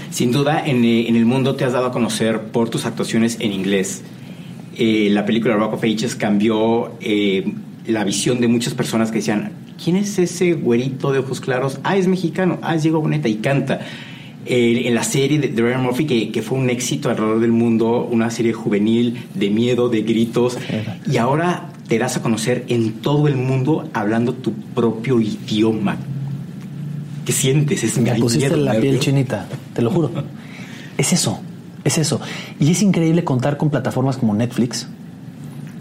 Sin 0.09 0.31
duda, 0.31 0.65
en, 0.65 0.83
en 0.83 1.15
el 1.15 1.25
mundo 1.25 1.55
te 1.55 1.63
has 1.63 1.73
dado 1.73 1.87
a 1.87 1.91
conocer 1.91 2.41
por 2.47 2.69
tus 2.69 2.85
actuaciones 2.85 3.37
en 3.39 3.53
inglés. 3.53 4.03
Eh, 4.83 5.11
la 5.11 5.27
película 5.27 5.53
Rock 5.53 5.73
of 5.73 5.83
Ages 5.83 6.15
cambió 6.15 6.93
eh, 7.01 7.53
la 7.85 8.03
visión 8.03 8.41
de 8.41 8.47
muchas 8.47 8.73
personas 8.73 9.11
que 9.11 9.19
decían, 9.19 9.51
¿quién 9.81 9.95
es 9.95 10.17
ese 10.17 10.53
güerito 10.53 11.11
de 11.11 11.19
ojos 11.19 11.39
claros? 11.39 11.79
Ah, 11.83 11.97
es 11.97 12.07
mexicano, 12.07 12.57
ah, 12.63 12.73
es 12.73 12.81
Diego 12.81 12.99
Boneta 12.99 13.29
y 13.29 13.35
canta. 13.35 13.81
Eh, 14.47 14.81
en 14.87 14.95
la 14.95 15.03
serie 15.03 15.37
de, 15.37 15.49
de 15.49 15.61
Ryan 15.61 15.83
Murphy, 15.83 16.07
que, 16.07 16.31
que, 16.31 16.41
fue 16.41 16.57
un 16.57 16.71
éxito 16.71 17.11
alrededor 17.11 17.41
del 17.41 17.51
mundo, 17.51 18.09
una 18.11 18.31
serie 18.31 18.53
juvenil 18.53 19.27
de 19.35 19.51
miedo, 19.51 19.87
de 19.87 20.01
gritos, 20.01 20.57
y 21.07 21.17
ahora 21.17 21.69
te 21.87 21.99
das 21.99 22.17
a 22.17 22.23
conocer 22.23 22.65
en 22.67 22.93
todo 22.93 23.27
el 23.27 23.35
mundo 23.35 23.87
hablando 23.93 24.33
tu 24.33 24.51
propio 24.51 25.21
idioma. 25.21 25.97
¿Qué 27.23 27.33
sientes? 27.33 27.83
Es 27.83 27.99
Me 27.99 28.15
pusiste 28.15 28.57
la 28.57 28.79
piel 28.79 28.97
chinita, 28.97 29.47
te 29.75 29.83
lo 29.83 29.91
juro. 29.91 30.09
es 30.97 31.13
eso. 31.13 31.39
Es 31.83 31.97
eso. 31.97 32.19
Y 32.59 32.71
es 32.71 32.81
increíble 32.81 33.23
contar 33.23 33.57
con 33.57 33.69
plataformas 33.69 34.17
como 34.17 34.33
Netflix, 34.33 34.87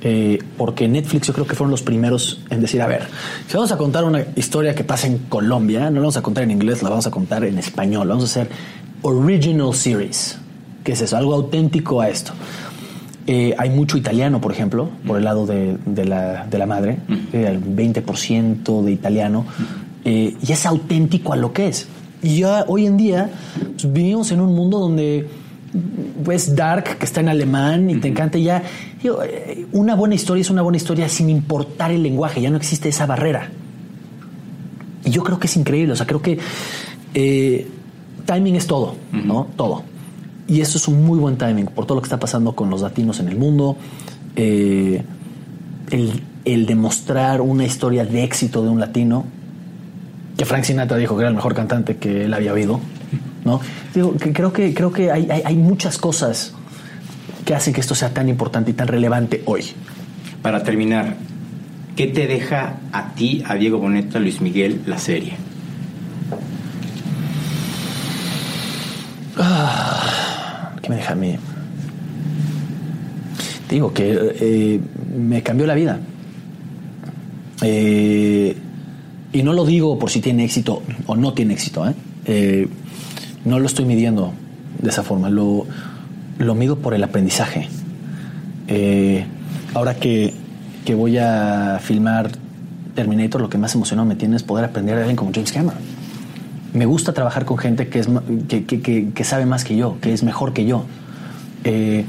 eh, 0.03 0.38
porque 0.57 0.88
Netflix 0.88 1.26
yo 1.26 1.34
creo 1.34 1.46
que 1.46 1.55
fueron 1.55 1.70
los 1.70 1.82
primeros 1.82 2.40
en 2.51 2.61
decir, 2.61 2.80
a 2.80 2.86
ver, 2.86 3.07
si 3.46 3.55
vamos 3.55 3.70
a 3.72 3.76
contar 3.76 4.05
una 4.05 4.24
historia 4.36 4.74
que 4.74 4.84
pasa 4.84 5.07
en 5.07 5.18
Colombia, 5.18 5.90
no 5.90 5.96
la 5.96 6.01
vamos 6.01 6.16
a 6.16 6.22
contar 6.22 6.44
en 6.44 6.53
inglés, 6.53 6.82
la 6.82 6.88
vamos 6.88 7.07
a 7.07 7.11
contar 7.11 7.44
en 7.44 7.59
español, 7.59 8.09
vamos 8.09 8.24
a 8.24 8.26
hacer 8.26 8.51
original 9.03 9.74
series. 9.74 10.38
¿Qué 10.84 10.92
es 10.92 11.03
eso? 11.03 11.16
Algo 11.16 11.34
auténtico 11.34 12.01
a 12.01 12.09
esto. 12.09 12.32
Eh, 13.26 13.55
hay 13.59 13.70
mucho 13.70 13.96
italiano, 13.96 14.40
por 14.40 14.51
ejemplo, 14.51 14.88
por 15.07 15.18
el 15.18 15.24
lado 15.24 15.46
de, 15.46 15.76
de 15.86 16.05
la, 16.05 16.46
de 16.46 16.59
la 16.59 16.66
madre, 16.66 16.98
eh, 17.32 17.46
el 17.46 17.62
20% 17.62 18.82
de 18.82 18.90
italiano, 18.90 19.44
eh, 20.05 20.36
y 20.44 20.53
es 20.53 20.66
auténtico 20.66 21.32
a 21.32 21.36
lo 21.36 21.53
que 21.53 21.68
es. 21.68 21.86
Y 22.22 22.40
ya 22.40 22.64
hoy 22.66 22.86
en 22.86 22.96
día 22.96 23.30
pues, 23.55 23.92
vivimos 23.92 24.32
en 24.32 24.40
un 24.40 24.55
mundo 24.55 24.78
donde 24.78 25.28
pues 26.24 26.56
dark 26.56 26.98
que 26.98 27.04
está 27.04 27.20
en 27.20 27.28
alemán 27.28 27.90
y 27.90 27.96
te 27.96 28.08
encanta 28.08 28.38
ya 28.38 28.62
digo, 29.00 29.22
eh, 29.22 29.66
una 29.72 29.94
buena 29.94 30.14
historia 30.14 30.40
es 30.40 30.50
una 30.50 30.62
buena 30.62 30.76
historia 30.76 31.08
sin 31.08 31.30
importar 31.30 31.92
el 31.92 32.02
lenguaje 32.02 32.40
ya 32.40 32.50
no 32.50 32.56
existe 32.56 32.88
esa 32.88 33.06
barrera. 33.06 33.50
Y 35.04 35.10
yo 35.10 35.22
creo 35.22 35.38
que 35.38 35.46
es 35.46 35.56
increíble 35.56 35.92
o 35.92 35.96
sea 35.96 36.06
creo 36.06 36.20
que 36.20 36.38
eh, 37.14 37.68
timing 38.26 38.56
es 38.56 38.66
todo 38.66 38.96
no 39.12 39.48
todo. 39.56 39.84
Y 40.48 40.60
eso 40.60 40.78
es 40.78 40.88
un 40.88 41.04
muy 41.04 41.18
buen 41.18 41.36
timing 41.36 41.66
por 41.66 41.86
todo 41.86 41.96
lo 41.96 42.02
que 42.02 42.06
está 42.06 42.18
pasando 42.18 42.56
con 42.56 42.70
los 42.70 42.82
latinos 42.82 43.20
en 43.20 43.28
el 43.28 43.36
mundo 43.36 43.76
eh, 44.34 45.02
el, 45.90 46.22
el 46.44 46.66
demostrar 46.66 47.40
una 47.40 47.64
historia 47.64 48.04
de 48.04 48.24
éxito 48.24 48.62
de 48.62 48.68
un 48.68 48.80
latino 48.80 49.24
que 50.36 50.44
Frank 50.44 50.64
Sinatra 50.64 50.96
dijo 50.96 51.16
que 51.16 51.20
era 51.22 51.28
el 51.28 51.36
mejor 51.36 51.54
cantante 51.54 51.96
que 51.96 52.24
él 52.24 52.34
había 52.34 52.52
oído 52.52 52.80
¿no? 53.45 53.61
Digo, 53.95 54.16
que 54.16 54.32
creo 54.32 54.53
que, 54.53 54.74
creo 54.74 54.93
que 54.93 55.11
hay, 55.11 55.28
hay, 55.30 55.43
hay, 55.45 55.57
muchas 55.57 55.99
cosas 55.99 56.53
que 57.45 57.55
hacen 57.55 57.72
que 57.72 57.80
esto 57.80 57.95
sea 57.95 58.12
tan 58.12 58.28
importante 58.28 58.70
y 58.70 58.74
tan 58.74 58.88
relevante 58.88 59.43
hoy. 59.47 59.64
Para 60.43 60.62
terminar, 60.62 61.16
¿qué 61.97 62.07
te 62.07 62.26
deja 62.26 62.76
a 62.93 63.14
ti, 63.14 63.43
a 63.47 63.55
Diego 63.55 63.78
Boneta, 63.78 64.18
a 64.18 64.20
Luis 64.20 64.41
Miguel, 64.41 64.82
la 64.86 64.99
serie? 64.99 65.34
Ah, 69.36 70.72
¿Qué 70.82 70.88
me 70.88 70.97
deja 70.97 71.12
a 71.12 71.16
mí? 71.16 71.36
Digo 73.68 73.93
que 73.93 74.18
eh, 74.41 74.80
me 75.16 75.43
cambió 75.43 75.66
la 75.66 75.74
vida. 75.74 75.99
Eh, 77.62 78.57
y 79.32 79.43
no 79.43 79.53
lo 79.53 79.64
digo 79.64 79.99
por 79.99 80.11
si 80.11 80.20
tiene 80.20 80.45
éxito 80.45 80.82
o 81.07 81.16
no 81.16 81.32
tiene 81.32 81.55
éxito. 81.55 81.86
¿eh? 81.88 82.68
No 83.45 83.59
lo 83.59 83.66
estoy 83.66 83.84
midiendo 83.84 84.32
de 84.80 84.88
esa 84.88 85.03
forma, 85.03 85.30
lo, 85.30 85.66
lo 86.38 86.55
mido 86.55 86.78
por 86.78 86.95
el 86.95 87.03
aprendizaje. 87.05 87.68
Eh, 88.68 89.24
ahora 89.74 89.95
que, 89.95 90.34
que, 90.84 90.95
voy 90.95 91.18
a 91.18 91.78
filmar 91.82 92.30
Terminator, 92.95 93.41
lo 93.41 93.49
que 93.49 93.59
más 93.59 93.74
emocionado 93.74 94.07
me 94.07 94.14
tiene 94.14 94.36
es 94.36 94.43
poder 94.43 94.64
aprender 94.64 94.97
de 94.97 95.03
alguien 95.03 95.16
como 95.16 95.32
James 95.32 95.53
Cameron. 95.53 95.80
Me 96.72 96.86
gusta 96.86 97.12
trabajar 97.12 97.45
con 97.45 97.59
gente 97.59 97.88
que, 97.88 97.99
es, 97.99 98.09
que, 98.49 98.64
que, 98.64 99.11
que 99.12 99.24
sabe 99.24 99.45
más 99.45 99.64
que 99.64 99.76
yo, 99.76 99.99
que 100.01 100.12
es 100.12 100.22
mejor 100.22 100.53
que 100.53 100.66
yo. 100.66 100.84
Eh, 101.64 102.05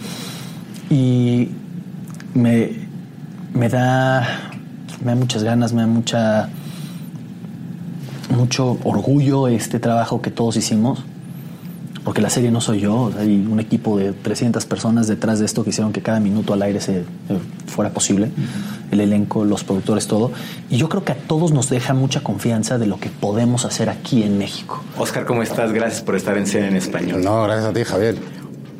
y 0.89 1.49
me, 2.33 2.71
me, 3.53 3.69
da, 3.69 4.27
me 5.03 5.11
da 5.11 5.15
muchas 5.15 5.43
ganas, 5.43 5.73
me 5.73 5.81
da 5.81 5.87
mucha, 5.87 6.49
mucho 8.37 8.77
orgullo 8.83 9.47
este 9.47 9.79
trabajo 9.79 10.21
que 10.21 10.29
todos 10.29 10.57
hicimos 10.57 11.03
porque 12.03 12.21
la 12.21 12.29
serie 12.29 12.51
no 12.51 12.61
soy 12.61 12.79
yo, 12.79 13.11
hay 13.17 13.45
un 13.49 13.59
equipo 13.59 13.97
de 13.97 14.11
300 14.11 14.65
personas 14.65 15.07
detrás 15.07 15.39
de 15.39 15.45
esto 15.45 15.63
que 15.63 15.69
hicieron 15.69 15.93
que 15.93 16.01
cada 16.01 16.19
minuto 16.19 16.53
al 16.53 16.61
aire 16.63 16.81
se, 16.81 17.03
fuera 17.67 17.91
posible, 17.91 18.27
uh 18.27 18.29
-huh. 18.29 18.93
el 18.93 19.01
elenco, 19.01 19.45
los 19.45 19.63
productores, 19.63 20.07
todo. 20.07 20.31
Y 20.69 20.77
yo 20.77 20.89
creo 20.89 21.03
que 21.03 21.11
a 21.11 21.15
todos 21.15 21.51
nos 21.51 21.69
deja 21.69 21.93
mucha 21.93 22.21
confianza 22.21 22.77
de 22.77 22.87
lo 22.87 22.99
que 22.99 23.09
podemos 23.09 23.65
hacer 23.65 23.89
aquí 23.89 24.23
en 24.23 24.37
México. 24.37 24.83
Oscar, 24.97 25.25
¿cómo 25.25 25.43
estás? 25.43 25.71
Gracias 25.71 26.01
por 26.01 26.15
estar 26.15 26.37
en 26.37 26.47
Cena 26.47 26.67
en 26.67 26.75
Español. 26.75 27.23
No, 27.23 27.43
gracias 27.43 27.65
a 27.65 27.73
ti, 27.73 27.83
Javier. 27.83 28.15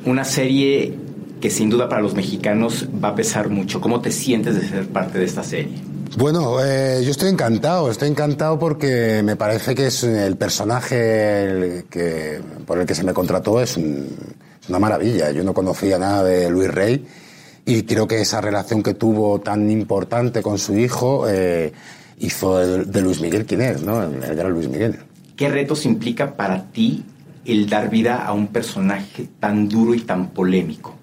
Una 0.06 0.24
serie 0.24 0.98
que 1.42 1.50
sin 1.50 1.70
duda 1.70 1.90
para 1.90 2.02
los 2.02 2.16
mexicanos 2.16 2.88
va 3.04 3.10
a 3.10 3.16
pesar 3.16 3.50
mucho. 3.50 3.82
¿Cómo 3.82 4.02
te 4.02 4.12
sientes 4.12 4.56
de 4.56 4.68
ser 4.68 4.88
parte 4.88 5.20
de 5.20 5.26
esta 5.26 5.44
serie? 5.44 5.91
Bueno, 6.18 6.64
eh, 6.64 7.02
yo 7.04 7.12
estoy 7.12 7.30
encantado, 7.30 7.90
estoy 7.90 8.10
encantado 8.10 8.60
porque 8.60 9.22
me 9.24 9.38
parece 9.38 9.74
que 9.74 9.88
es 9.88 10.04
el 10.04 10.36
personaje 10.36 11.44
el 11.44 11.86
que, 11.86 12.42
por 12.66 12.80
el 12.80 12.86
que 12.86 12.94
se 12.94 13.04
me 13.04 13.14
contrató 13.14 13.62
es, 13.62 13.78
un, 13.78 14.08
es, 14.62 14.70
una 14.70 14.80
maravilla. 14.80 15.32
Yo 15.32 15.44
no 15.44 15.54
conocía 15.54 15.98
nada 15.98 16.24
de 16.26 16.50
Luis 16.50 16.70
Rey 16.70 17.06
y 17.66 17.84
creo 17.84 18.08
que 18.08 18.20
esa 18.20 18.42
relación 18.42 18.84
que 18.84 18.94
tuvo 18.94 19.40
tan 19.40 19.72
importante 19.72 20.42
con 20.42 20.58
su 20.58 20.78
hijo 20.78 21.30
eh, 21.30 21.72
hizo 22.20 22.58
de, 22.58 22.86
de, 22.86 23.02
Luis 23.02 23.22
Miguel 23.22 23.46
quien 23.46 23.62
es, 23.62 23.82
¿no? 23.82 24.04
El, 24.04 24.22
el 24.22 24.36
gran 24.36 24.52
Luis 24.52 24.68
Miguel. 24.68 25.00
¿Qué 25.38 25.48
retos 25.48 25.86
implica 25.86 26.36
para 26.36 26.72
ti 26.72 27.06
el 27.46 27.70
dar 27.70 27.90
vida 27.90 28.26
a 28.26 28.34
un 28.34 28.48
personaje 28.48 29.30
tan 29.40 29.70
duro 29.70 29.96
y 29.96 30.02
tan 30.02 30.32
polémico? 30.32 30.94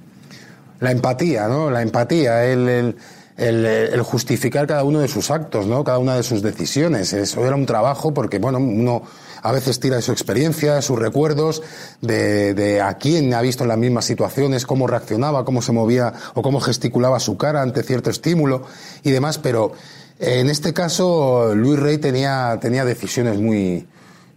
La 0.80 0.92
empatía, 0.92 1.48
¿no? 1.48 1.70
La 1.70 1.82
empatía, 1.82 2.44
el, 2.44 2.68
el 2.68 2.96
el, 3.38 3.64
el, 3.64 4.02
justificar 4.02 4.66
cada 4.66 4.84
uno 4.84 5.00
de 5.00 5.08
sus 5.08 5.30
actos, 5.30 5.66
¿no? 5.66 5.84
Cada 5.84 5.98
una 5.98 6.16
de 6.16 6.22
sus 6.22 6.42
decisiones. 6.42 7.12
Eso 7.12 7.46
era 7.46 7.54
un 7.54 7.64
trabajo 7.64 8.12
porque, 8.12 8.38
bueno, 8.38 8.58
uno 8.58 9.02
a 9.42 9.52
veces 9.52 9.78
tira 9.80 9.96
de 9.96 10.02
su 10.02 10.12
experiencia, 10.12 10.82
sus 10.82 10.98
recuerdos, 10.98 11.62
de, 12.00 12.52
de 12.54 12.82
a 12.82 12.94
quién 12.98 13.32
ha 13.32 13.40
visto 13.40 13.62
en 13.62 13.68
las 13.68 13.78
mismas 13.78 14.04
situaciones, 14.04 14.66
cómo 14.66 14.86
reaccionaba, 14.86 15.44
cómo 15.44 15.62
se 15.62 15.72
movía 15.72 16.12
o 16.34 16.42
cómo 16.42 16.60
gesticulaba 16.60 17.20
su 17.20 17.36
cara 17.36 17.62
ante 17.62 17.84
cierto 17.84 18.10
estímulo 18.10 18.66
y 19.04 19.12
demás, 19.12 19.38
pero 19.38 19.72
en 20.18 20.50
este 20.50 20.72
caso 20.72 21.54
Luis 21.54 21.78
Rey 21.78 21.98
tenía, 21.98 22.58
tenía 22.60 22.84
decisiones 22.84 23.38
muy, 23.38 23.86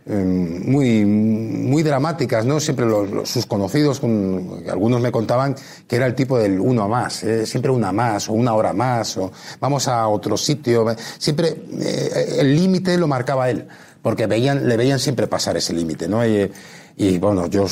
muy, 0.06 1.06
muy 1.06 1.84
dramáticas, 1.84 2.46
¿no? 2.46 2.60
Siempre 2.60 2.86
los, 2.86 3.30
sus 3.30 3.46
conocidos, 3.46 4.00
con, 4.00 4.64
algunos 4.70 5.00
me 5.02 5.12
contaban 5.12 5.56
que 5.88 5.96
era 5.96 6.06
el 6.06 6.16
tipo 6.16 6.38
del 6.38 6.60
uno 6.60 6.84
a 6.84 6.88
más, 6.88 7.24
eh, 7.24 7.46
siempre 7.46 7.72
una 7.72 7.92
más 7.92 8.30
o 8.30 8.34
una 8.34 8.54
hora 8.54 8.74
más, 8.74 9.18
o 9.18 9.32
vamos 9.60 9.88
a 9.88 10.08
otro 10.08 10.38
sitio. 10.38 10.86
Siempre 11.18 11.56
eh, 11.80 12.38
el 12.40 12.56
límite 12.56 12.98
lo 12.98 13.08
marcaba 13.08 13.50
él, 13.50 13.68
porque 14.02 14.26
veían, 14.26 14.68
le 14.68 14.76
veían 14.76 15.00
siempre 15.00 15.28
pasar 15.28 15.58
ese 15.58 15.74
límite, 15.74 16.08
¿no? 16.08 16.26
Y, 16.26 16.52
y, 16.98 17.18
bueno, 17.18 17.48
yo 17.48 17.66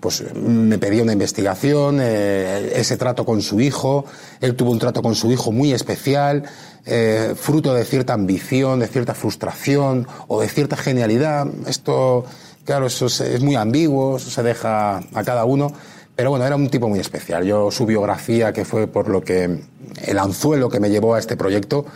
pues 0.00 0.24
me 0.34 0.78
pedí 0.78 1.00
una 1.00 1.12
investigación, 1.12 1.98
eh, 2.00 2.72
ese 2.74 2.96
trato 2.96 3.24
con 3.24 3.42
su 3.42 3.60
hijo, 3.60 4.04
él 4.40 4.54
tuvo 4.54 4.70
un 4.70 4.78
trato 4.78 5.02
con 5.02 5.14
su 5.14 5.30
hijo 5.32 5.50
muy 5.50 5.72
especial, 5.72 6.44
eh, 6.86 7.34
fruto 7.36 7.74
de 7.74 7.84
cierta 7.84 8.12
ambición, 8.12 8.80
de 8.80 8.86
cierta 8.86 9.14
frustración 9.14 10.06
o 10.28 10.40
de 10.40 10.48
cierta 10.48 10.76
genialidad. 10.76 11.46
Esto, 11.66 12.24
claro, 12.64 12.86
eso 12.86 13.06
es, 13.06 13.40
muy 13.40 13.54
ambiguo, 13.54 14.18
se 14.18 14.42
deja 14.42 14.98
a 14.98 15.24
cada 15.24 15.44
uno. 15.44 15.72
Pero 16.14 16.30
bueno, 16.30 16.46
era 16.46 16.54
un 16.54 16.68
tipo 16.68 16.88
muy 16.88 17.00
especial. 17.00 17.44
Yo, 17.44 17.70
su 17.70 17.86
biografía, 17.86 18.52
que 18.52 18.64
fue 18.64 18.86
por 18.86 19.08
lo 19.08 19.22
que 19.22 19.62
el 20.04 20.18
anzuelo 20.18 20.68
que 20.68 20.78
me 20.78 20.90
llevó 20.90 21.14
a 21.14 21.18
este 21.18 21.36
proyecto, 21.36 21.86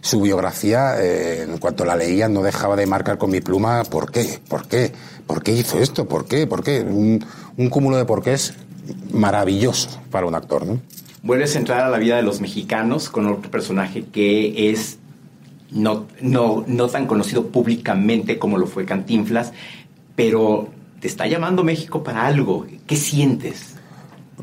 su 0.00 0.20
biografía, 0.20 1.00
eh, 1.00 1.42
en 1.42 1.58
cuanto 1.58 1.84
la 1.84 1.94
leía, 1.94 2.28
no 2.28 2.42
dejaba 2.42 2.74
de 2.74 2.86
marcar 2.86 3.18
con 3.18 3.30
mi 3.30 3.40
pluma 3.40 3.84
por 3.84 4.10
qué, 4.10 4.40
por 4.48 4.66
qué, 4.66 4.92
por 5.28 5.44
qué 5.44 5.52
hizo 5.52 5.78
esto, 5.78 6.08
por 6.08 6.26
qué, 6.26 6.48
por 6.48 6.64
qué. 6.64 6.80
Un, 6.80 7.24
cúmulo 7.70 7.96
de 7.96 8.04
porqués 8.04 8.54
maravilloso 9.12 10.00
para 10.10 10.26
un 10.26 10.34
actor, 10.34 10.66
¿no? 10.66 10.80
vuelves 11.22 11.54
a 11.54 11.58
entrar 11.58 11.80
a 11.80 11.90
la 11.90 11.98
vida 11.98 12.16
de 12.16 12.22
los 12.22 12.40
mexicanos 12.40 13.10
con 13.10 13.26
otro 13.26 13.50
personaje 13.50 14.04
que 14.04 14.70
es 14.70 14.98
no, 15.70 16.06
no, 16.22 16.64
no 16.66 16.88
tan 16.88 17.06
conocido 17.06 17.48
públicamente 17.48 18.38
como 18.38 18.56
lo 18.56 18.66
fue 18.66 18.86
Cantinflas, 18.86 19.52
pero 20.16 20.68
te 21.00 21.08
está 21.08 21.26
llamando 21.26 21.62
México 21.64 22.02
para 22.02 22.26
algo. 22.26 22.66
¿Qué 22.86 22.96
sientes? 22.96 23.74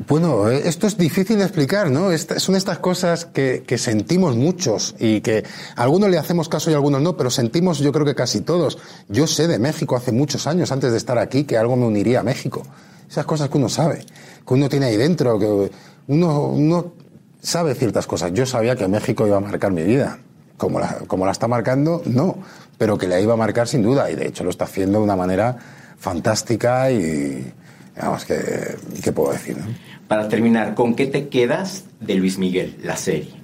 Bueno, 0.06 0.50
esto 0.50 0.86
es 0.86 0.98
difícil 0.98 1.38
de 1.38 1.44
explicar, 1.44 1.90
¿no? 1.90 2.10
Son 2.18 2.54
estas 2.54 2.78
cosas 2.80 3.24
que, 3.24 3.64
que, 3.66 3.78
sentimos 3.78 4.36
muchos 4.36 4.94
y 4.98 5.22
que 5.22 5.42
a 5.74 5.82
algunos 5.82 6.10
le 6.10 6.18
hacemos 6.18 6.50
caso 6.50 6.70
y 6.70 6.74
a 6.74 6.76
algunos 6.76 7.00
no, 7.00 7.16
pero 7.16 7.30
sentimos 7.30 7.78
yo 7.78 7.92
creo 7.92 8.04
que 8.04 8.14
casi 8.14 8.42
todos. 8.42 8.76
Yo 9.08 9.26
sé 9.26 9.48
de 9.48 9.58
México 9.58 9.96
hace 9.96 10.12
muchos 10.12 10.46
años, 10.46 10.70
antes 10.70 10.92
de 10.92 10.98
estar 10.98 11.16
aquí, 11.16 11.44
que 11.44 11.56
algo 11.56 11.76
me 11.76 11.86
uniría 11.86 12.20
a 12.20 12.22
México. 12.22 12.62
Esas 13.08 13.24
cosas 13.24 13.48
que 13.48 13.56
uno 13.56 13.70
sabe, 13.70 14.04
que 14.46 14.54
uno 14.54 14.68
tiene 14.68 14.86
ahí 14.86 14.98
dentro, 14.98 15.38
que 15.38 15.70
uno, 16.08 16.42
uno 16.48 16.92
sabe 17.40 17.74
ciertas 17.74 18.06
cosas. 18.06 18.32
Yo 18.34 18.44
sabía 18.44 18.76
que 18.76 18.86
México 18.88 19.26
iba 19.26 19.38
a 19.38 19.40
marcar 19.40 19.72
mi 19.72 19.82
vida. 19.82 20.18
Como 20.58 20.78
la, 20.78 20.98
como 21.06 21.24
la 21.24 21.32
está 21.32 21.48
marcando, 21.48 22.02
no. 22.04 22.36
Pero 22.76 22.98
que 22.98 23.06
la 23.08 23.18
iba 23.18 23.32
a 23.32 23.36
marcar 23.36 23.66
sin 23.66 23.82
duda. 23.82 24.10
Y 24.10 24.14
de 24.14 24.26
hecho 24.26 24.44
lo 24.44 24.50
está 24.50 24.64
haciendo 24.64 24.98
de 24.98 25.04
una 25.04 25.16
manera 25.16 25.56
fantástica 25.98 26.90
y... 26.90 27.54
Vamos, 28.00 28.24
¿qué, 28.24 28.76
qué 29.02 29.12
puedo 29.12 29.32
decir? 29.32 29.56
¿no? 29.56 29.64
Para 30.08 30.28
terminar, 30.28 30.74
¿con 30.74 30.94
qué 30.94 31.06
te 31.06 31.28
quedas 31.28 31.84
de 32.00 32.14
Luis 32.14 32.38
Miguel, 32.38 32.76
la 32.82 32.96
serie? 32.96 33.34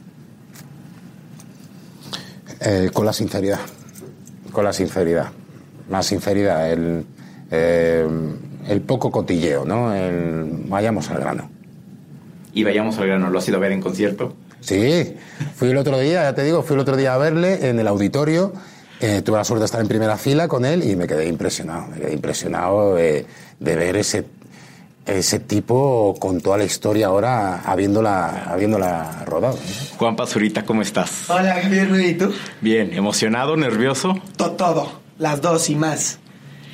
Eh, 2.60 2.90
con 2.92 3.06
la 3.06 3.12
sinceridad. 3.12 3.60
Con 4.52 4.64
la 4.64 4.72
sinceridad. 4.72 5.30
Más 5.90 6.06
sinceridad. 6.06 6.70
El, 6.70 7.04
eh, 7.50 8.06
el 8.68 8.80
poco 8.82 9.10
cotilleo, 9.10 9.64
¿no? 9.64 9.94
El, 9.94 10.64
vayamos 10.68 11.10
al 11.10 11.18
grano 11.18 11.50
y 12.52 12.64
vayamos 12.64 12.98
al 12.98 13.06
grano. 13.06 13.30
¿Lo 13.30 13.38
has 13.38 13.48
ido 13.48 13.56
a 13.56 13.60
ver 13.60 13.72
en 13.72 13.80
concierto? 13.80 14.34
Sí, 14.60 15.14
fui 15.56 15.70
el 15.70 15.76
otro 15.76 15.98
día, 15.98 16.22
ya 16.22 16.34
te 16.34 16.44
digo, 16.44 16.62
fui 16.62 16.74
el 16.74 16.80
otro 16.80 16.96
día 16.96 17.14
a 17.14 17.18
verle 17.18 17.68
en 17.68 17.78
el 17.78 17.88
auditorio. 17.88 18.52
Eh, 19.00 19.22
tuve 19.22 19.36
la 19.36 19.44
suerte 19.44 19.62
de 19.62 19.66
estar 19.66 19.80
en 19.80 19.88
primera 19.88 20.16
fila 20.16 20.46
con 20.46 20.64
él 20.64 20.88
y 20.88 20.94
me 20.94 21.06
quedé 21.08 21.26
impresionado. 21.26 21.88
Me 21.88 21.98
quedé 21.98 22.12
impresionado 22.12 22.94
de, 22.94 23.26
de 23.58 23.76
ver 23.76 23.96
ese, 23.96 24.24
ese 25.06 25.40
tipo 25.40 26.14
con 26.18 26.40
toda 26.40 26.58
la 26.58 26.64
historia 26.64 27.08
ahora 27.08 27.62
habiéndola, 27.62 28.44
habiéndola 28.44 29.24
rodado. 29.26 29.58
Juan 29.98 30.16
Pazurita, 30.16 30.64
¿cómo 30.64 30.82
estás? 30.82 31.28
Hola, 31.28 31.58
Javier, 31.62 31.88
¿y 32.00 32.14
tú? 32.14 32.32
Bien, 32.60 32.92
¿emocionado, 32.92 33.56
nervioso? 33.56 34.20
todo, 34.36 35.00
las 35.18 35.40
dos 35.40 35.68
y 35.70 35.76
más. 35.76 36.18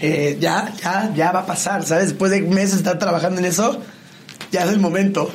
Eh, 0.00 0.36
ya, 0.40 0.72
ya, 0.82 1.12
ya 1.14 1.32
va 1.32 1.40
a 1.40 1.46
pasar, 1.46 1.84
¿sabes? 1.84 2.08
Después 2.08 2.30
de 2.30 2.42
meses 2.42 2.72
de 2.72 2.76
estar 2.78 2.98
trabajando 2.98 3.40
en 3.40 3.46
eso, 3.46 3.80
ya 4.52 4.64
es 4.64 4.70
el 4.70 4.78
momento. 4.78 5.30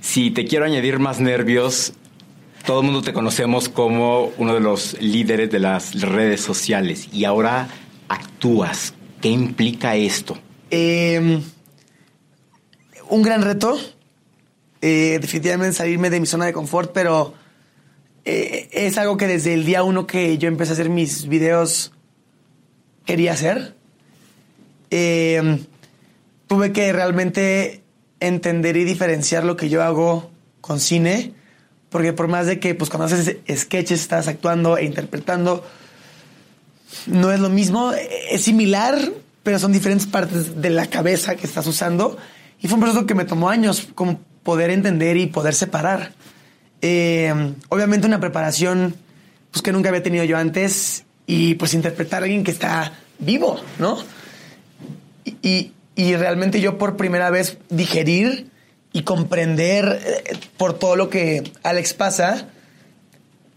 Si 0.00 0.30
te 0.30 0.44
quiero 0.44 0.64
añadir 0.64 0.98
más 0.98 1.18
nervios, 1.18 1.94
todo 2.66 2.80
el 2.80 2.86
mundo 2.86 3.02
te 3.02 3.12
conocemos 3.12 3.68
como 3.68 4.30
uno 4.36 4.54
de 4.54 4.60
los 4.60 5.00
líderes 5.00 5.50
de 5.50 5.60
las 5.60 6.00
redes 6.00 6.40
sociales 6.40 7.08
y 7.12 7.24
ahora 7.24 7.68
actúas. 8.08 8.94
¿Qué 9.20 9.28
implica 9.28 9.96
esto? 9.96 10.36
Eh, 10.70 11.40
un 13.12 13.20
gran 13.20 13.42
reto. 13.42 13.78
Eh, 14.80 15.18
definitivamente 15.20 15.76
salirme 15.76 16.08
de 16.08 16.18
mi 16.18 16.26
zona 16.26 16.46
de 16.46 16.54
confort, 16.54 16.92
pero 16.92 17.34
eh, 18.24 18.68
es 18.72 18.96
algo 18.96 19.18
que 19.18 19.26
desde 19.26 19.52
el 19.52 19.66
día 19.66 19.82
uno 19.82 20.06
que 20.06 20.38
yo 20.38 20.48
empecé 20.48 20.72
a 20.72 20.74
hacer 20.74 20.88
mis 20.88 21.28
videos 21.28 21.92
quería 23.04 23.34
hacer. 23.34 23.76
Eh, 24.90 25.62
tuve 26.46 26.72
que 26.72 26.90
realmente 26.92 27.82
entender 28.18 28.78
y 28.78 28.84
diferenciar 28.84 29.44
lo 29.44 29.56
que 29.56 29.68
yo 29.68 29.82
hago 29.82 30.30
con 30.62 30.80
cine, 30.80 31.34
porque 31.90 32.14
por 32.14 32.28
más 32.28 32.46
de 32.46 32.60
que 32.60 32.74
pues 32.74 32.88
cuando 32.88 33.06
haces 33.06 33.36
sketches 33.54 34.00
estás 34.00 34.26
actuando 34.26 34.78
e 34.78 34.84
interpretando, 34.84 35.66
no 37.06 37.30
es 37.30 37.40
lo 37.40 37.50
mismo, 37.50 37.92
es 37.92 38.40
similar, 38.40 39.12
pero 39.42 39.58
son 39.58 39.72
diferentes 39.72 40.06
partes 40.06 40.62
de 40.62 40.70
la 40.70 40.86
cabeza 40.86 41.36
que 41.36 41.46
estás 41.46 41.66
usando 41.66 42.16
y 42.62 42.68
fue 42.68 42.76
un 42.76 42.80
proceso 42.80 43.06
que 43.06 43.14
me 43.14 43.24
tomó 43.24 43.50
años 43.50 43.88
como 43.94 44.20
poder 44.44 44.70
entender 44.70 45.16
y 45.16 45.26
poder 45.26 45.54
separar. 45.54 46.12
Eh, 46.80 47.54
obviamente 47.68 48.06
una 48.06 48.20
preparación 48.20 48.94
pues, 49.50 49.62
que 49.62 49.72
nunca 49.72 49.88
había 49.88 50.02
tenido 50.02 50.24
yo 50.24 50.38
antes 50.38 51.04
y 51.26 51.54
pues 51.54 51.74
interpretar 51.74 52.22
a 52.22 52.24
alguien 52.24 52.44
que 52.44 52.52
está 52.52 52.92
vivo, 53.18 53.60
¿no? 53.78 53.98
Y, 55.42 55.72
y 55.96 56.16
realmente 56.16 56.60
yo 56.60 56.78
por 56.78 56.96
primera 56.96 57.30
vez 57.30 57.58
digerir 57.68 58.48
y 58.92 59.02
comprender 59.02 60.00
eh, 60.04 60.36
por 60.56 60.78
todo 60.78 60.96
lo 60.96 61.10
que 61.10 61.52
Alex 61.62 61.94
pasa, 61.94 62.48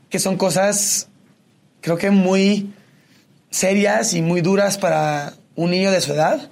que 0.09 0.19
son 0.19 0.37
cosas 0.37 1.09
creo 1.81 1.97
que 1.97 2.09
muy 2.09 2.73
serias 3.51 4.15
y 4.15 4.23
muy 4.23 4.41
duras 4.41 4.79
para 4.79 5.33
un 5.55 5.69
niño 5.69 5.91
de 5.91 6.01
su 6.01 6.13
edad. 6.13 6.49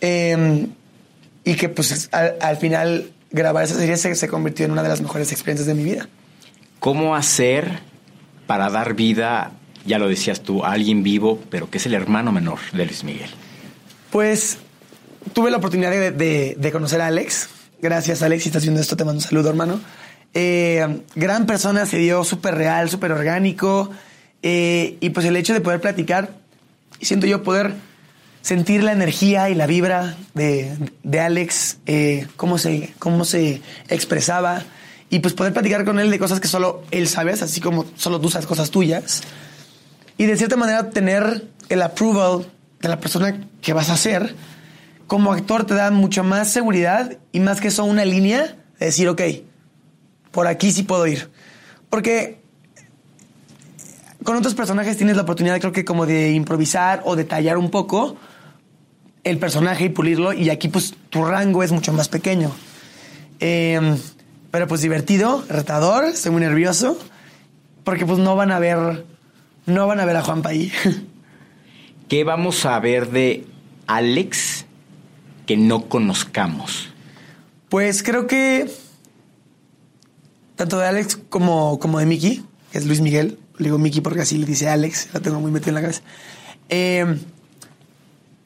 Eh, 0.00 0.68
y 1.46 1.54
que 1.54 1.68
pues 1.68 2.10
al, 2.12 2.56
final 2.56 3.12
grabar 3.30 3.64
esa 3.64 3.76
serie 3.76 3.96
se, 3.96 4.28
convirtió 4.28 4.66
en 4.66 4.72
una 4.72 4.82
de 4.82 4.88
las 4.88 5.00
mejores 5.00 5.30
experiencias 5.30 5.68
de 5.68 5.74
mi 5.74 5.84
vida. 5.84 6.08
¿Cómo 6.80 7.14
hacer 7.14 7.78
para 8.48 8.68
dar 8.68 8.94
vida, 8.94 9.52
ya 9.86 10.00
lo 10.00 10.08
decías 10.08 10.42
tú, 10.42 10.64
a 10.64 10.72
alguien 10.72 11.04
vivo, 11.04 11.40
pero 11.48 11.70
que 11.70 11.78
es 11.78 11.86
el 11.86 11.94
hermano 11.94 12.32
menor 12.32 12.58
de 12.72 12.84
Luis 12.84 13.04
Miguel? 13.04 13.30
Pues 14.10 14.58
tuve 15.32 15.52
la 15.52 15.58
oportunidad 15.58 15.92
de, 15.92 16.70
conocer 16.72 17.00
a 17.00 17.06
Alex. 17.06 17.48
Gracias, 17.80 18.22
Alex, 18.22 18.42
si 18.42 18.48
estás 18.48 18.64
viendo 18.64 18.80
esto, 18.80 18.96
te 18.96 19.04
mando 19.04 19.18
un 19.18 19.24
saludo, 19.24 19.48
hermano. 19.48 19.78
Eh, 20.34 21.00
gran 21.14 21.46
persona, 21.46 21.86
se 21.86 21.98
dio 21.98 22.24
súper 22.24 22.56
real, 22.56 22.90
súper 22.90 23.12
orgánico. 23.12 23.90
Eh, 24.42 24.96
y 24.98 25.10
pues 25.10 25.24
el 25.26 25.36
hecho 25.36 25.54
de 25.54 25.60
poder 25.60 25.80
platicar, 25.80 26.30
siento 27.00 27.28
yo 27.28 27.44
poder 27.44 27.74
sentir 28.46 28.84
la 28.84 28.92
energía 28.92 29.50
y 29.50 29.56
la 29.56 29.66
vibra 29.66 30.16
de, 30.34 30.76
de 31.02 31.18
Alex, 31.18 31.78
eh, 31.84 32.28
cómo, 32.36 32.58
se, 32.58 32.94
cómo 33.00 33.24
se 33.24 33.60
expresaba 33.88 34.62
y 35.10 35.18
pues 35.18 35.34
poder 35.34 35.52
platicar 35.52 35.84
con 35.84 35.98
él 35.98 36.12
de 36.12 36.18
cosas 36.20 36.38
que 36.38 36.46
solo 36.46 36.84
él 36.92 37.08
sabe, 37.08 37.32
así 37.32 37.60
como 37.60 37.86
solo 37.96 38.20
tú 38.20 38.30
sabes 38.30 38.46
cosas 38.46 38.70
tuyas. 38.70 39.22
Y 40.16 40.26
de 40.26 40.36
cierta 40.36 40.54
manera 40.54 40.90
tener 40.90 41.48
el 41.68 41.82
approval 41.82 42.46
de 42.80 42.88
la 42.88 43.00
persona 43.00 43.36
que 43.60 43.72
vas 43.72 43.90
a 43.90 43.96
ser, 43.96 44.36
como 45.08 45.32
actor 45.32 45.66
te 45.66 45.74
da 45.74 45.90
mucho 45.90 46.22
más 46.22 46.48
seguridad 46.48 47.18
y 47.32 47.40
más 47.40 47.60
que 47.60 47.66
eso 47.66 47.82
una 47.82 48.04
línea 48.04 48.54
de 48.78 48.86
decir, 48.86 49.08
ok, 49.08 49.22
por 50.30 50.46
aquí 50.46 50.70
sí 50.70 50.84
puedo 50.84 51.04
ir. 51.08 51.32
Porque 51.90 52.38
con 54.22 54.36
otros 54.36 54.54
personajes 54.54 54.96
tienes 54.96 55.16
la 55.16 55.22
oportunidad 55.22 55.58
creo 55.58 55.72
que 55.72 55.84
como 55.84 56.06
de 56.06 56.30
improvisar 56.30 57.02
o 57.06 57.16
detallar 57.16 57.58
un 57.58 57.72
poco, 57.72 58.16
el 59.26 59.38
personaje 59.38 59.86
y 59.86 59.88
pulirlo. 59.88 60.32
Y 60.32 60.50
aquí, 60.50 60.68
pues, 60.68 60.94
tu 61.10 61.24
rango 61.24 61.62
es 61.62 61.72
mucho 61.72 61.92
más 61.92 62.08
pequeño. 62.08 62.52
Em, 63.40 63.98
pero 64.50 64.68
pues 64.68 64.80
divertido, 64.80 65.44
retador, 65.48 66.04
estoy 66.04 66.30
muy 66.30 66.40
nervioso. 66.40 66.96
Porque 67.84 68.06
pues 68.06 68.18
no 68.18 68.36
van 68.36 68.52
a 68.52 68.58
ver. 68.58 69.04
No 69.66 69.86
van 69.86 70.00
a 70.00 70.04
ver 70.04 70.16
a 70.16 70.22
Juanpa 70.22 70.50
ahí. 70.50 70.72
¿Qué 72.08 72.24
vamos 72.24 72.64
a 72.64 72.78
ver 72.78 73.10
de 73.10 73.46
Alex 73.88 74.64
que 75.44 75.56
no 75.56 75.88
conozcamos? 75.88 76.88
Pues 77.68 78.02
creo 78.02 78.26
que. 78.26 78.70
Tanto 80.54 80.78
de 80.78 80.86
Alex 80.86 81.18
como, 81.28 81.78
como 81.80 81.98
de 81.98 82.06
Mickey, 82.06 82.44
que 82.70 82.78
es 82.78 82.86
Luis 82.86 83.00
Miguel. 83.00 83.38
Le 83.58 83.66
digo 83.66 83.78
Mickey 83.78 84.00
porque 84.00 84.20
así 84.20 84.38
le 84.38 84.46
dice 84.46 84.68
Alex, 84.68 85.08
lo 85.12 85.20
tengo 85.20 85.40
muy 85.40 85.50
metido 85.50 85.70
en 85.70 85.74
la 85.74 85.80
cabeza. 85.82 86.02
Eh, 86.68 87.18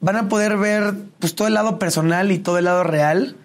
van 0.01 0.17
a 0.17 0.27
poder 0.27 0.57
ver 0.57 0.95
pues, 1.19 1.35
todo 1.35 1.47
el 1.47 1.53
lado 1.53 1.79
personal 1.79 2.31
y 2.31 2.39
todo 2.39 2.57
el 2.57 2.65
lado 2.65 2.83
real. 2.83 3.37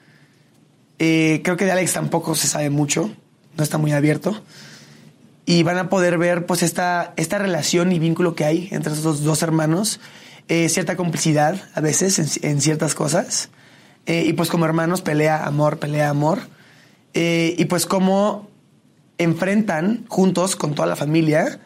Eh, 0.98 1.42
creo 1.44 1.56
que 1.56 1.66
de 1.66 1.72
Alex 1.72 1.92
tampoco 1.92 2.34
se 2.34 2.48
sabe 2.48 2.70
mucho, 2.70 3.14
no 3.56 3.62
está 3.62 3.78
muy 3.78 3.92
abierto. 3.92 4.42
Y 5.44 5.62
van 5.62 5.78
a 5.78 5.88
poder 5.88 6.18
ver 6.18 6.46
pues 6.46 6.62
esta, 6.64 7.12
esta 7.16 7.38
relación 7.38 7.92
y 7.92 8.00
vínculo 8.00 8.34
que 8.34 8.44
hay 8.44 8.68
entre 8.72 8.94
esos 8.94 9.22
dos 9.22 9.42
hermanos, 9.42 10.00
eh, 10.48 10.68
cierta 10.68 10.96
complicidad 10.96 11.62
a 11.74 11.80
veces 11.80 12.38
en, 12.42 12.60
ciertas 12.60 12.94
cosas. 12.94 13.50
Eh, 14.06 14.24
y 14.26 14.32
pues 14.32 14.48
como 14.48 14.64
hermanos 14.64 15.02
pelea 15.02 15.46
amor, 15.46 15.78
pelea 15.78 16.08
amor. 16.08 16.40
y 17.14 17.64
pues 17.66 17.86
cómo 17.86 18.50
enfrentan 19.18 20.04
juntos 20.08 20.56
con 20.56 20.74
toda 20.74 20.86
la 20.88 20.96
familia 20.96 21.60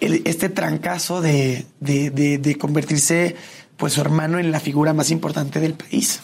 este 0.00 0.48
trancazo 0.48 1.20
de, 1.20 1.66
de, 1.80 2.10
de 2.10 2.58
convertirse 2.58 3.36
pues 3.76 3.94
su 3.94 4.00
hermano 4.00 4.38
en 4.38 4.52
la 4.52 4.60
figura 4.60 4.92
más 4.92 5.10
importante 5.10 5.60
del 5.60 5.74
país. 5.74 6.20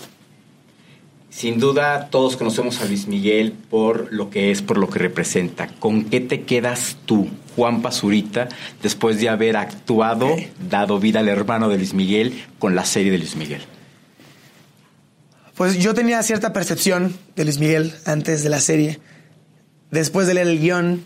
Sin 1.30 1.60
duda 1.60 2.08
todos 2.10 2.36
conocemos 2.36 2.80
a 2.80 2.86
Luis 2.86 3.06
Miguel 3.06 3.52
por 3.52 4.12
lo 4.12 4.30
que 4.30 4.50
es, 4.50 4.62
por 4.62 4.76
lo 4.76 4.90
que 4.90 4.98
representa. 4.98 5.68
¿Con 5.68 6.04
qué 6.04 6.20
te 6.20 6.42
quedas 6.42 6.96
tú, 7.06 7.28
Juan 7.54 7.82
Pazurita, 7.82 8.48
después 8.82 9.20
de 9.20 9.28
haber 9.28 9.56
actuado, 9.56 10.36
dado 10.68 10.98
vida 10.98 11.20
al 11.20 11.28
hermano 11.28 11.68
de 11.68 11.76
Luis 11.76 11.94
Miguel 11.94 12.44
con 12.58 12.74
la 12.74 12.84
serie 12.84 13.12
de 13.12 13.18
Luis 13.18 13.36
Miguel? 13.36 13.62
Pues 15.54 15.78
yo 15.78 15.94
tenía 15.94 16.22
cierta 16.22 16.52
percepción 16.52 17.16
de 17.36 17.44
Luis 17.44 17.58
Miguel 17.58 17.94
antes 18.06 18.42
de 18.42 18.48
la 18.48 18.60
serie. 18.60 18.98
Después 19.90 20.26
de 20.26 20.34
leer 20.34 20.48
el 20.48 20.58
guion, 20.58 21.04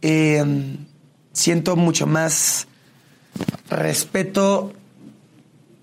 em, 0.00 0.78
siento 1.32 1.76
mucho 1.76 2.06
más 2.06 2.66
respeto 3.70 4.72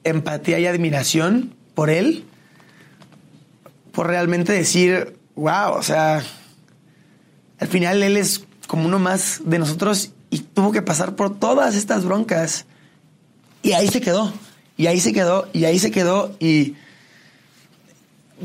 empatía 0.04 0.60
y 0.60 0.66
admiración 0.66 1.54
por 1.76 1.90
él, 1.90 2.26
por 3.92 4.08
realmente 4.08 4.54
decir, 4.54 5.18
wow, 5.36 5.74
o 5.74 5.84
sea, 5.84 6.24
al 7.60 7.68
final 7.68 8.02
él 8.04 8.18
es 8.18 8.46
como 8.68 8.86
uno 8.86 9.00
más 9.00 9.42
de 9.46 9.60
nosotros 9.60 10.12
y 10.30 10.40
tuvo 10.40 10.72
que 10.72 10.82
pasar 10.82 11.16
por 11.16 11.38
todas 11.38 11.76
estas 11.76 12.06
broncas. 12.06 12.66
Y 13.64 13.74
ahí 13.74 13.88
se 13.90 14.02
quedó, 14.02 14.34
y 14.78 14.88
ahí 14.88 15.00
se 15.00 15.14
quedó, 15.14 15.48
y 15.54 15.66
ahí 15.66 15.78
se 15.78 15.92
quedó, 15.92 16.36
y 16.40 16.76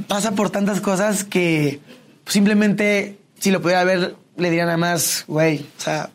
pasa 0.09 0.33
por 0.33 0.51
tantas 0.51 0.81
cosas 0.81 1.25
que 1.25 1.81
simplemente, 2.27 3.19
si 3.39 3.51
lo 3.51 3.63
pudiera 3.63 3.85
ver, 3.85 4.17
le 4.37 4.51
diría 4.51 4.67
nada 4.67 4.77
más, 4.77 5.25
güey, 5.27 5.65
o 5.79 5.81
sea, 5.81 6.11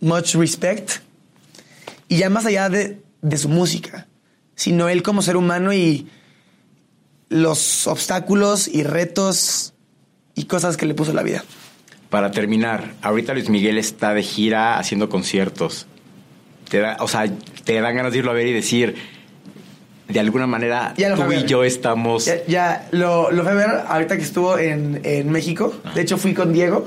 much 0.00 0.34
respect. 0.36 1.02
Y 2.08 2.16
ya 2.16 2.30
más 2.30 2.46
allá 2.46 2.68
de, 2.68 3.02
de 3.20 3.36
su 3.36 3.48
música, 3.48 4.06
sino 4.60 4.90
él 4.90 5.02
como 5.02 5.22
ser 5.22 5.38
humano 5.38 5.72
y 5.72 6.06
los 7.30 7.86
obstáculos 7.86 8.68
y 8.68 8.82
retos 8.82 9.72
y 10.34 10.44
cosas 10.44 10.76
que 10.76 10.84
le 10.84 10.92
puso 10.92 11.14
la 11.14 11.22
vida. 11.22 11.42
Para 12.10 12.30
terminar, 12.30 12.92
ahorita 13.00 13.32
Luis 13.32 13.48
Miguel 13.48 13.78
está 13.78 14.12
de 14.12 14.22
gira 14.22 14.78
haciendo 14.78 15.08
conciertos. 15.08 15.86
Te 16.68 16.78
da, 16.78 16.98
o 17.00 17.08
sea, 17.08 17.24
te 17.64 17.80
dan 17.80 17.96
ganas 17.96 18.12
de 18.12 18.18
irlo 18.18 18.32
a 18.32 18.34
ver 18.34 18.48
y 18.48 18.52
decir, 18.52 18.96
de 20.08 20.20
alguna 20.20 20.46
manera, 20.46 20.92
tú 20.94 21.32
y 21.32 21.44
yo 21.46 21.64
estamos... 21.64 22.30
Ya, 22.46 22.86
lo, 22.90 23.30
lo 23.30 23.42
fui 23.44 23.52
a 23.52 23.54
ver 23.54 23.70
ahorita 23.88 24.18
que 24.18 24.24
estuvo 24.24 24.58
en, 24.58 25.30
México. 25.32 25.72
Ah. 25.84 25.92
De 25.94 26.02
hecho, 26.02 26.18
fui 26.18 26.34
con 26.34 26.52
Diego. 26.52 26.86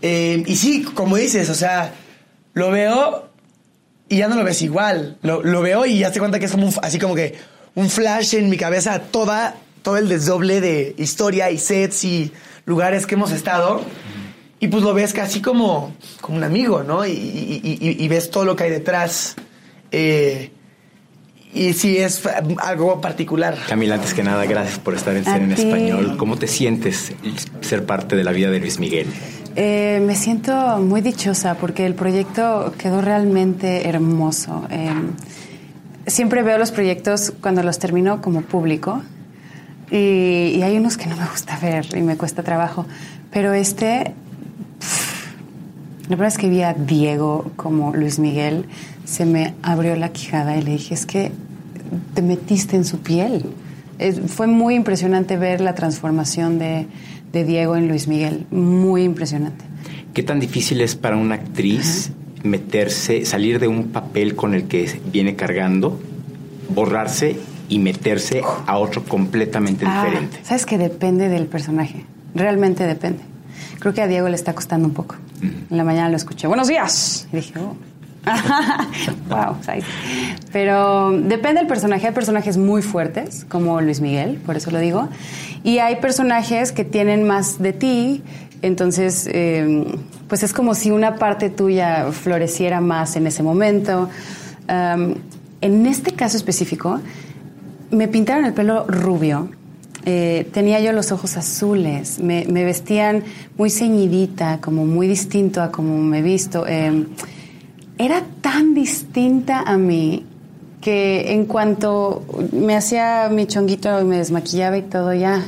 Eh, 0.00 0.44
y 0.46 0.54
sí, 0.54 0.84
como 0.84 1.16
dices, 1.16 1.50
o 1.50 1.54
sea, 1.54 1.92
lo 2.52 2.70
veo 2.70 3.33
y 4.08 4.18
ya 4.18 4.28
no 4.28 4.36
lo 4.36 4.44
ves 4.44 4.62
igual. 4.62 5.16
Lo, 5.22 5.40
veo 5.62 5.86
y 5.86 5.98
ya 5.98 6.12
te 6.12 6.18
cuenta 6.18 6.38
que 6.38 6.44
es 6.46 6.50
como 6.52 6.70
así 6.82 6.98
como 6.98 7.14
que 7.14 7.34
un 7.74 7.88
flash 7.90 8.34
en 8.34 8.48
mi 8.50 8.56
cabeza 8.56 8.98
toda, 9.00 9.56
todo 9.82 9.96
el 9.96 10.08
desdoble 10.08 10.60
de 10.60 10.94
historia 10.98 11.50
y 11.50 11.58
sets 11.58 12.04
y 12.04 12.32
lugares 12.66 13.06
que 13.06 13.14
hemos 13.14 13.32
estado. 13.32 13.82
Y 14.60 14.68
pues 14.68 14.82
lo 14.82 14.94
ves 14.94 15.12
casi 15.12 15.40
como, 15.42 15.94
como 16.20 16.38
un 16.38 16.44
amigo, 16.44 16.82
¿no? 16.82 17.04
Y, 17.04 17.10
y- 17.10 17.78
y- 17.80 18.04
y 18.04 18.08
ves 18.08 18.30
todo 18.30 18.44
lo 18.44 18.56
que 18.56 18.64
hay 18.64 18.70
detrás. 18.70 19.34
Eh, 19.92 20.50
y 21.54 21.72
sí, 21.72 21.96
es 21.98 22.22
algo 22.58 23.00
particular. 23.00 23.56
Camila, 23.68 23.94
antes 23.94 24.12
que 24.12 24.24
nada, 24.24 24.44
gracias 24.44 24.78
por 24.80 24.94
estar 24.94 25.16
en 25.16 25.24
Ser 25.24 25.40
en. 25.40 25.52
Español. 25.52 26.16
¿Cómo 26.16 26.36
te 26.36 26.48
sientes 26.48 27.12
ser 27.60 27.86
parte 27.86 28.16
de 28.16 28.24
la 28.24 28.32
vida 28.32 28.50
de 28.50 28.58
Luis 28.58 28.80
Miguel? 28.80 29.06
Eh, 29.56 30.02
me 30.04 30.16
siento 30.16 30.78
muy 30.78 31.00
dichosa 31.00 31.54
porque 31.54 31.86
el 31.86 31.94
proyecto 31.94 32.74
quedó 32.76 33.00
realmente 33.00 33.88
hermoso. 33.88 34.66
Eh, 34.68 34.90
siempre 36.08 36.42
veo 36.42 36.58
los 36.58 36.72
proyectos 36.72 37.32
cuando 37.40 37.62
los 37.62 37.78
termino 37.78 38.20
como 38.20 38.42
público 38.42 39.02
y, 39.92 40.54
y 40.56 40.62
hay 40.62 40.76
unos 40.76 40.96
que 40.96 41.06
no 41.06 41.16
me 41.16 41.26
gusta 41.26 41.56
ver 41.60 41.86
y 41.96 42.02
me 42.02 42.16
cuesta 42.16 42.42
trabajo, 42.42 42.84
pero 43.30 43.52
este, 43.52 44.12
pff, 44.80 45.24
la 46.02 46.08
primera 46.08 46.26
vez 46.26 46.38
que 46.38 46.48
vi 46.48 46.62
a 46.62 46.74
Diego 46.74 47.52
como 47.54 47.94
Luis 47.94 48.18
Miguel, 48.18 48.66
se 49.04 49.24
me 49.26 49.54
abrió 49.62 49.96
la 49.96 50.10
quijada 50.10 50.56
y 50.56 50.62
le 50.62 50.72
dije, 50.72 50.94
es 50.94 51.06
que 51.06 51.32
te 52.14 52.22
metiste 52.22 52.76
en 52.76 52.84
su 52.84 52.98
piel. 52.98 53.44
Es- 53.98 54.20
fue 54.26 54.46
muy 54.46 54.74
impresionante 54.74 55.36
ver 55.36 55.60
la 55.60 55.74
transformación 55.74 56.58
de, 56.58 56.86
de 57.32 57.44
Diego 57.44 57.76
en 57.76 57.88
Luis 57.88 58.08
Miguel, 58.08 58.46
muy 58.50 59.02
impresionante. 59.04 59.64
¿Qué 60.14 60.22
tan 60.22 60.40
difícil 60.40 60.80
es 60.80 60.94
para 60.96 61.16
una 61.16 61.34
actriz 61.36 62.12
meterse, 62.42 63.24
salir 63.24 63.58
de 63.58 63.68
un 63.68 63.88
papel 63.88 64.34
con 64.36 64.54
el 64.54 64.64
que 64.64 65.00
viene 65.12 65.34
cargando, 65.36 65.98
borrarse 66.74 67.36
y 67.68 67.78
meterse 67.78 68.42
a 68.66 68.78
otro 68.78 69.04
completamente 69.04 69.84
Ah, 69.86 70.04
diferente? 70.04 70.38
Sabes 70.42 70.66
que 70.66 70.78
depende 70.78 71.28
del 71.28 71.46
personaje, 71.46 72.04
realmente 72.34 72.84
depende. 72.86 73.20
Creo 73.78 73.92
que 73.94 74.02
a 74.02 74.06
Diego 74.06 74.28
le 74.28 74.34
está 74.36 74.54
costando 74.54 74.88
un 74.88 74.94
poco. 74.94 75.16
En 75.42 75.76
la 75.76 75.84
mañana 75.84 76.08
lo 76.08 76.16
escuché, 76.16 76.46
buenos 76.46 76.68
días. 76.68 77.28
Y 77.32 77.36
dije, 77.36 77.58
oh. 77.58 77.76
wow. 79.28 79.56
Pero 80.52 81.12
depende 81.12 81.60
del 81.60 81.66
personaje. 81.66 82.06
Hay 82.06 82.12
personajes 82.14 82.56
muy 82.56 82.82
fuertes, 82.82 83.44
como 83.48 83.80
Luis 83.80 84.00
Miguel, 84.00 84.40
por 84.44 84.56
eso 84.56 84.70
lo 84.70 84.78
digo. 84.78 85.08
Y 85.62 85.78
hay 85.78 85.96
personajes 85.96 86.72
que 86.72 86.84
tienen 86.84 87.26
más 87.26 87.60
de 87.60 87.72
ti. 87.72 88.22
Entonces, 88.62 89.28
eh, 89.30 89.84
pues 90.28 90.42
es 90.42 90.52
como 90.52 90.74
si 90.74 90.90
una 90.90 91.16
parte 91.16 91.50
tuya 91.50 92.06
floreciera 92.12 92.80
más 92.80 93.16
en 93.16 93.26
ese 93.26 93.42
momento. 93.42 94.08
Um, 94.68 95.14
en 95.60 95.86
este 95.86 96.12
caso 96.12 96.36
específico, 96.36 97.00
me 97.90 98.08
pintaron 98.08 98.44
el 98.44 98.54
pelo 98.54 98.86
rubio. 98.86 99.50
Eh, 100.06 100.48
tenía 100.52 100.80
yo 100.80 100.92
los 100.92 101.12
ojos 101.12 101.36
azules. 101.36 102.18
Me, 102.18 102.44
vestían 102.46 103.24
muy 103.56 103.70
ceñidita, 103.70 104.60
como 104.60 104.84
muy 104.84 105.06
distinto 105.08 105.62
a 105.62 105.70
como 105.70 105.96
me 105.98 106.18
he 106.18 106.22
visto. 106.22 106.66
Eh, 106.66 107.06
era 107.98 108.22
tan 108.40 108.74
distinta 108.74 109.60
a 109.60 109.76
mí 109.76 110.24
que 110.80 111.32
en 111.32 111.46
cuanto 111.46 112.24
me 112.52 112.76
hacía 112.76 113.28
mi 113.30 113.46
chonguito 113.46 114.00
y 114.00 114.04
me 114.04 114.18
desmaquillaba 114.18 114.76
y 114.76 114.82
todo, 114.82 115.14
ya, 115.14 115.42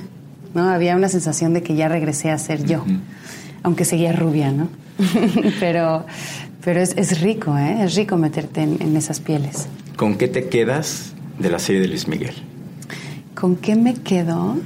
¿no? 0.55 0.68
Había 0.68 0.97
una 0.97 1.09
sensación 1.09 1.53
de 1.53 1.62
que 1.62 1.74
ya 1.74 1.88
regresé 1.88 2.30
a 2.30 2.38
ser 2.38 2.64
yo, 2.64 2.84
aunque 3.62 3.84
seguía 3.84 4.12
rubia, 4.12 4.51
¿no? 4.51 4.68
pero 5.61 6.07
pero 6.64 6.80
es, 6.80 6.97
es 6.97 7.20
rico, 7.20 7.57
¿eh? 7.57 7.84
Es 7.84 7.94
rico 7.94 8.16
meterte 8.16 8.62
en, 8.62 8.78
en 8.80 8.97
esas 8.97 9.20
pieles. 9.20 9.68
¿Con 9.97 10.16
qué 10.16 10.26
te 10.26 10.49
quedas 10.49 11.12
de 11.38 11.49
la 11.49 11.61
serie 11.61 11.80
de 11.80 11.88
Luis 11.88 12.09
Miguel? 12.09 12.34
¿Con 13.36 13.55
qué 13.55 13.76
me 13.76 13.94
quedo? 13.94 14.57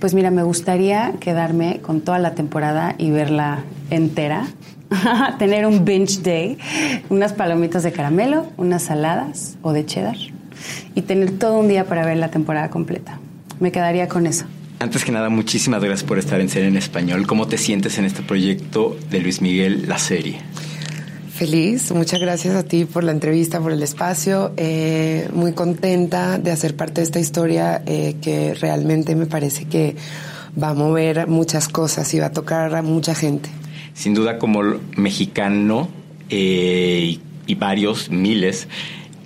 Pues 0.00 0.14
mira, 0.14 0.30
me 0.30 0.42
gustaría 0.42 1.12
quedarme 1.20 1.80
con 1.82 2.00
toda 2.00 2.18
la 2.18 2.34
temporada 2.34 2.94
y 2.96 3.10
verla 3.10 3.64
entera. 3.90 4.46
Tener 5.38 5.66
un 5.66 5.84
binge 5.84 6.20
day, 6.22 6.58
unas 7.08 7.32
palomitas 7.32 7.82
de 7.82 7.92
caramelo, 7.92 8.46
unas 8.56 8.82
saladas 8.82 9.56
o 9.62 9.72
de 9.72 9.86
cheddar 9.86 10.16
y 10.94 11.02
tener 11.02 11.38
todo 11.38 11.58
un 11.58 11.68
día 11.68 11.86
para 11.86 12.04
ver 12.04 12.16
la 12.16 12.30
temporada 12.30 12.70
completa. 12.70 13.18
Me 13.60 13.72
quedaría 13.72 14.08
con 14.08 14.26
eso. 14.26 14.44
Antes 14.78 15.04
que 15.04 15.12
nada, 15.12 15.28
muchísimas 15.28 15.82
gracias 15.82 16.08
por 16.08 16.18
estar 16.18 16.40
en 16.40 16.48
Ser 16.48 16.64
en 16.64 16.76
Español. 16.76 17.26
¿Cómo 17.26 17.46
te 17.46 17.58
sientes 17.58 17.98
en 17.98 18.06
este 18.06 18.22
proyecto 18.22 18.96
de 19.10 19.20
Luis 19.20 19.42
Miguel, 19.42 19.86
la 19.86 19.98
serie? 19.98 20.38
Feliz, 21.34 21.92
muchas 21.92 22.20
gracias 22.20 22.54
a 22.54 22.62
ti 22.62 22.86
por 22.86 23.04
la 23.04 23.12
entrevista, 23.12 23.60
por 23.60 23.72
el 23.72 23.82
espacio. 23.82 24.52
Eh, 24.56 25.28
muy 25.34 25.52
contenta 25.52 26.38
de 26.38 26.50
hacer 26.50 26.76
parte 26.76 27.00
de 27.00 27.04
esta 27.04 27.20
historia 27.20 27.82
eh, 27.86 28.16
que 28.22 28.54
realmente 28.54 29.14
me 29.16 29.26
parece 29.26 29.66
que 29.66 29.96
va 30.60 30.70
a 30.70 30.74
mover 30.74 31.26
muchas 31.28 31.68
cosas 31.68 32.12
y 32.14 32.18
va 32.18 32.26
a 32.26 32.32
tocar 32.32 32.74
a 32.74 32.82
mucha 32.82 33.14
gente. 33.14 33.50
Sin 33.94 34.14
duda, 34.14 34.38
como 34.38 34.62
mexicano 34.96 35.88
eh, 36.28 37.18
y, 37.46 37.54
varios, 37.54 38.10
miles, 38.10 38.68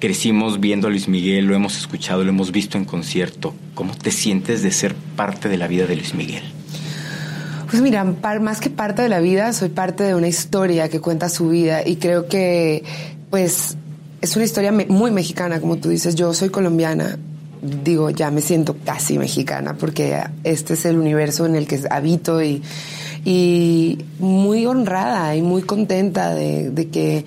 crecimos 0.00 0.60
viendo 0.60 0.88
a 0.88 0.90
Luis 0.90 1.08
Miguel, 1.08 1.46
lo 1.46 1.54
hemos 1.54 1.76
escuchado, 1.76 2.24
lo 2.24 2.30
hemos 2.30 2.50
visto 2.50 2.78
en 2.78 2.84
concierto. 2.84 3.54
¿Cómo 3.74 3.94
te 3.94 4.10
sientes 4.10 4.62
de 4.62 4.70
ser 4.70 4.94
parte 4.94 5.48
de 5.48 5.56
la 5.56 5.68
vida 5.68 5.86
de 5.86 5.96
Luis 5.96 6.14
Miguel? 6.14 6.42
Pues 7.70 7.82
mira, 7.82 8.04
más 8.04 8.60
que 8.60 8.70
parte 8.70 9.02
de 9.02 9.08
la 9.08 9.20
vida, 9.20 9.52
soy 9.52 9.68
parte 9.68 10.04
de 10.04 10.14
una 10.14 10.28
historia 10.28 10.88
que 10.88 11.00
cuenta 11.00 11.28
su 11.28 11.48
vida 11.48 11.86
y 11.86 11.96
creo 11.96 12.28
que, 12.28 12.84
pues, 13.30 13.76
es 14.20 14.36
una 14.36 14.44
historia 14.44 14.72
muy 14.72 15.10
mexicana, 15.10 15.60
como 15.60 15.76
tú 15.76 15.88
dices. 15.90 16.14
Yo 16.14 16.32
soy 16.32 16.48
colombiana, 16.48 17.18
digo, 17.62 18.10
ya 18.10 18.30
me 18.30 18.40
siento 18.40 18.76
casi 18.84 19.18
mexicana 19.18 19.74
porque 19.74 20.22
este 20.44 20.74
es 20.74 20.84
el 20.86 20.98
universo 20.98 21.46
en 21.46 21.56
el 21.56 21.66
que 21.66 21.80
habito 21.90 22.42
y, 22.42 22.62
y 23.24 23.98
muy 24.18 24.66
honrada 24.66 25.34
y 25.36 25.42
muy 25.42 25.62
contenta 25.62 26.34
de, 26.34 26.70
de 26.70 26.88
que 26.88 27.24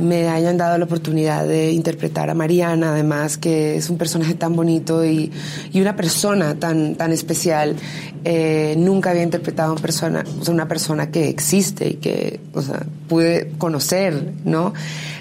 me 0.00 0.28
hayan 0.28 0.56
dado 0.56 0.78
la 0.78 0.84
oportunidad 0.84 1.46
de 1.46 1.72
interpretar 1.72 2.30
a 2.30 2.34
Mariana, 2.34 2.92
además, 2.92 3.36
que 3.36 3.76
es 3.76 3.90
un 3.90 3.98
personaje 3.98 4.34
tan 4.34 4.56
bonito 4.56 5.04
y, 5.04 5.30
y 5.72 5.80
una 5.80 5.94
persona 5.94 6.58
tan, 6.58 6.94
tan 6.96 7.12
especial. 7.12 7.76
Eh, 8.24 8.74
nunca 8.76 9.10
había 9.10 9.22
interpretado 9.22 9.70
a 9.70 9.72
una 9.72 9.82
persona, 9.82 10.24
una 10.48 10.68
persona 10.68 11.10
que 11.10 11.28
existe 11.28 11.88
y 11.88 11.94
que 11.94 12.40
o 12.54 12.62
sea, 12.62 12.84
pude 13.08 13.52
conocer, 13.58 14.32
¿no? 14.44 14.72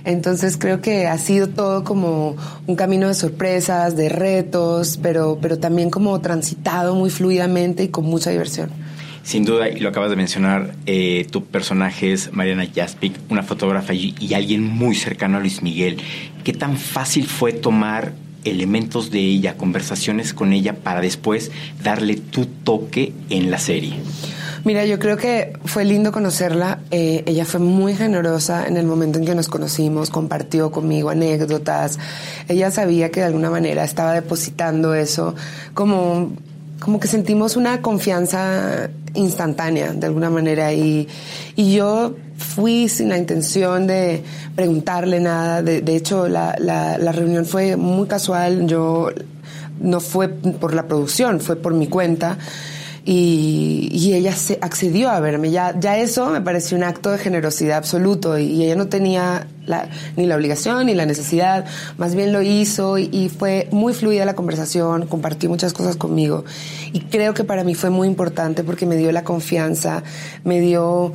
Entonces 0.05 0.57
creo 0.57 0.81
que 0.81 1.07
ha 1.07 1.17
sido 1.17 1.47
todo 1.47 1.83
como 1.83 2.35
un 2.67 2.75
camino 2.75 3.07
de 3.07 3.13
sorpresas, 3.13 3.95
de 3.95 4.09
retos, 4.09 4.97
pero, 5.01 5.37
pero 5.41 5.59
también 5.59 5.89
como 5.89 6.19
transitado 6.21 6.95
muy 6.95 7.09
fluidamente 7.09 7.83
y 7.83 7.87
con 7.89 8.05
mucha 8.05 8.31
diversión. 8.31 8.69
Sin 9.23 9.45
duda, 9.45 9.69
y 9.69 9.79
lo 9.79 9.89
acabas 9.89 10.09
de 10.09 10.15
mencionar, 10.15 10.75
eh, 10.85 11.27
tu 11.31 11.45
personaje 11.45 12.13
es 12.13 12.33
Mariana 12.33 12.67
Jaspic, 12.73 13.13
una 13.29 13.43
fotógrafa 13.43 13.93
y, 13.93 14.33
alguien 14.33 14.63
muy 14.63 14.95
cercano 14.95 15.37
a 15.37 15.39
Luis 15.39 15.61
Miguel. 15.61 15.97
¿Qué 16.43 16.53
tan 16.53 16.77
fácil 16.77 17.27
fue 17.27 17.53
tomar 17.53 18.13
elementos 18.45 19.11
de 19.11 19.19
ella, 19.19 19.57
conversaciones 19.57 20.33
con 20.33 20.53
ella, 20.53 20.73
para 20.73 21.01
después 21.01 21.51
darle 21.83 22.15
tu 22.15 22.45
toque 22.45 23.13
en 23.29 23.51
la 23.51 23.59
serie? 23.59 23.93
Mira, 24.65 24.85
yo 24.85 24.99
creo 24.99 25.17
que 25.17 25.53
fue 25.65 25.85
lindo 25.85 26.11
conocerla. 26.11 26.79
Eh, 26.91 27.23
ella 27.25 27.45
fue 27.45 27.59
muy 27.59 27.95
generosa 27.95 28.67
en 28.67 28.77
el 28.77 28.85
momento 28.85 29.19
en 29.19 29.25
que 29.25 29.35
nos 29.35 29.47
conocimos, 29.47 30.09
compartió 30.09 30.71
conmigo 30.71 31.09
anécdotas. 31.09 31.97
Ella 32.47 32.69
sabía 32.71 33.09
que 33.09 33.21
de 33.21 33.27
alguna 33.27 33.49
manera 33.49 33.83
estaba 33.83 34.13
depositando 34.13 34.93
eso, 34.93 35.35
como, 35.73 36.33
como 36.79 36.99
que 36.99 37.07
sentimos 37.07 37.55
una 37.55 37.81
confianza 37.81 38.89
instantánea 39.13 39.93
de 39.93 40.07
alguna 40.07 40.29
manera 40.29 40.73
y, 40.73 41.07
y 41.55 41.73
yo 41.73 42.15
fui 42.37 42.87
sin 42.89 43.09
la 43.09 43.17
intención 43.17 43.87
de 43.87 44.23
preguntarle 44.55 45.19
nada. 45.19 45.61
De, 45.61 45.81
de 45.81 45.95
hecho, 45.95 46.27
la, 46.27 46.55
la, 46.59 46.97
la 46.97 47.11
reunión 47.11 47.45
fue 47.45 47.75
muy 47.75 48.07
casual. 48.07 48.67
Yo 48.67 49.09
no 49.79 49.99
fue 49.99 50.29
por 50.29 50.73
la 50.73 50.87
producción, 50.87 51.39
fue 51.39 51.55
por 51.55 51.73
mi 51.73 51.87
cuenta 51.87 52.37
y, 53.11 54.13
ella 54.13 54.35
se 54.35 54.59
accedió 54.61 55.09
a 55.09 55.19
verme. 55.19 55.49
Ya, 55.51 55.73
ya 55.79 55.97
eso 55.97 56.29
me 56.29 56.41
pareció 56.41 56.77
un 56.77 56.83
acto 56.83 57.09
de 57.11 57.17
generosidad 57.17 57.77
absoluto 57.77 58.37
y, 58.37 58.43
y 58.45 58.65
ella 58.65 58.75
no 58.75 58.87
tenía 58.87 59.47
la- 59.65 59.87
ni 60.15 60.25
la 60.25 60.35
obligación 60.35 60.85
ni 60.87 60.93
la 60.95 61.05
necesidad, 61.05 61.65
más 61.97 62.15
bien 62.15 62.33
lo 62.33 62.41
hizo 62.41 62.97
y, 62.97 63.09
y 63.11 63.29
fue 63.29 63.67
muy 63.71 63.93
fluida 63.93 64.25
la 64.25 64.35
conversación, 64.35 65.07
compartió 65.07 65.49
muchas 65.49 65.73
cosas 65.73 65.95
conmigo 65.95 66.43
y 66.93 67.01
creo 67.01 67.33
que 67.33 67.43
para 67.43 67.63
mí 67.63 67.75
fue 67.75 67.89
muy 67.89 68.07
importante 68.07 68.63
porque 68.63 68.85
me 68.85 68.95
dio 68.95 69.11
la 69.11 69.23
confianza, 69.23 70.03
me 70.43 70.59
dio 70.59 71.13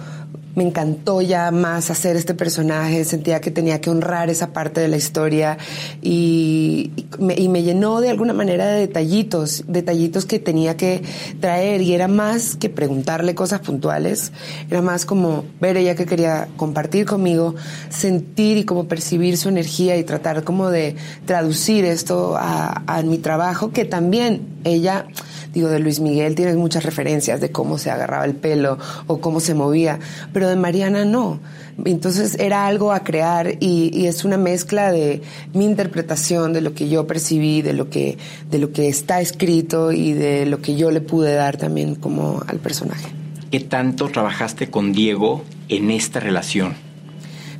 me 0.54 0.64
encantó 0.64 1.20
ya 1.20 1.50
más 1.50 1.90
hacer 1.90 2.16
este 2.16 2.34
personaje, 2.34 3.04
sentía 3.04 3.40
que 3.40 3.50
tenía 3.50 3.80
que 3.80 3.90
honrar 3.90 4.30
esa 4.30 4.52
parte 4.52 4.80
de 4.80 4.88
la 4.88 4.96
historia 4.96 5.58
y, 6.00 6.92
me, 7.18 7.62
llenó 7.62 8.00
de 8.00 8.10
alguna 8.10 8.32
manera 8.32 8.66
de 8.66 8.80
detallitos, 8.80 9.64
detallitos 9.66 10.26
que 10.26 10.38
tenía 10.38 10.76
que 10.76 11.02
traer 11.40 11.82
y 11.82 11.94
era 11.94 12.08
más 12.08 12.56
que 12.56 12.68
preguntarle 12.68 13.34
cosas 13.34 13.60
puntuales, 13.60 14.32
era 14.70 14.82
más 14.82 15.04
como 15.06 15.44
ver 15.60 15.76
ella 15.76 15.94
que 15.94 16.06
quería 16.06 16.48
compartir 16.56 17.06
conmigo, 17.06 17.54
sentir 17.88 18.58
y 18.58 18.64
como 18.64 18.86
percibir 18.86 19.36
su 19.36 19.48
energía 19.48 19.96
y 19.96 20.04
tratar 20.04 20.44
como 20.44 20.70
de 20.70 20.96
traducir 21.26 21.84
esto 21.84 22.36
a, 22.36 22.82
a 22.86 23.02
mi 23.02 23.18
trabajo, 23.18 23.70
que 23.72 23.84
también 23.84 24.46
ella 24.64 25.06
digo, 25.54 25.68
de 25.68 25.78
Luis 25.78 26.00
Miguel 26.00 26.34
tienes 26.34 26.56
muchas 26.56 26.84
referencias 26.84 27.40
de 27.40 27.50
cómo 27.50 27.78
se 27.78 27.90
agarraba 27.90 28.24
el 28.24 28.34
pelo 28.34 28.76
o 29.06 29.20
cómo 29.20 29.40
se 29.40 29.54
movía, 29.54 30.00
pero 30.32 30.43
de 30.48 30.56
Mariana 30.56 31.04
no. 31.04 31.40
Entonces 31.84 32.36
era 32.38 32.66
algo 32.66 32.92
a 32.92 33.00
crear 33.00 33.56
y, 33.60 34.06
es 34.06 34.24
una 34.24 34.36
mezcla 34.36 34.92
de 34.92 35.22
mi 35.52 35.64
interpretación 35.64 36.52
de 36.52 36.60
lo 36.60 36.74
que 36.74 36.88
yo 36.88 37.06
percibí, 37.06 37.62
de 37.62 37.72
lo 37.72 37.90
que, 37.90 38.18
de 38.50 38.58
lo 38.58 38.72
que 38.72 38.88
está 38.88 39.20
escrito 39.20 39.92
y 39.92 40.12
de 40.12 40.46
lo 40.46 40.60
que 40.60 40.76
yo 40.76 40.90
le 40.90 41.00
pude 41.00 41.34
dar 41.34 41.56
también 41.56 41.94
como 41.94 42.42
al 42.46 42.58
personaje. 42.58 43.08
¿Qué 43.50 43.60
tanto 43.60 44.08
trabajaste 44.08 44.68
con 44.70 44.92
Diego 44.92 45.44
en 45.68 45.90
esta 45.90 46.20
relación? 46.20 46.74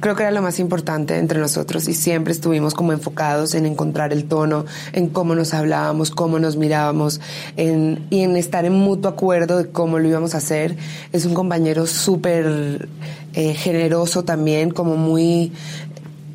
Creo 0.05 0.17
que 0.17 0.23
era 0.23 0.33
lo 0.33 0.43
más 0.43 0.61
importante 0.61 1.17
entre 1.17 1.41
nosotros 1.41 1.89
y 1.89 1.95
siempre 1.95 2.35
estuvimos 2.35 2.75
como 2.75 2.93
enfocados 2.93 3.55
en 3.55 3.65
encontrar 3.65 4.13
el 4.13 4.27
tono, 4.27 4.67
en 4.93 5.09
cómo 5.09 5.35
nos 5.35 5.55
hablábamos, 5.55 6.11
cómo 6.11 6.39
nos 6.39 6.59
mirábamos 6.59 7.23
en, 7.57 8.05
y 8.11 8.21
en 8.21 8.37
estar 8.37 8.67
en 8.67 8.75
mutuo 8.75 9.11
acuerdo 9.11 9.57
de 9.57 9.71
cómo 9.71 9.99
lo 9.99 10.07
íbamos 10.07 10.35
a 10.35 10.39
hacer. 10.39 10.77
Es 11.15 11.25
un 11.25 11.33
compañero 11.33 11.87
súper 11.87 12.87
eh, 13.33 13.55
generoso 13.55 14.25
también, 14.25 14.73
como 14.73 14.99
muy 14.99 15.53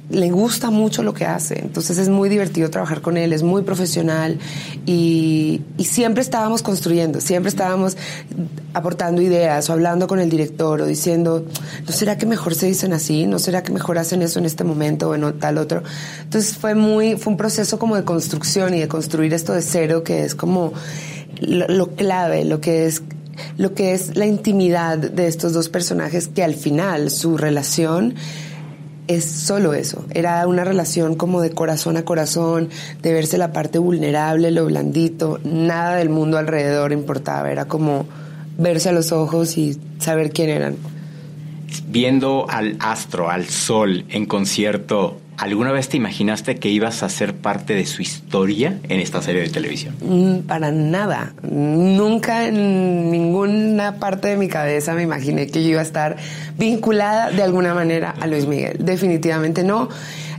le 0.09 0.31
gusta 0.31 0.71
mucho 0.71 1.03
lo 1.03 1.13
que 1.13 1.25
hace, 1.25 1.59
entonces 1.59 1.97
es 1.97 2.09
muy 2.09 2.29
divertido 2.29 2.69
trabajar 2.69 3.01
con 3.01 3.15
él, 3.15 3.31
es 3.31 3.43
muy 3.43 3.61
profesional 3.61 4.39
y, 4.85 5.61
siempre 5.79 6.21
estábamos 6.21 6.61
construyendo, 6.61 7.19
siempre 7.19 7.49
estábamos 7.49 7.97
aportando 8.73 9.21
ideas 9.21 9.69
o 9.69 9.73
hablando 9.73 10.07
con 10.07 10.19
el 10.19 10.29
director 10.29 10.81
o 10.81 10.85
diciendo, 10.85 11.45
¿no 11.85 11.91
será 11.91 12.17
que 12.17 12.25
mejor 12.25 12.53
se 12.53 12.67
dicen 12.67 12.93
así? 12.93 13.25
¿No 13.25 13.39
será 13.39 13.63
que 13.63 13.71
mejor 13.71 13.97
hacen 13.97 14.21
eso 14.21 14.39
en 14.39 14.45
este 14.45 14.63
momento 14.63 15.09
o 15.09 15.15
en 15.15 15.39
tal 15.39 15.57
otro? 15.57 15.83
Entonces 16.23 16.55
fue 16.55 16.75
muy, 16.75 17.17
fue 17.17 17.31
un 17.31 17.37
proceso 17.37 17.79
como 17.79 17.95
de 17.95 18.03
construcción 18.03 18.73
y 18.75 18.79
de 18.79 18.87
construir 18.87 19.33
esto 19.33 19.53
de 19.53 19.61
cero 19.61 20.03
que 20.03 20.23
es 20.23 20.35
como 20.35 20.73
lo, 21.41 21.67
lo 21.67 21.87
clave, 21.95 22.45
lo 22.45 22.61
que 22.61 22.85
es 22.85 23.01
lo 23.57 23.73
que 23.73 23.93
es 23.93 24.15
la 24.15 24.25
intimidad 24.25 24.97
de 24.97 25.27
estos 25.27 25.53
dos 25.53 25.69
personajes 25.69 26.27
que 26.27 26.43
al 26.43 26.55
final 26.55 27.09
su 27.09 27.37
relación 27.37 28.15
es 29.09 29.25
solo 29.25 29.73
eso. 29.73 30.05
Era 30.11 30.45
una 30.47 30.63
relación 30.63 31.15
como 31.15 31.41
de 31.41 31.49
corazón 31.49 31.97
a 31.97 32.05
corazón, 32.05 32.69
de 33.01 33.11
verse 33.11 33.39
la 33.39 33.51
parte 33.51 33.79
vulnerable, 33.79 34.51
lo 34.51 34.65
blandito. 34.65 35.39
Nada 35.43 35.95
del 35.95 36.09
mundo 36.09 36.37
alrededor 36.37 36.91
importaba. 36.91 37.51
Era 37.51 37.65
como 37.65 38.05
verse 38.59 38.89
a 38.89 38.91
los 38.91 39.11
ojos 39.11 39.57
y 39.57 39.79
saber 39.97 40.31
quién 40.31 40.51
eran. 40.51 40.75
Viendo 41.87 42.45
al 42.49 42.77
astro, 42.79 43.31
al 43.31 43.47
sol 43.47 44.05
en 44.09 44.27
concierto, 44.27 45.17
¿Alguna 45.39 45.71
vez 45.71 45.87
te 45.87 45.95
imaginaste 45.95 46.57
que 46.57 46.67
ibas 46.67 47.01
a 47.01 47.07
ser 47.07 47.33
parte 47.33 47.73
de 47.73 47.85
su 47.85 48.01
historia 48.01 48.77
en 48.89 48.99
esta 48.99 49.21
serie 49.21 49.41
de 49.41 49.47
televisión? 49.47 49.95
Mm, 50.01 50.39
para 50.39 50.69
nada. 50.69 51.31
Nunca 51.43 52.45
en 52.45 53.09
ninguna 53.09 53.95
parte 53.99 54.27
de 54.27 54.35
mi 54.35 54.49
cabeza 54.49 54.93
me 54.95 55.03
imaginé 55.03 55.47
que 55.47 55.63
yo 55.63 55.69
iba 55.69 55.79
a 55.79 55.83
estar 55.83 56.17
vinculada 56.57 57.31
de 57.31 57.41
alguna 57.41 57.73
manera 57.73 58.13
a 58.19 58.27
Luis 58.27 58.47
Miguel. 58.47 58.79
Definitivamente 58.81 59.63
no. 59.63 59.87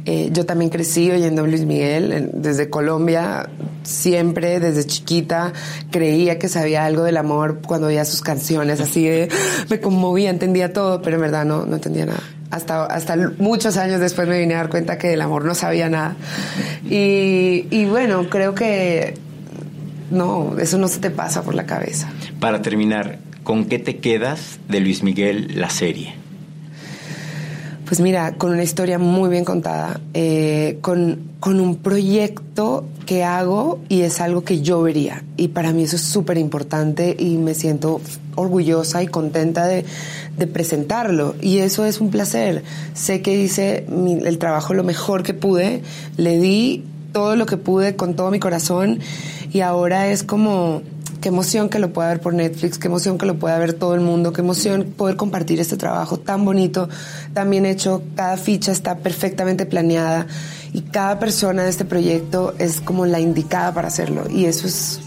Eh, 0.05 0.29
yo 0.35 0.45
también 0.45 0.71
crecí 0.71 1.11
oyendo 1.11 1.45
a 1.45 1.47
Luis 1.47 1.65
Miguel 1.65 2.33
desde 2.35 2.69
Colombia, 2.69 3.49
siempre 3.83 4.61
desde 4.61 4.85
chiquita 4.85 5.55
creía 5.91 6.39
que 6.39 6.49
sabía 6.51 6.85
algo 6.85 7.05
del 7.05 7.17
amor 7.17 7.61
cuando 7.67 7.87
oía 7.87 8.05
sus 8.05 8.21
canciones, 8.21 8.81
así 8.81 9.05
de 9.07 9.29
me 9.71 9.81
conmovía, 9.81 10.29
entendía 10.29 10.75
todo, 10.75 11.01
pero 11.01 11.17
en 11.17 11.23
verdad 11.23 11.47
no, 11.47 11.65
no 11.65 11.77
entendía 11.77 12.05
nada 12.05 12.21
hasta, 12.51 12.87
hasta 12.87 13.17
muchos 13.39 13.77
años 13.77 14.01
después 14.01 14.29
me 14.29 14.39
vine 14.39 14.55
a 14.55 14.59
dar 14.59 14.69
cuenta 14.69 14.99
que 14.99 15.09
del 15.09 15.21
amor 15.21 15.45
no 15.45 15.55
sabía 15.55 15.89
nada. 15.89 16.17
Y, 16.89 17.67
y 17.71 17.85
bueno, 17.87 18.29
creo 18.29 18.55
que 18.55 19.15
no, 20.11 20.57
eso 20.59 20.79
no 20.79 20.89
se 20.89 20.99
te 20.99 21.11
pasa 21.11 21.43
por 21.43 21.55
la 21.55 21.67
cabeza. 21.67 22.09
Para 22.41 22.63
terminar, 22.63 23.19
¿con 23.45 23.67
qué 23.67 23.79
te 23.79 23.99
quedas 23.99 24.59
de 24.69 24.81
Luis 24.81 25.03
Miguel 25.03 25.61
la 25.61 25.71
serie? 25.71 26.20
Pues 27.91 27.99
mira, 27.99 28.35
con 28.35 28.53
una 28.53 28.63
historia 28.63 29.01
muy 29.01 29.29
bien 29.31 29.45
contada, 29.45 30.01
eh, 30.15 30.79
con, 30.81 31.33
con, 31.41 31.59
un 31.59 31.75
proyecto 31.75 32.85
que 33.05 33.25
hago 33.25 33.81
y 33.89 34.03
es 34.03 34.21
algo 34.21 34.45
que 34.45 34.61
yo 34.61 34.81
vería. 34.81 35.25
Y 35.37 35.49
para 35.49 35.73
mí 35.73 35.83
eso 35.83 35.97
es 35.97 36.03
súper 36.03 36.39
importante 36.39 37.17
y 37.19 37.37
me 37.37 37.53
siento 37.53 38.01
orgullosa 38.37 39.03
y 39.03 39.09
contenta 39.09 39.67
de, 39.67 39.85
de, 40.39 40.47
presentarlo. 40.47 41.35
Y 41.41 41.59
eso 41.59 41.85
es 41.85 42.01
un 42.01 42.11
placer. 42.11 42.63
Sé 42.95 43.23
que 43.23 43.37
hice 43.37 43.87
el 43.89 44.39
trabajo 44.39 44.73
lo 44.73 44.85
mejor 44.85 45.25
que 45.25 45.35
pude, 45.35 45.83
le 46.17 46.39
di 46.39 46.85
todo 47.13 47.35
lo 47.35 47.45
que 47.45 47.57
pude 47.57 47.97
con 47.97 48.15
todo 48.15 48.31
mi 48.31 48.39
corazón 48.39 49.01
y 49.53 49.63
ahora 49.63 50.07
es 50.07 50.23
como 50.23 50.83
qué 51.21 51.29
emoción 51.29 51.69
que 51.69 51.79
lo 51.79 51.93
pueda 51.93 52.09
ver 52.09 52.21
por 52.21 52.35
Netflix, 52.35 52.79
qué 52.79 52.89
emoción 52.89 53.19
que 53.19 53.27
lo 53.27 53.39
pueda 53.39 53.59
ver 53.59 53.73
todo 53.73 53.95
el 53.95 54.01
mundo, 54.01 54.33
qué 54.33 54.41
emoción 54.41 54.95
poder 54.97 55.17
compartir 55.17 55.61
este 55.61 55.77
trabajo 55.77 56.19
tan 56.19 56.45
bonito, 56.45 56.89
tan 57.35 57.51
bien 57.51 57.67
hecho, 57.67 58.03
cada 58.15 58.37
ficha 58.37 58.73
está 58.73 58.99
perfectamente 58.99 59.67
planeada 59.67 60.27
y 60.73 60.83
cada 60.83 61.19
persona 61.19 61.65
de 61.65 61.71
este 61.71 61.85
proyecto 61.85 62.55
es 62.59 62.81
como 62.81 63.07
la 63.07 63.21
indicada 63.21 63.75
para 63.75 63.89
hacerlo 63.89 64.25
y 64.31 64.45
eso 64.47 64.67
es 64.67 65.01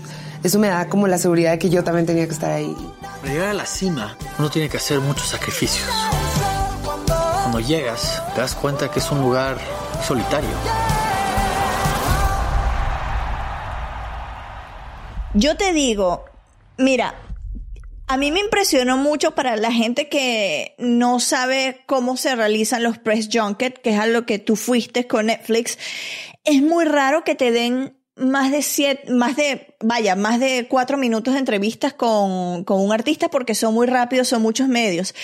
eso 0.44 0.60
me 0.60 0.68
da 0.68 0.90
como 0.90 1.08
la 1.08 1.18
seguridad 1.18 1.52
de 1.52 1.60
que 1.60 1.70
yo 1.70 1.86
también 1.86 2.06
tenía 2.06 2.26
que 2.26 2.34
estar 2.34 2.52
ahí. 2.52 2.76
Para 3.22 3.34
llegar 3.34 3.50
a 3.50 3.54
la 3.54 3.66
cima, 3.66 4.18
uno 4.38 4.50
tiene 4.50 4.68
que 4.68 4.76
hacer 4.76 5.00
muchos 5.00 5.30
sacrificios. 5.30 5.88
Cuando 7.42 7.62
llegas, 7.62 8.22
te 8.36 8.42
das 8.42 8.54
cuenta 8.54 8.92
que 8.92 9.00
es 9.00 9.10
un 9.10 9.22
lugar 9.22 9.58
solitario. 10.06 10.50
Yo 15.36 15.58
te 15.58 15.74
digo, 15.74 16.26
mira, 16.78 17.16
a 18.08 18.18
mí 18.18 18.32
me 18.32 18.40
impresionó 18.40 18.98
mucho 18.98 19.34
para 19.34 19.56
la 19.56 19.72
gente 19.72 20.08
que 20.08 20.76
no 20.78 21.20
sabe 21.20 21.82
cómo 21.88 22.18
se 22.18 22.36
realizan 22.36 22.84
los 22.84 23.00
press 23.00 23.30
junket, 23.32 23.82
que 23.82 23.92
es 23.92 24.00
a 24.00 24.06
lo 24.06 24.28
que 24.28 24.38
tú 24.38 24.56
fuiste 24.56 25.08
con 25.08 25.26
Netflix. 25.28 25.80
Es 26.44 26.62
muy 26.62 26.86
raro 26.86 27.24
que 27.24 27.34
te 27.34 27.52
den 27.52 27.98
más 28.16 28.52
de 28.52 28.62
siete, 28.62 29.12
más 29.12 29.36
de, 29.36 29.76
vaya, 29.80 30.16
más 30.16 30.40
de 30.40 30.68
cuatro 30.70 30.98
minutos 30.98 31.34
de 31.34 31.40
entrevistas 31.40 31.94
con, 31.94 32.64
con, 32.64 32.80
un 32.80 32.94
artista 32.94 33.30
porque 33.30 33.56
son 33.56 33.74
muy 33.74 33.88
rápidos, 33.88 34.28
son 34.28 34.42
muchos 34.42 34.68
medios. 34.68 35.16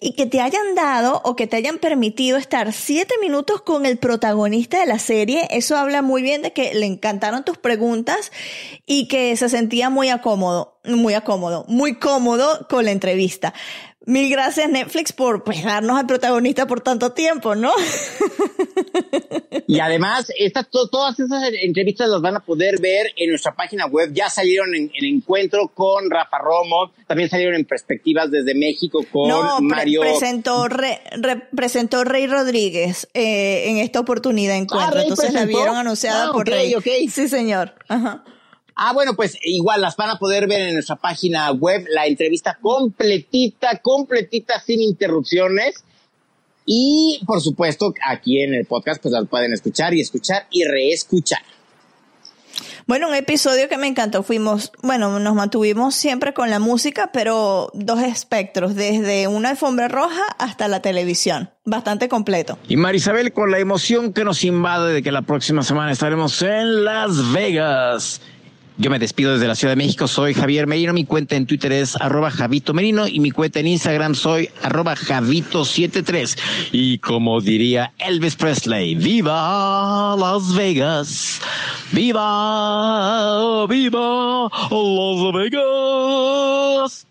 Y 0.00 0.14
que 0.14 0.24
te 0.24 0.40
hayan 0.40 0.74
dado 0.74 1.20
o 1.24 1.36
que 1.36 1.46
te 1.46 1.56
hayan 1.56 1.78
permitido 1.78 2.38
estar 2.38 2.72
siete 2.72 3.14
minutos 3.20 3.60
con 3.60 3.84
el 3.84 3.98
protagonista 3.98 4.80
de 4.80 4.86
la 4.86 4.98
serie, 4.98 5.46
eso 5.50 5.76
habla 5.76 6.00
muy 6.00 6.22
bien 6.22 6.40
de 6.40 6.52
que 6.52 6.72
le 6.74 6.86
encantaron 6.86 7.44
tus 7.44 7.58
preguntas 7.58 8.32
y 8.86 9.08
que 9.08 9.36
se 9.36 9.50
sentía 9.50 9.90
muy 9.90 10.08
acómodo, 10.08 10.78
muy 10.84 11.12
acómodo, 11.14 11.66
muy 11.68 11.96
cómodo 11.96 12.66
con 12.68 12.86
la 12.86 12.92
entrevista. 12.92 13.52
Mil 14.08 14.30
gracias 14.30 14.70
Netflix 14.70 15.12
por 15.12 15.44
pues, 15.44 15.62
darnos 15.62 15.98
al 15.98 16.06
protagonista 16.06 16.66
por 16.66 16.80
tanto 16.80 17.12
tiempo, 17.12 17.54
¿no? 17.54 17.70
Y 19.66 19.80
además, 19.80 20.32
estas, 20.38 20.66
todas 20.70 21.20
esas 21.20 21.42
entrevistas 21.60 22.08
las 22.08 22.22
van 22.22 22.36
a 22.36 22.40
poder 22.40 22.80
ver 22.80 23.08
en 23.16 23.28
nuestra 23.28 23.54
página 23.54 23.84
web. 23.84 24.10
Ya 24.14 24.30
salieron 24.30 24.74
en 24.74 24.90
el 24.94 25.04
encuentro 25.04 25.68
con 25.74 26.10
Rafa 26.10 26.38
Romo, 26.38 26.90
también 27.06 27.28
salieron 27.28 27.54
en 27.54 27.66
perspectivas 27.66 28.30
desde 28.30 28.54
México 28.54 29.04
con 29.12 29.28
no, 29.28 29.60
Mario. 29.60 30.00
presentó, 30.00 30.66
presentó 31.54 32.04
Rey 32.04 32.26
Rodríguez 32.26 33.10
eh, 33.12 33.68
en 33.68 33.76
esta 33.76 34.00
oportunidad 34.00 34.54
de 34.54 34.60
encuentro. 34.60 35.00
Ah, 35.00 35.02
Entonces 35.02 35.34
la 35.34 35.44
vieron 35.44 35.76
anunciada 35.76 36.28
ah, 36.28 36.32
por 36.32 36.48
Rey. 36.48 36.74
Sí, 37.10 37.28
señor. 37.28 37.74
Ajá. 37.88 38.24
Ah, 38.80 38.92
bueno, 38.92 39.16
pues 39.16 39.36
igual 39.42 39.80
las 39.80 39.96
van 39.96 40.10
a 40.10 40.20
poder 40.20 40.46
ver 40.46 40.68
en 40.68 40.74
nuestra 40.74 40.94
página 40.94 41.50
web, 41.50 41.84
la 41.90 42.06
entrevista 42.06 42.56
completita, 42.62 43.80
completita, 43.82 44.60
sin 44.60 44.80
interrupciones. 44.80 45.82
Y 46.64 47.20
por 47.26 47.40
supuesto, 47.40 47.92
aquí 48.06 48.40
en 48.40 48.54
el 48.54 48.66
podcast, 48.66 49.02
pues 49.02 49.10
las 49.12 49.26
pueden 49.26 49.52
escuchar 49.52 49.94
y 49.94 50.00
escuchar 50.00 50.46
y 50.52 50.62
reescuchar. 50.62 51.40
Bueno, 52.86 53.08
un 53.08 53.14
episodio 53.16 53.68
que 53.68 53.78
me 53.78 53.88
encantó. 53.88 54.22
Fuimos, 54.22 54.70
bueno, 54.80 55.18
nos 55.18 55.34
mantuvimos 55.34 55.96
siempre 55.96 56.32
con 56.32 56.48
la 56.48 56.60
música, 56.60 57.10
pero 57.12 57.72
dos 57.74 58.00
espectros, 58.00 58.76
desde 58.76 59.26
una 59.26 59.50
alfombra 59.50 59.88
roja 59.88 60.22
hasta 60.38 60.68
la 60.68 60.80
televisión. 60.82 61.50
Bastante 61.64 62.08
completo. 62.08 62.58
Y 62.68 62.76
Marisabel, 62.76 63.32
con 63.32 63.50
la 63.50 63.58
emoción 63.58 64.12
que 64.12 64.24
nos 64.24 64.44
invade 64.44 64.92
de 64.92 65.02
que 65.02 65.10
la 65.10 65.22
próxima 65.22 65.64
semana 65.64 65.90
estaremos 65.90 66.40
en 66.42 66.84
Las 66.84 67.32
Vegas 67.32 68.20
Yo 68.80 68.90
me 68.90 69.00
despido 69.00 69.32
desde 69.32 69.48
la 69.48 69.56
Ciudad 69.56 69.72
de 69.72 69.76
México, 69.76 70.06
soy 70.06 70.34
Javier 70.34 70.68
Merino, 70.68 70.92
mi 70.92 71.04
cuenta 71.04 71.34
en 71.34 71.46
Twitter 71.46 71.72
es 71.72 71.96
arroba 71.96 72.30
Javito 72.30 72.72
Merino 72.72 73.08
y 73.08 73.18
mi 73.18 73.32
cuenta 73.32 73.58
en 73.58 73.66
Instagram 73.66 74.14
soy 74.14 74.50
arroba 74.62 74.94
Javito73. 74.94 76.38
Y 76.70 76.98
como 76.98 77.40
diría 77.40 77.92
Elvis 77.98 78.36
Presley, 78.36 78.94
¡Viva 78.94 80.14
Las 80.16 80.54
Vegas! 80.54 81.40
¡Viva! 81.90 83.66
¡Viva 83.66 84.48
Las 84.70 85.32
Vegas! 85.34 87.06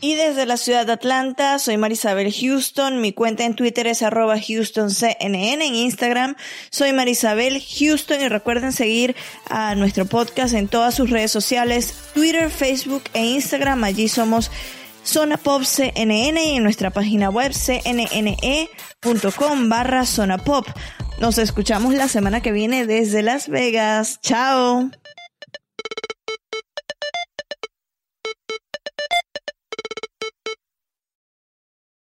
Y 0.00 0.14
desde 0.14 0.46
la 0.46 0.56
ciudad 0.56 0.86
de 0.86 0.92
Atlanta, 0.92 1.58
soy 1.58 1.76
Marisabel 1.76 2.32
Houston. 2.32 3.00
Mi 3.00 3.12
cuenta 3.12 3.44
en 3.44 3.54
Twitter 3.54 3.86
es 3.86 4.02
arroba 4.02 4.36
HoustonCNN. 4.36 5.62
En 5.62 5.74
Instagram 5.74 6.36
soy 6.70 6.92
Marisabel 6.92 7.62
Houston. 7.62 8.20
Y 8.22 8.28
recuerden 8.28 8.72
seguir 8.72 9.14
a 9.48 9.74
nuestro 9.74 10.06
podcast 10.06 10.54
en 10.54 10.68
todas 10.68 10.94
sus 10.94 11.10
redes 11.10 11.30
sociales, 11.30 11.94
Twitter, 12.14 12.50
Facebook 12.50 13.04
e 13.14 13.24
Instagram. 13.24 13.84
Allí 13.84 14.08
somos 14.08 14.50
Zona 15.04 15.36
Pop 15.36 15.62
CNN 15.62 16.44
y 16.44 16.56
en 16.56 16.62
nuestra 16.62 16.90
página 16.90 17.30
web 17.30 17.52
cnne.com 17.52 18.68
barra 19.68 20.06
Zona 20.06 20.38
Pop. 20.38 20.66
Nos 21.20 21.38
escuchamos 21.38 21.94
la 21.94 22.08
semana 22.08 22.40
que 22.40 22.52
viene 22.52 22.86
desde 22.86 23.22
Las 23.22 23.48
Vegas. 23.48 24.20
Chao. 24.22 24.90